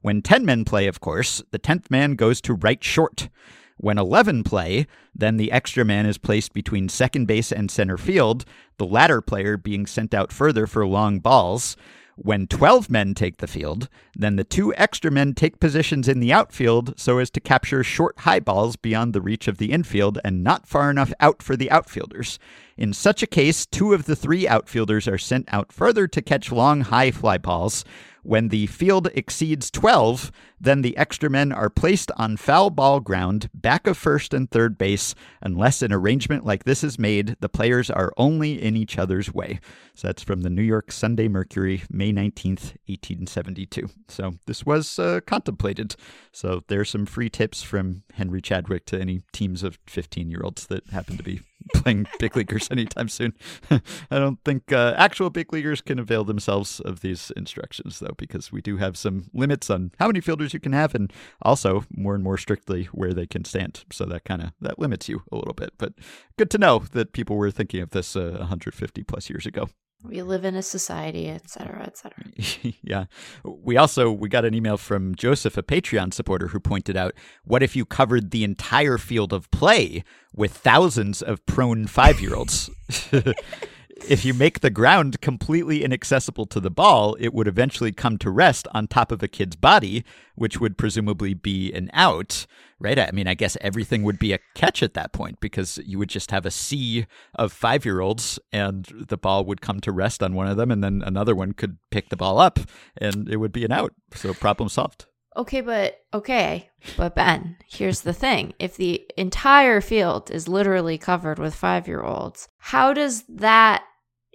[0.00, 3.28] When 10 men play, of course, the 10th man goes to right short.
[3.76, 8.46] When 11 play, then the extra man is placed between second base and center field,
[8.78, 11.76] the latter player being sent out further for long balls.
[12.18, 16.32] When 12 men take the field, then the two extra men take positions in the
[16.32, 20.42] outfield so as to capture short high balls beyond the reach of the infield and
[20.42, 22.38] not far enough out for the outfielders.
[22.78, 26.50] In such a case, two of the three outfielders are sent out further to catch
[26.50, 27.84] long high fly balls,
[28.26, 33.48] when the field exceeds 12, then the extra men are placed on foul ball ground,
[33.54, 35.14] back of first and third base.
[35.40, 39.60] Unless an arrangement like this is made, the players are only in each other's way.
[39.94, 43.88] So that's from the New York Sunday Mercury, May 19th, 1872.
[44.08, 45.94] So this was uh, contemplated.
[46.32, 50.66] So there's some free tips from Henry Chadwick to any teams of 15 year olds
[50.66, 51.42] that happen to be
[51.74, 53.34] playing big leaguers anytime soon.
[53.70, 53.80] I
[54.10, 58.60] don't think uh, actual big leaguers can avail themselves of these instructions, though, because we
[58.60, 61.12] do have some limits on how many fielders you can have, and
[61.42, 63.84] also more and more strictly where they can stand.
[63.92, 65.72] So that kind of that limits you a little bit.
[65.78, 65.94] But
[66.38, 69.68] good to know that people were thinking of this uh, 150 plus years ago.
[70.02, 72.74] We live in a society, etc cetera, et cetera.
[72.82, 73.04] yeah.
[73.44, 77.14] We also we got an email from Joseph, a Patreon supporter, who pointed out,
[77.44, 80.04] what if you covered the entire field of play
[80.34, 82.70] with thousands of prone five year olds?
[84.04, 88.30] if you make the ground completely inaccessible to the ball, it would eventually come to
[88.30, 90.04] rest on top of a kid's body,
[90.34, 92.46] which would presumably be an out,
[92.78, 92.98] right?
[92.98, 96.10] I mean, I guess everything would be a catch at that point because you would
[96.10, 100.22] just have a sea of five year olds and the ball would come to rest
[100.22, 102.58] on one of them, and then another one could pick the ball up
[102.98, 103.94] and it would be an out.
[104.14, 105.06] So, problem solved.
[105.36, 108.54] Okay, but okay, but Ben, here's the thing.
[108.58, 113.84] If the entire field is literally covered with 5-year-olds, how does that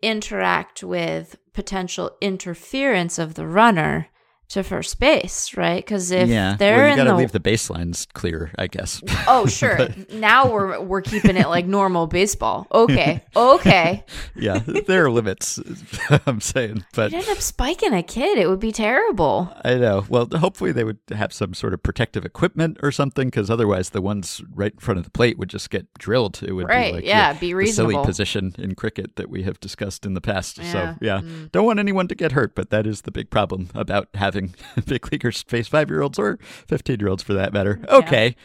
[0.04, 4.10] interact with potential interference of the runner
[4.52, 5.86] to first base, right?
[5.86, 8.68] Cuz if yeah, they're well, you in got to the leave the baselines clear, I
[8.68, 9.02] guess.
[9.28, 9.90] Oh, sure.
[10.14, 12.68] now we're we're keeping it like normal baseball.
[12.72, 13.24] Okay.
[13.36, 14.04] Okay.
[14.36, 15.60] yeah, there are limits.
[16.26, 18.38] I'm saying, but You'd end up spiking a kid.
[18.38, 19.54] It would be terrible.
[19.64, 20.06] I know.
[20.10, 24.02] Well, hopefully they would have some sort of protective equipment or something, because otherwise the
[24.02, 26.42] ones right in front of the plate would just get drilled.
[26.44, 28.06] It would Right, be like yeah, the- be the silly reasonable.
[28.06, 30.58] position in cricket that we have discussed in the past.
[30.58, 31.52] Yeah, So yeah, mm.
[31.52, 34.41] don't want anyone to get hurt, but that is the big problem about having
[34.86, 37.80] big leaguers face five year olds or fifteen year olds for that matter.
[37.90, 38.36] Okay.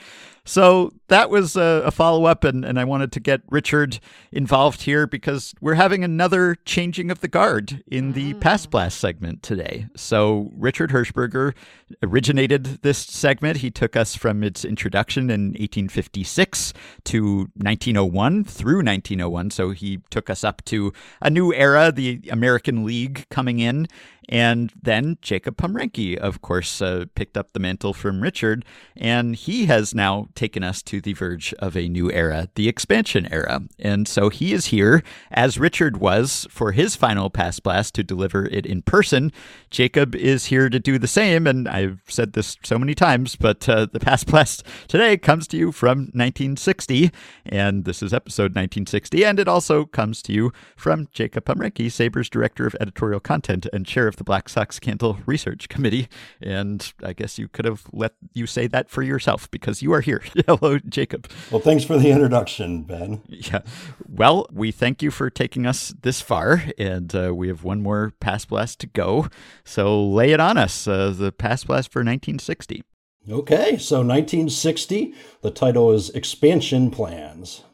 [0.47, 3.99] So that was a, a follow up, and, and I wanted to get Richard
[4.31, 9.43] involved here because we're having another changing of the guard in the Past Blast segment
[9.43, 9.87] today.
[9.97, 11.53] So Richard Hershberger
[12.01, 13.59] originated this segment.
[13.59, 16.73] He took us from its introduction in 1856
[17.05, 19.51] to 1901 through 1901.
[19.51, 23.89] So he took us up to a new era, the American League coming in.
[24.29, 28.65] And then Jacob Pomrenke, of course, uh, picked up the mantle from Richard,
[28.97, 33.27] and he has now taken us to the verge of a new era, the expansion
[33.33, 33.63] era.
[33.79, 38.47] And so he is here, as Richard was, for his final Past Blast to deliver
[38.47, 39.33] it in person.
[39.71, 43.69] Jacob is here to do the same, and I've said this so many times, but
[43.69, 47.11] uh, the Past Blast today comes to you from 1960,
[47.45, 52.29] and this is episode 1960, and it also comes to you from Jacob Pomrenke, SABR's
[52.29, 56.09] Director of Editorial Content and Chair of the Black Sox Scandal Research Committee.
[56.41, 60.01] And I guess you could have let you say that for yourself because you are
[60.01, 60.23] here.
[60.47, 61.29] Hello, Jacob.
[61.51, 63.23] Well, thanks for the introduction, Ben.
[63.29, 63.61] Yeah.
[64.09, 68.13] Well, we thank you for taking us this far, and uh, we have one more
[68.21, 69.29] Past Blast to go.
[69.65, 72.83] So lay it on us, uh, the Past Blast for 1960.
[73.29, 75.13] Okay, so 1960,
[75.43, 77.65] the title is Expansion Plans.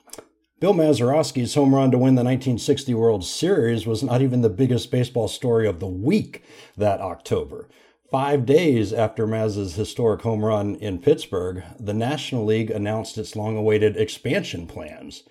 [0.61, 4.91] Bill Mazeroski's home run to win the 1960 World Series was not even the biggest
[4.91, 6.45] baseball story of the week
[6.77, 7.69] that October.
[8.13, 13.57] Five days after Maz's historic home run in Pittsburgh, the National League announced its long
[13.57, 15.23] awaited expansion plans.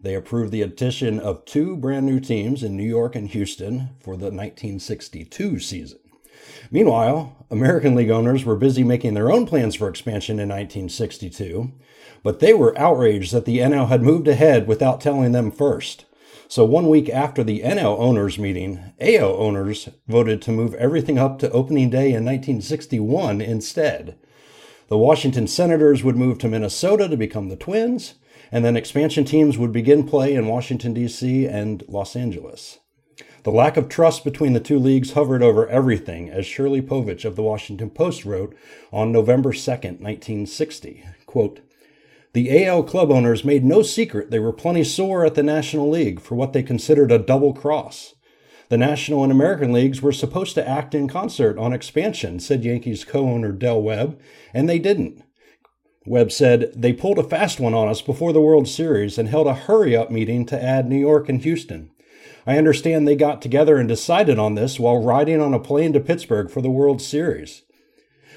[0.00, 4.16] They approved the addition of two brand new teams in New York and Houston for
[4.16, 5.98] the 1962 season.
[6.70, 11.70] Meanwhile, American League owners were busy making their own plans for expansion in 1962,
[12.22, 16.06] but they were outraged that the NL had moved ahead without telling them first.
[16.50, 21.38] So, one week after the NL owners meeting, AL owners voted to move everything up
[21.38, 24.18] to opening day in 1961 instead.
[24.88, 28.14] The Washington Senators would move to Minnesota to become the Twins,
[28.50, 31.46] and then expansion teams would begin play in Washington, D.C.
[31.46, 32.80] and Los Angeles.
[33.44, 37.36] The lack of trust between the two leagues hovered over everything, as Shirley Povich of
[37.36, 38.56] the Washington Post wrote
[38.92, 41.04] on November 2, 1960.
[41.26, 41.60] Quote,
[42.32, 46.20] the AL club owners made no secret they were plenty sore at the National League
[46.20, 48.14] for what they considered a double cross.
[48.68, 53.04] The National and American Leagues were supposed to act in concert on expansion, said Yankees
[53.04, 54.20] co owner Del Webb,
[54.54, 55.24] and they didn't.
[56.06, 59.48] Webb said, They pulled a fast one on us before the World Series and held
[59.48, 61.90] a hurry up meeting to add New York and Houston.
[62.46, 66.00] I understand they got together and decided on this while riding on a plane to
[66.00, 67.62] Pittsburgh for the World Series.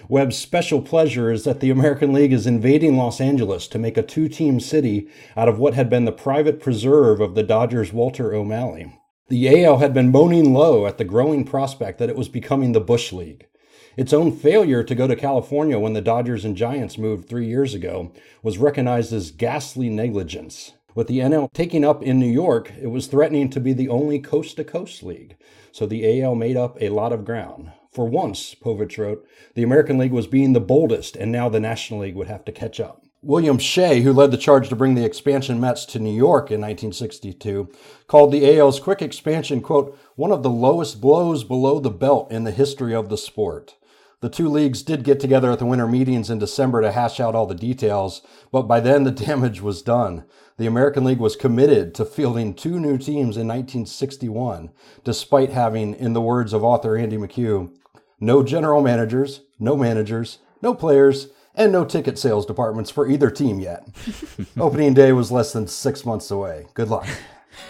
[0.10, 4.04] Webb's special pleasure is that the American League is invading Los Angeles to make a
[4.04, 5.08] two team city
[5.38, 9.00] out of what had been the private preserve of the Dodgers' Walter O'Malley.
[9.30, 12.82] The AL had been moaning low at the growing prospect that it was becoming the
[12.82, 13.48] Bush League.
[13.96, 17.74] Its own failure to go to California when the Dodgers and Giants moved three years
[17.74, 18.12] ago
[18.42, 20.74] was recognized as ghastly negligence.
[20.96, 24.20] With the NL taking up in New York, it was threatening to be the only
[24.20, 25.38] coast to coast league,
[25.72, 27.72] so the AL made up a lot of ground.
[27.94, 32.00] For once, Povich wrote, the American League was being the boldest, and now the National
[32.00, 33.04] League would have to catch up.
[33.22, 36.60] William Shea, who led the charge to bring the expansion Mets to New York in
[36.60, 37.70] 1962,
[38.08, 42.44] called the AL's quick expansion, quote, one of the lowest blows below the belt in
[42.44, 43.76] the history of the sport.
[44.20, 47.36] The two leagues did get together at the winter meetings in December to hash out
[47.36, 48.22] all the details,
[48.52, 50.26] but by then the damage was done.
[50.58, 54.72] The American League was committed to fielding two new teams in 1961,
[55.04, 57.72] despite having, in the words of author Andy McCue,
[58.20, 63.60] no general managers, no managers, no players, and no ticket sales departments for either team
[63.60, 63.88] yet.
[64.58, 66.68] Opening day was less than six months away.
[66.74, 67.08] Good luck.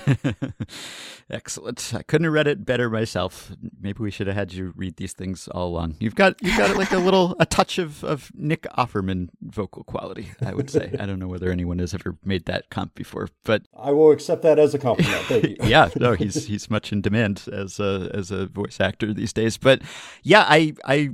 [1.33, 1.93] Excellent.
[1.95, 3.51] I couldn't have read it better myself.
[3.81, 5.95] Maybe we should have had you read these things all along.
[5.99, 10.29] You've got you've got like a little a touch of, of Nick Offerman vocal quality,
[10.45, 10.95] I would say.
[10.99, 14.43] I don't know whether anyone has ever made that comp before, but I will accept
[14.43, 15.23] that as a compliment.
[15.23, 15.55] Thank you.
[15.63, 19.57] yeah, no, he's he's much in demand as a as a voice actor these days.
[19.57, 19.81] But
[20.21, 21.09] yeah, I I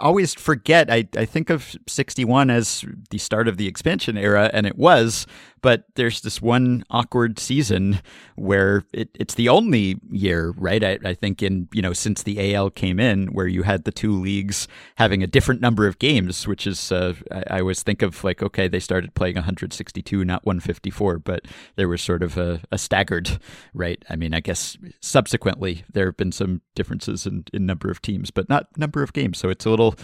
[0.00, 0.90] always forget.
[0.90, 4.76] I I think of sixty one as the start of the expansion era, and it
[4.76, 5.28] was.
[5.62, 8.00] But there's this one awkward season
[8.36, 10.82] where it, it's the only year, right?
[10.82, 13.92] I, I think in you know since the AL came in, where you had the
[13.92, 18.02] two leagues having a different number of games, which is uh, I, I always think
[18.02, 21.46] of like okay, they started playing 162, not 154, but
[21.76, 23.38] there was sort of a, a staggered,
[23.74, 24.04] right?
[24.08, 28.30] I mean, I guess subsequently there have been some differences in, in number of teams,
[28.30, 29.38] but not number of games.
[29.38, 29.94] So it's a little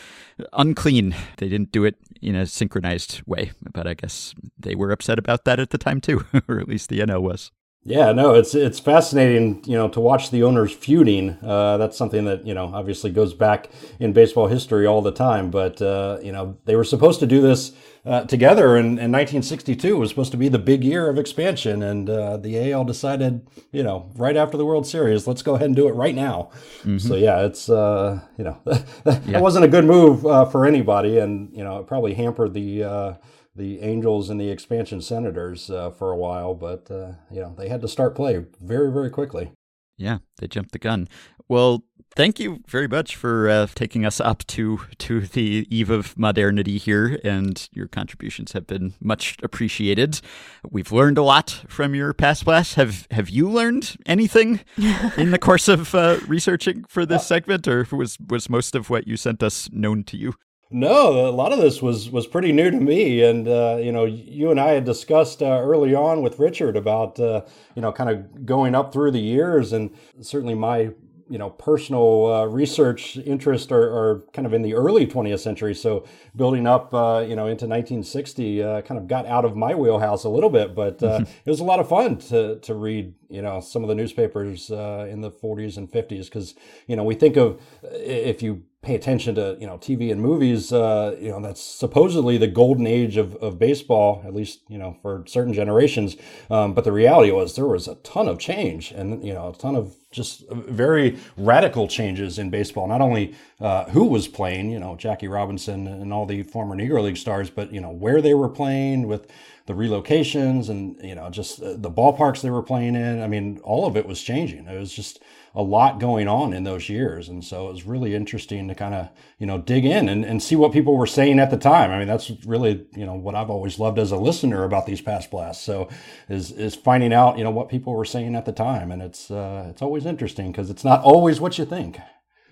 [0.53, 1.15] unclean.
[1.39, 5.45] They didn't do it in a synchronized way, but I guess they were upset about
[5.45, 7.51] that at the time too, or at least the NL was.
[7.87, 11.39] Yeah, no, it's it's fascinating, you know, to watch the owners feuding.
[11.41, 15.53] Uh, that's something that you know obviously goes back in baseball history all the time.
[15.53, 17.73] But uh, you know, they were supposed to do this
[18.05, 22.11] uh, together, and, and 1962 was supposed to be the big year of expansion, and
[22.11, 25.77] uh, the AL decided, you know, right after the World Series, let's go ahead and
[25.77, 26.51] do it right now.
[26.81, 26.99] Mm-hmm.
[26.99, 28.61] So yeah, it's uh, you know,
[29.05, 29.39] that yeah.
[29.39, 33.17] wasn't a good move uh, for anybody, and you know, it probably hampered the
[33.57, 37.69] the Angels and the expansion Senators uh, for a while, but uh, you know they
[37.69, 39.53] had to start play very very quickly.
[39.97, 41.09] Yeah, they jumped the gun.
[41.49, 41.85] Well,
[42.15, 46.77] thank you very much for uh, taking us up to to the eve of modernity
[46.77, 50.21] here, and your contributions have been much appreciated.
[50.69, 52.75] We've learned a lot from your past blast.
[52.75, 54.61] Have Have you learned anything
[55.17, 59.07] in the course of uh, researching for this segment, or was was most of what
[59.07, 60.35] you sent us known to you?
[60.71, 64.05] No, a lot of this was was pretty new to me, and uh, you know,
[64.05, 67.43] you and I had discussed uh, early on with Richard about uh,
[67.77, 69.91] you know kind of going up through the years, and
[70.21, 70.91] certainly my
[71.29, 75.75] you know personal uh, research interest are, are, kind of in the early 20th century.
[75.75, 79.75] So building up uh, you know into 1960 uh, kind of got out of my
[79.75, 80.75] wheelhouse a little bit.
[80.75, 83.89] But uh, it was a lot of fun to, to read you know some of
[83.89, 86.55] the newspapers uh, in the 40s and 50s because
[86.87, 90.73] you know we think of if you pay attention to you know TV and movies,
[90.73, 94.97] uh, you know that's supposedly the golden age of, of baseball, at least you know
[95.03, 96.17] for certain generations.
[96.51, 99.53] Um, but the reality was there was a ton of change, and you know a
[99.55, 102.87] ton of just very radical changes in baseball.
[102.87, 107.03] Not only uh, who was playing, you know Jackie Robinson and all the former Negro
[107.03, 109.27] League stars, but you know where they were playing with
[109.67, 113.21] the relocations and you know just the ballparks they were playing in.
[113.21, 114.69] I mean, all of it was changing.
[114.69, 115.21] It was just
[115.57, 117.31] a lot going on in those years.
[117.31, 119.09] And so it was really interesting to kind of,
[119.39, 121.91] you know, dig in and, and see what people were saying at the time.
[121.91, 125.01] I mean, that's really, you know, what I've always loved as a listener about these
[125.01, 125.65] past blasts.
[125.65, 125.89] So
[126.29, 128.93] is, is finding out, you know, what people were saying at the time.
[128.93, 131.99] And it's, uh, it's always interesting because it's not always what you think.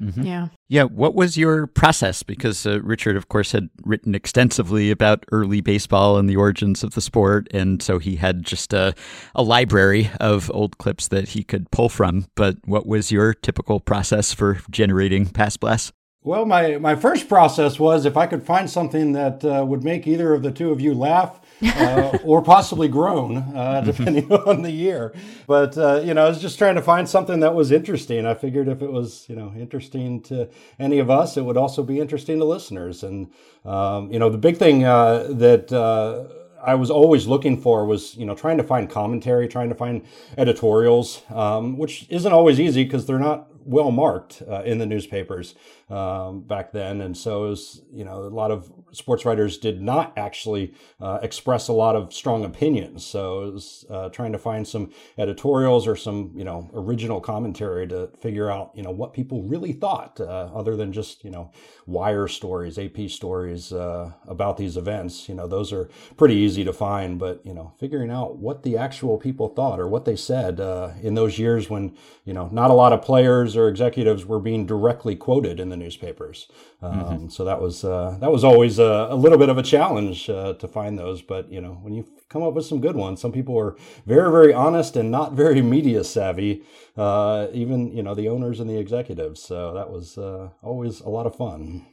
[0.01, 0.23] Mm-hmm.
[0.23, 0.49] Yeah.
[0.69, 0.85] Yeah.
[0.85, 2.23] What was your process?
[2.23, 6.95] Because uh, Richard, of course, had written extensively about early baseball and the origins of
[6.95, 7.47] the sport.
[7.53, 8.95] And so he had just a,
[9.35, 12.27] a library of old clips that he could pull from.
[12.35, 15.93] But what was your typical process for generating past blasts?
[16.23, 20.07] Well, my, my first process was if I could find something that uh, would make
[20.07, 24.71] either of the two of you laugh uh, or possibly groan, uh, depending on the
[24.71, 25.15] year.
[25.47, 28.27] But uh, you know, I was just trying to find something that was interesting.
[28.27, 30.49] I figured if it was you know interesting to
[30.79, 33.03] any of us, it would also be interesting to listeners.
[33.03, 33.31] And
[33.65, 36.25] um, you know, the big thing uh, that uh,
[36.65, 40.03] I was always looking for was, you know, trying to find commentary, trying to find
[40.39, 45.55] editorials, um, which isn't always easy because they're not well marked uh, in the newspapers
[45.91, 49.83] um, back then, and so it was, you know, a lot of sports writers did
[49.83, 53.05] not actually uh, express a lot of strong opinions.
[53.05, 57.87] So it was uh, trying to find some editorials or some, you know, original commentary
[57.89, 61.51] to figure out, you know, what people really thought, uh, other than just, you know,
[61.87, 65.29] wire stories, AP stories uh, about these events.
[65.29, 68.77] You know, those are pretty easy to find, but you know, figuring out what the
[68.77, 72.71] actual people thought or what they said uh, in those years when, you know, not
[72.71, 76.49] a lot of players or executives were being directly quoted in the newspapers.
[76.83, 77.29] Um, mm-hmm.
[77.29, 80.55] So that was uh, that was always a, a little bit of a challenge uh,
[80.55, 81.23] to find those.
[81.23, 84.31] But you know, when you come up with some good ones, some people are very,
[84.31, 86.63] very honest and not very media savvy.
[86.97, 89.43] Uh, even you know the owners and the executives.
[89.43, 91.87] So that was uh, always a lot of fun.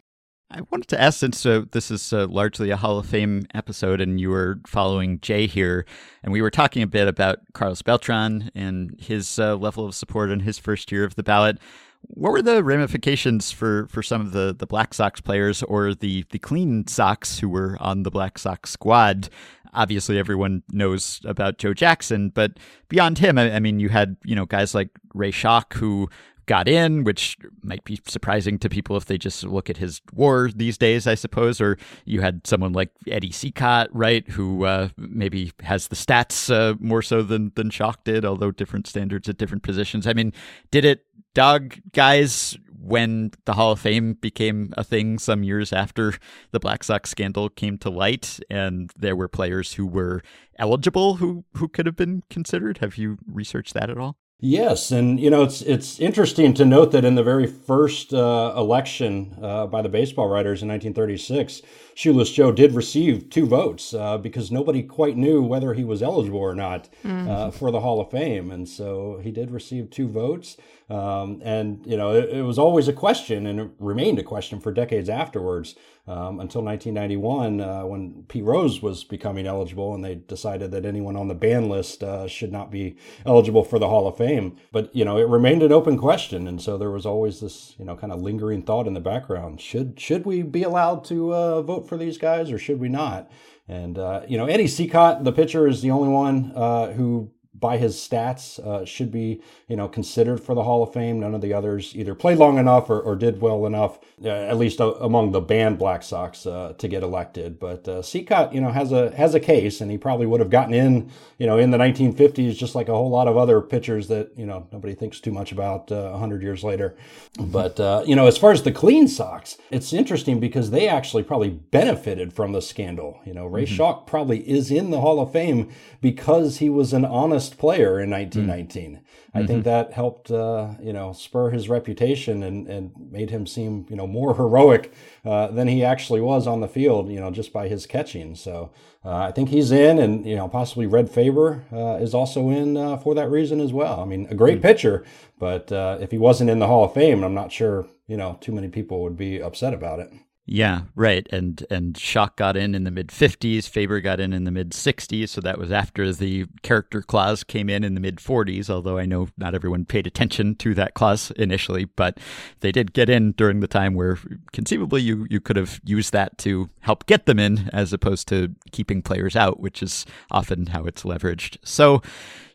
[0.53, 4.01] I wanted to ask since uh, this is uh, largely a Hall of Fame episode
[4.01, 5.85] and you were following Jay here,
[6.23, 10.29] and we were talking a bit about Carlos Beltran and his uh, level of support
[10.29, 11.57] in his first year of the ballot.
[12.01, 16.25] What were the ramifications for, for some of the, the Black Sox players or the,
[16.31, 19.29] the Clean Sox who were on the Black Sox squad?
[19.73, 22.57] Obviously, everyone knows about Joe Jackson, but
[22.89, 26.09] beyond him, I, I mean, you had you know guys like Ray Schalk who
[26.45, 30.49] got in, which might be surprising to people if they just look at his WAR
[30.49, 31.61] these days, I suppose.
[31.61, 36.75] Or you had someone like Eddie Cicotte, right, who uh, maybe has the stats uh,
[36.79, 40.07] more so than than Schalk did, although different standards at different positions.
[40.07, 40.33] I mean,
[40.71, 46.15] did it dog guys when the Hall of Fame became a thing some years after
[46.51, 50.21] the Black Sox scandal came to light, and there were players who were
[50.57, 52.79] eligible who who could have been considered.
[52.79, 54.17] Have you researched that at all?
[54.43, 58.51] Yes, and you know it's it's interesting to note that in the very first uh,
[58.57, 61.61] election uh, by the baseball writers in 1936,
[61.93, 66.39] Shoeless Joe did receive two votes uh, because nobody quite knew whether he was eligible
[66.39, 67.53] or not mm.
[67.53, 70.57] for the Hall of Fame, and so he did receive two votes.
[70.89, 74.59] Um, and you know it, it, was always a question, and it remained a question
[74.59, 75.75] for decades afterwards
[76.07, 81.15] um, until 1991 uh, when Pete Rose was becoming eligible, and they decided that anyone
[81.15, 84.57] on the ban list uh, should not be eligible for the Hall of Fame.
[84.71, 87.85] But you know, it remained an open question, and so there was always this you
[87.85, 91.61] know kind of lingering thought in the background: should should we be allowed to uh,
[91.61, 93.29] vote for these guys, or should we not?
[93.67, 97.31] And uh, you know, Eddie Cicotte, the pitcher, is the only one uh, who
[97.61, 101.21] by his stats uh, should be you know considered for the Hall of Fame.
[101.21, 104.57] None of the others either played long enough or, or did well enough, uh, at
[104.57, 107.59] least uh, among the banned Black Sox, uh, to get elected.
[107.59, 110.49] But uh, Cicotte, you know, has a has a case, and he probably would have
[110.49, 114.07] gotten in, you know, in the 1950s, just like a whole lot of other pitchers
[114.09, 116.95] that you know nobody thinks too much about uh, 100 years later.
[117.39, 121.23] But uh, you know, as far as the clean Sox, it's interesting because they actually
[121.23, 123.21] probably benefited from the scandal.
[123.25, 123.75] You know, Ray mm-hmm.
[123.75, 125.71] Schalk probably is in the Hall of Fame
[126.01, 128.91] because he was an honest player in 1919.
[128.91, 128.99] Mm.
[129.33, 129.47] I mm-hmm.
[129.47, 133.95] think that helped, uh, you know, spur his reputation and, and made him seem, you
[133.95, 134.93] know, more heroic
[135.25, 138.35] uh, than he actually was on the field, you know, just by his catching.
[138.35, 138.71] So
[139.03, 142.77] uh, I think he's in, and you know, possibly Red Faber uh, is also in
[142.77, 143.99] uh, for that reason as well.
[143.99, 144.67] I mean, a great mm-hmm.
[144.67, 145.05] pitcher,
[145.39, 148.37] but uh, if he wasn't in the Hall of Fame, I'm not sure, you know,
[148.41, 150.11] too many people would be upset about it.
[150.45, 151.25] Yeah, right.
[151.31, 154.71] And and Schalk got in in the mid 50s, Faber got in in the mid
[154.71, 158.97] 60s, so that was after the character clause came in in the mid 40s, although
[158.97, 162.17] I know not everyone paid attention to that clause initially, but
[162.61, 164.17] they did get in during the time where
[164.51, 168.53] conceivably you you could have used that to help get them in as opposed to
[168.71, 171.57] keeping players out, which is often how it's leveraged.
[171.63, 172.01] So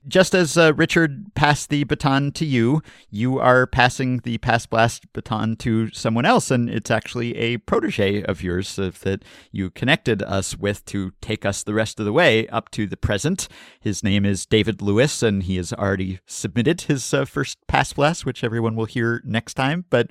[0.07, 5.13] just as uh, Richard passed the baton to you, you are passing the Past Blast
[5.13, 10.23] baton to someone else, and it's actually a protege of yours uh, that you connected
[10.23, 13.49] us with to take us the rest of the way up to the present.
[13.81, 18.25] His name is David Lewis, and he has already submitted his uh, first Past Blast,
[18.25, 19.85] which everyone will hear next time.
[19.91, 20.11] But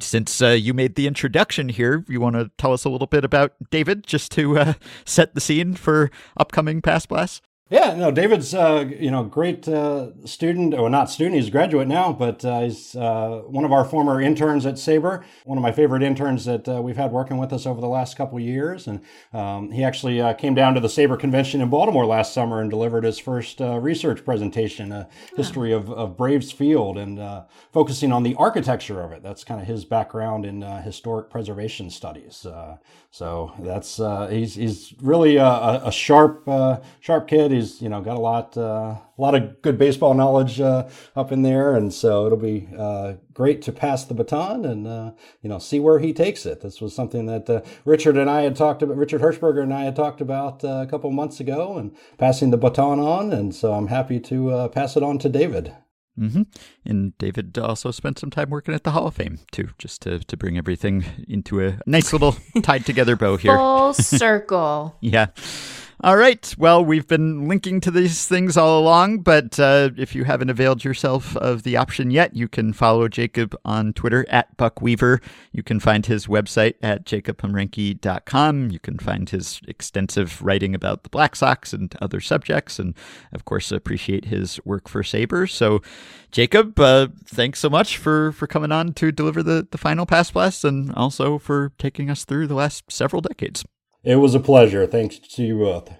[0.00, 3.24] since uh, you made the introduction here, you want to tell us a little bit
[3.24, 4.72] about David, just to uh,
[5.04, 7.42] set the scene for upcoming Past Blasts?
[7.70, 11.86] Yeah, no, David's uh, you know great uh, student, or not student, he's a graduate
[11.86, 15.22] now, but uh, he's uh, one of our former interns at SABR.
[15.44, 18.16] one of my favorite interns that uh, we've had working with us over the last
[18.16, 19.00] couple years, and
[19.32, 22.70] um, he actually uh, came down to the SABR convention in Baltimore last summer and
[22.70, 27.20] delivered his first research presentation, a history of, of Braves Field, and
[27.72, 29.22] focusing on the architecture of it.
[29.22, 32.44] That's kind of his background in historic preservation studies.
[33.12, 36.48] so that's he's he's really a, a sharp
[37.00, 40.60] sharp kid he's you know got a lot uh, a lot of good baseball knowledge
[40.60, 44.86] uh, up in there, and so it'll be uh, great to pass the baton and
[44.86, 45.12] uh,
[45.42, 46.60] you know see where he takes it.
[46.60, 48.96] This was something that uh, Richard and I had talked about.
[48.96, 52.56] Richard Hershberger and I had talked about uh, a couple months ago, and passing the
[52.56, 55.74] baton on, and so I'm happy to pass it on to David.
[56.20, 56.42] Mm-hmm.
[56.84, 60.18] And David also spent some time working at the Hall of Fame too, just to,
[60.18, 63.56] to bring everything into a nice little tied together bow here.
[63.56, 64.96] Full circle.
[65.00, 65.26] yeah.
[66.02, 66.54] All right.
[66.56, 70.82] Well, we've been linking to these things all along, but uh, if you haven't availed
[70.82, 75.20] yourself of the option yet, you can follow Jacob on Twitter at Buck Weaver.
[75.52, 78.70] You can find his website at jacobpomrenke.com.
[78.70, 82.94] You can find his extensive writing about the Black Sox and other subjects, and
[83.34, 85.50] of course, appreciate his work for SABR.
[85.50, 85.82] So,
[86.32, 90.32] Jacob, uh, thanks so much for, for coming on to deliver the, the final Past
[90.32, 93.66] Blast and also for taking us through the last several decades.
[94.02, 94.86] It was a pleasure.
[94.86, 95.90] Thanks to you both.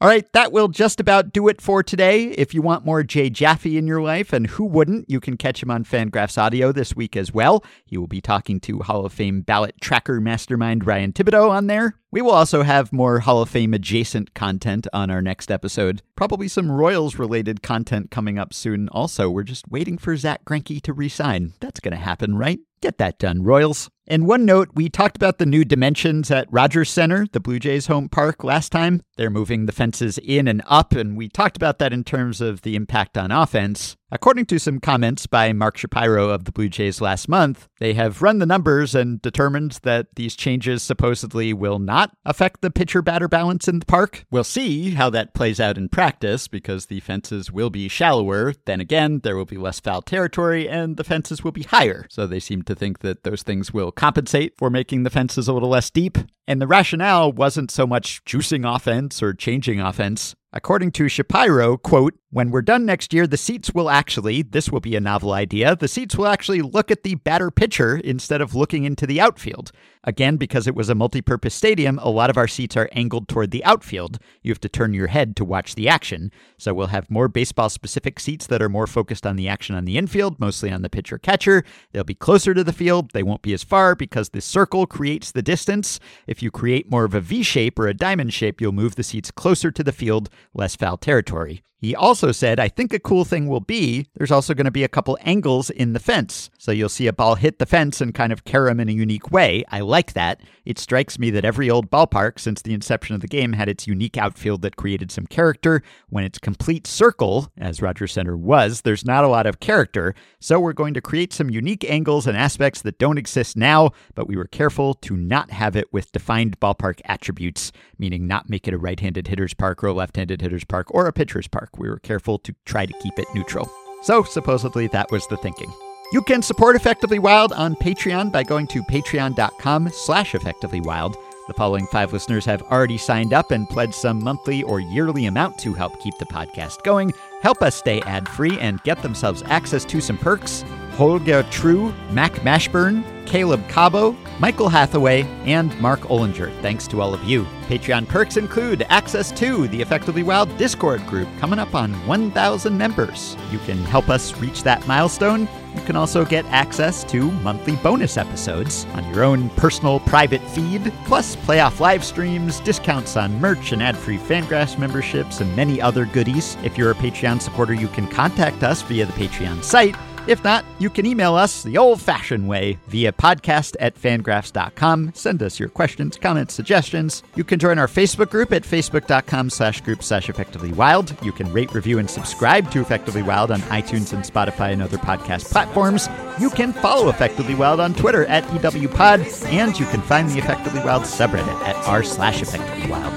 [0.00, 2.24] All right, that will just about do it for today.
[2.24, 5.62] If you want more Jay Jaffe in your life, and who wouldn't, you can catch
[5.62, 7.64] him on Fangraphs Audio this week as well.
[7.86, 11.94] He will be talking to Hall of Fame ballot tracker mastermind Ryan Thibodaux on there.
[12.10, 16.02] We will also have more Hall of Fame adjacent content on our next episode.
[16.16, 18.90] Probably some Royals related content coming up soon.
[18.90, 21.54] Also, we're just waiting for Zack Greinke to resign.
[21.60, 22.58] That's going to happen, right?
[22.82, 23.88] Get that done, Royals.
[24.06, 27.86] And one note, we talked about the new dimensions at Rogers Center, the Blue Jays
[27.86, 29.00] home park last time.
[29.16, 32.62] They're moving the fences in and up, and we talked about that in terms of
[32.62, 33.96] the impact on offense.
[34.14, 38.22] According to some comments by Mark Shapiro of the Blue Jays last month, they have
[38.22, 43.26] run the numbers and determined that these changes supposedly will not affect the pitcher batter
[43.26, 44.24] balance in the park.
[44.30, 48.54] We'll see how that plays out in practice because the fences will be shallower.
[48.66, 52.06] Then again, there will be less foul territory and the fences will be higher.
[52.08, 55.52] So they seem to think that those things will compensate for making the fences a
[55.52, 56.18] little less deep.
[56.46, 60.36] And the rationale wasn't so much juicing offense or changing offense.
[60.52, 64.80] According to Shapiro, quote, when we're done next year, the seats will actually, this will
[64.80, 68.56] be a novel idea, the seats will actually look at the batter pitcher instead of
[68.56, 69.70] looking into the outfield.
[70.02, 73.28] Again, because it was a multi purpose stadium, a lot of our seats are angled
[73.28, 74.18] toward the outfield.
[74.42, 76.32] You have to turn your head to watch the action.
[76.58, 79.84] So we'll have more baseball specific seats that are more focused on the action on
[79.84, 81.62] the infield, mostly on the pitcher catcher.
[81.92, 83.12] They'll be closer to the field.
[83.12, 86.00] They won't be as far because the circle creates the distance.
[86.26, 89.04] If you create more of a V shape or a diamond shape, you'll move the
[89.04, 91.62] seats closer to the field, less foul territory.
[91.84, 94.84] He also said, I think a cool thing will be there's also going to be
[94.84, 96.50] a couple angles in the fence.
[96.58, 98.92] So you'll see a ball hit the fence and kind of carry carom in a
[98.92, 99.62] unique way.
[99.68, 100.40] I like that.
[100.64, 103.86] It strikes me that every old ballpark since the inception of the game had its
[103.86, 105.82] unique outfield that created some character.
[106.08, 110.14] When it's complete circle, as Rogers Center was, there's not a lot of character.
[110.40, 114.28] So we're going to create some unique angles and aspects that don't exist now, but
[114.28, 118.72] we were careful to not have it with defined ballpark attributes, meaning not make it
[118.72, 121.76] a right handed hitter's park or a left handed hitter's park or a pitcher's park.
[121.76, 123.70] We were careful to try to keep it neutral.
[124.02, 125.72] So supposedly that was the thinking.
[126.12, 131.16] You can support Effectively Wild on Patreon by going to patreon.com slash effectivelywild.
[131.46, 135.58] The following five listeners have already signed up and pledged some monthly or yearly amount
[135.58, 137.12] to help keep the podcast going,
[137.42, 140.64] help us stay ad-free, and get themselves access to some perks.
[140.96, 146.52] Holger True, Mac Mashburn, Caleb Cabo, Michael Hathaway, and Mark Ollinger.
[146.60, 147.44] Thanks to all of you.
[147.66, 153.36] Patreon perks include access to the Effectively Wild Discord group coming up on 1,000 members.
[153.50, 155.48] You can help us reach that milestone.
[155.74, 160.92] You can also get access to monthly bonus episodes on your own personal private feed,
[161.06, 166.56] plus playoff live streams, discounts on merch and ad-free Fangraphs memberships, and many other goodies.
[166.62, 169.96] If you're a Patreon supporter, you can contact us via the Patreon site.
[170.26, 175.12] If not, you can email us the old fashioned way via podcast at fangraphs.com.
[175.14, 177.22] Send us your questions, comments, suggestions.
[177.34, 181.14] You can join our Facebook group at facebook.com slash group slash effectively wild.
[181.22, 184.98] You can rate, review, and subscribe to Effectively Wild on iTunes and Spotify and other
[184.98, 186.08] podcast platforms.
[186.40, 190.80] You can follow Effectively Wild on Twitter at EWPod, and you can find the Effectively
[190.80, 193.12] Wild subreddit at r slash effectively wild.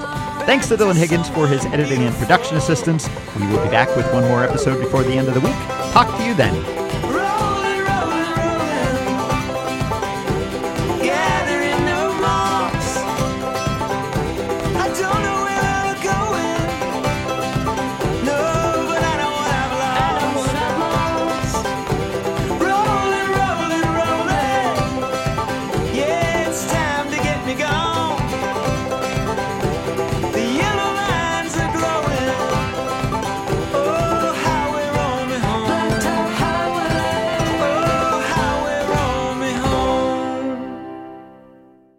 [0.46, 3.08] Thanks to Dylan Higgins for his editing and production assistance.
[3.38, 5.56] We will be back with one more episode before the end of the week.
[5.92, 6.87] Talk to you then.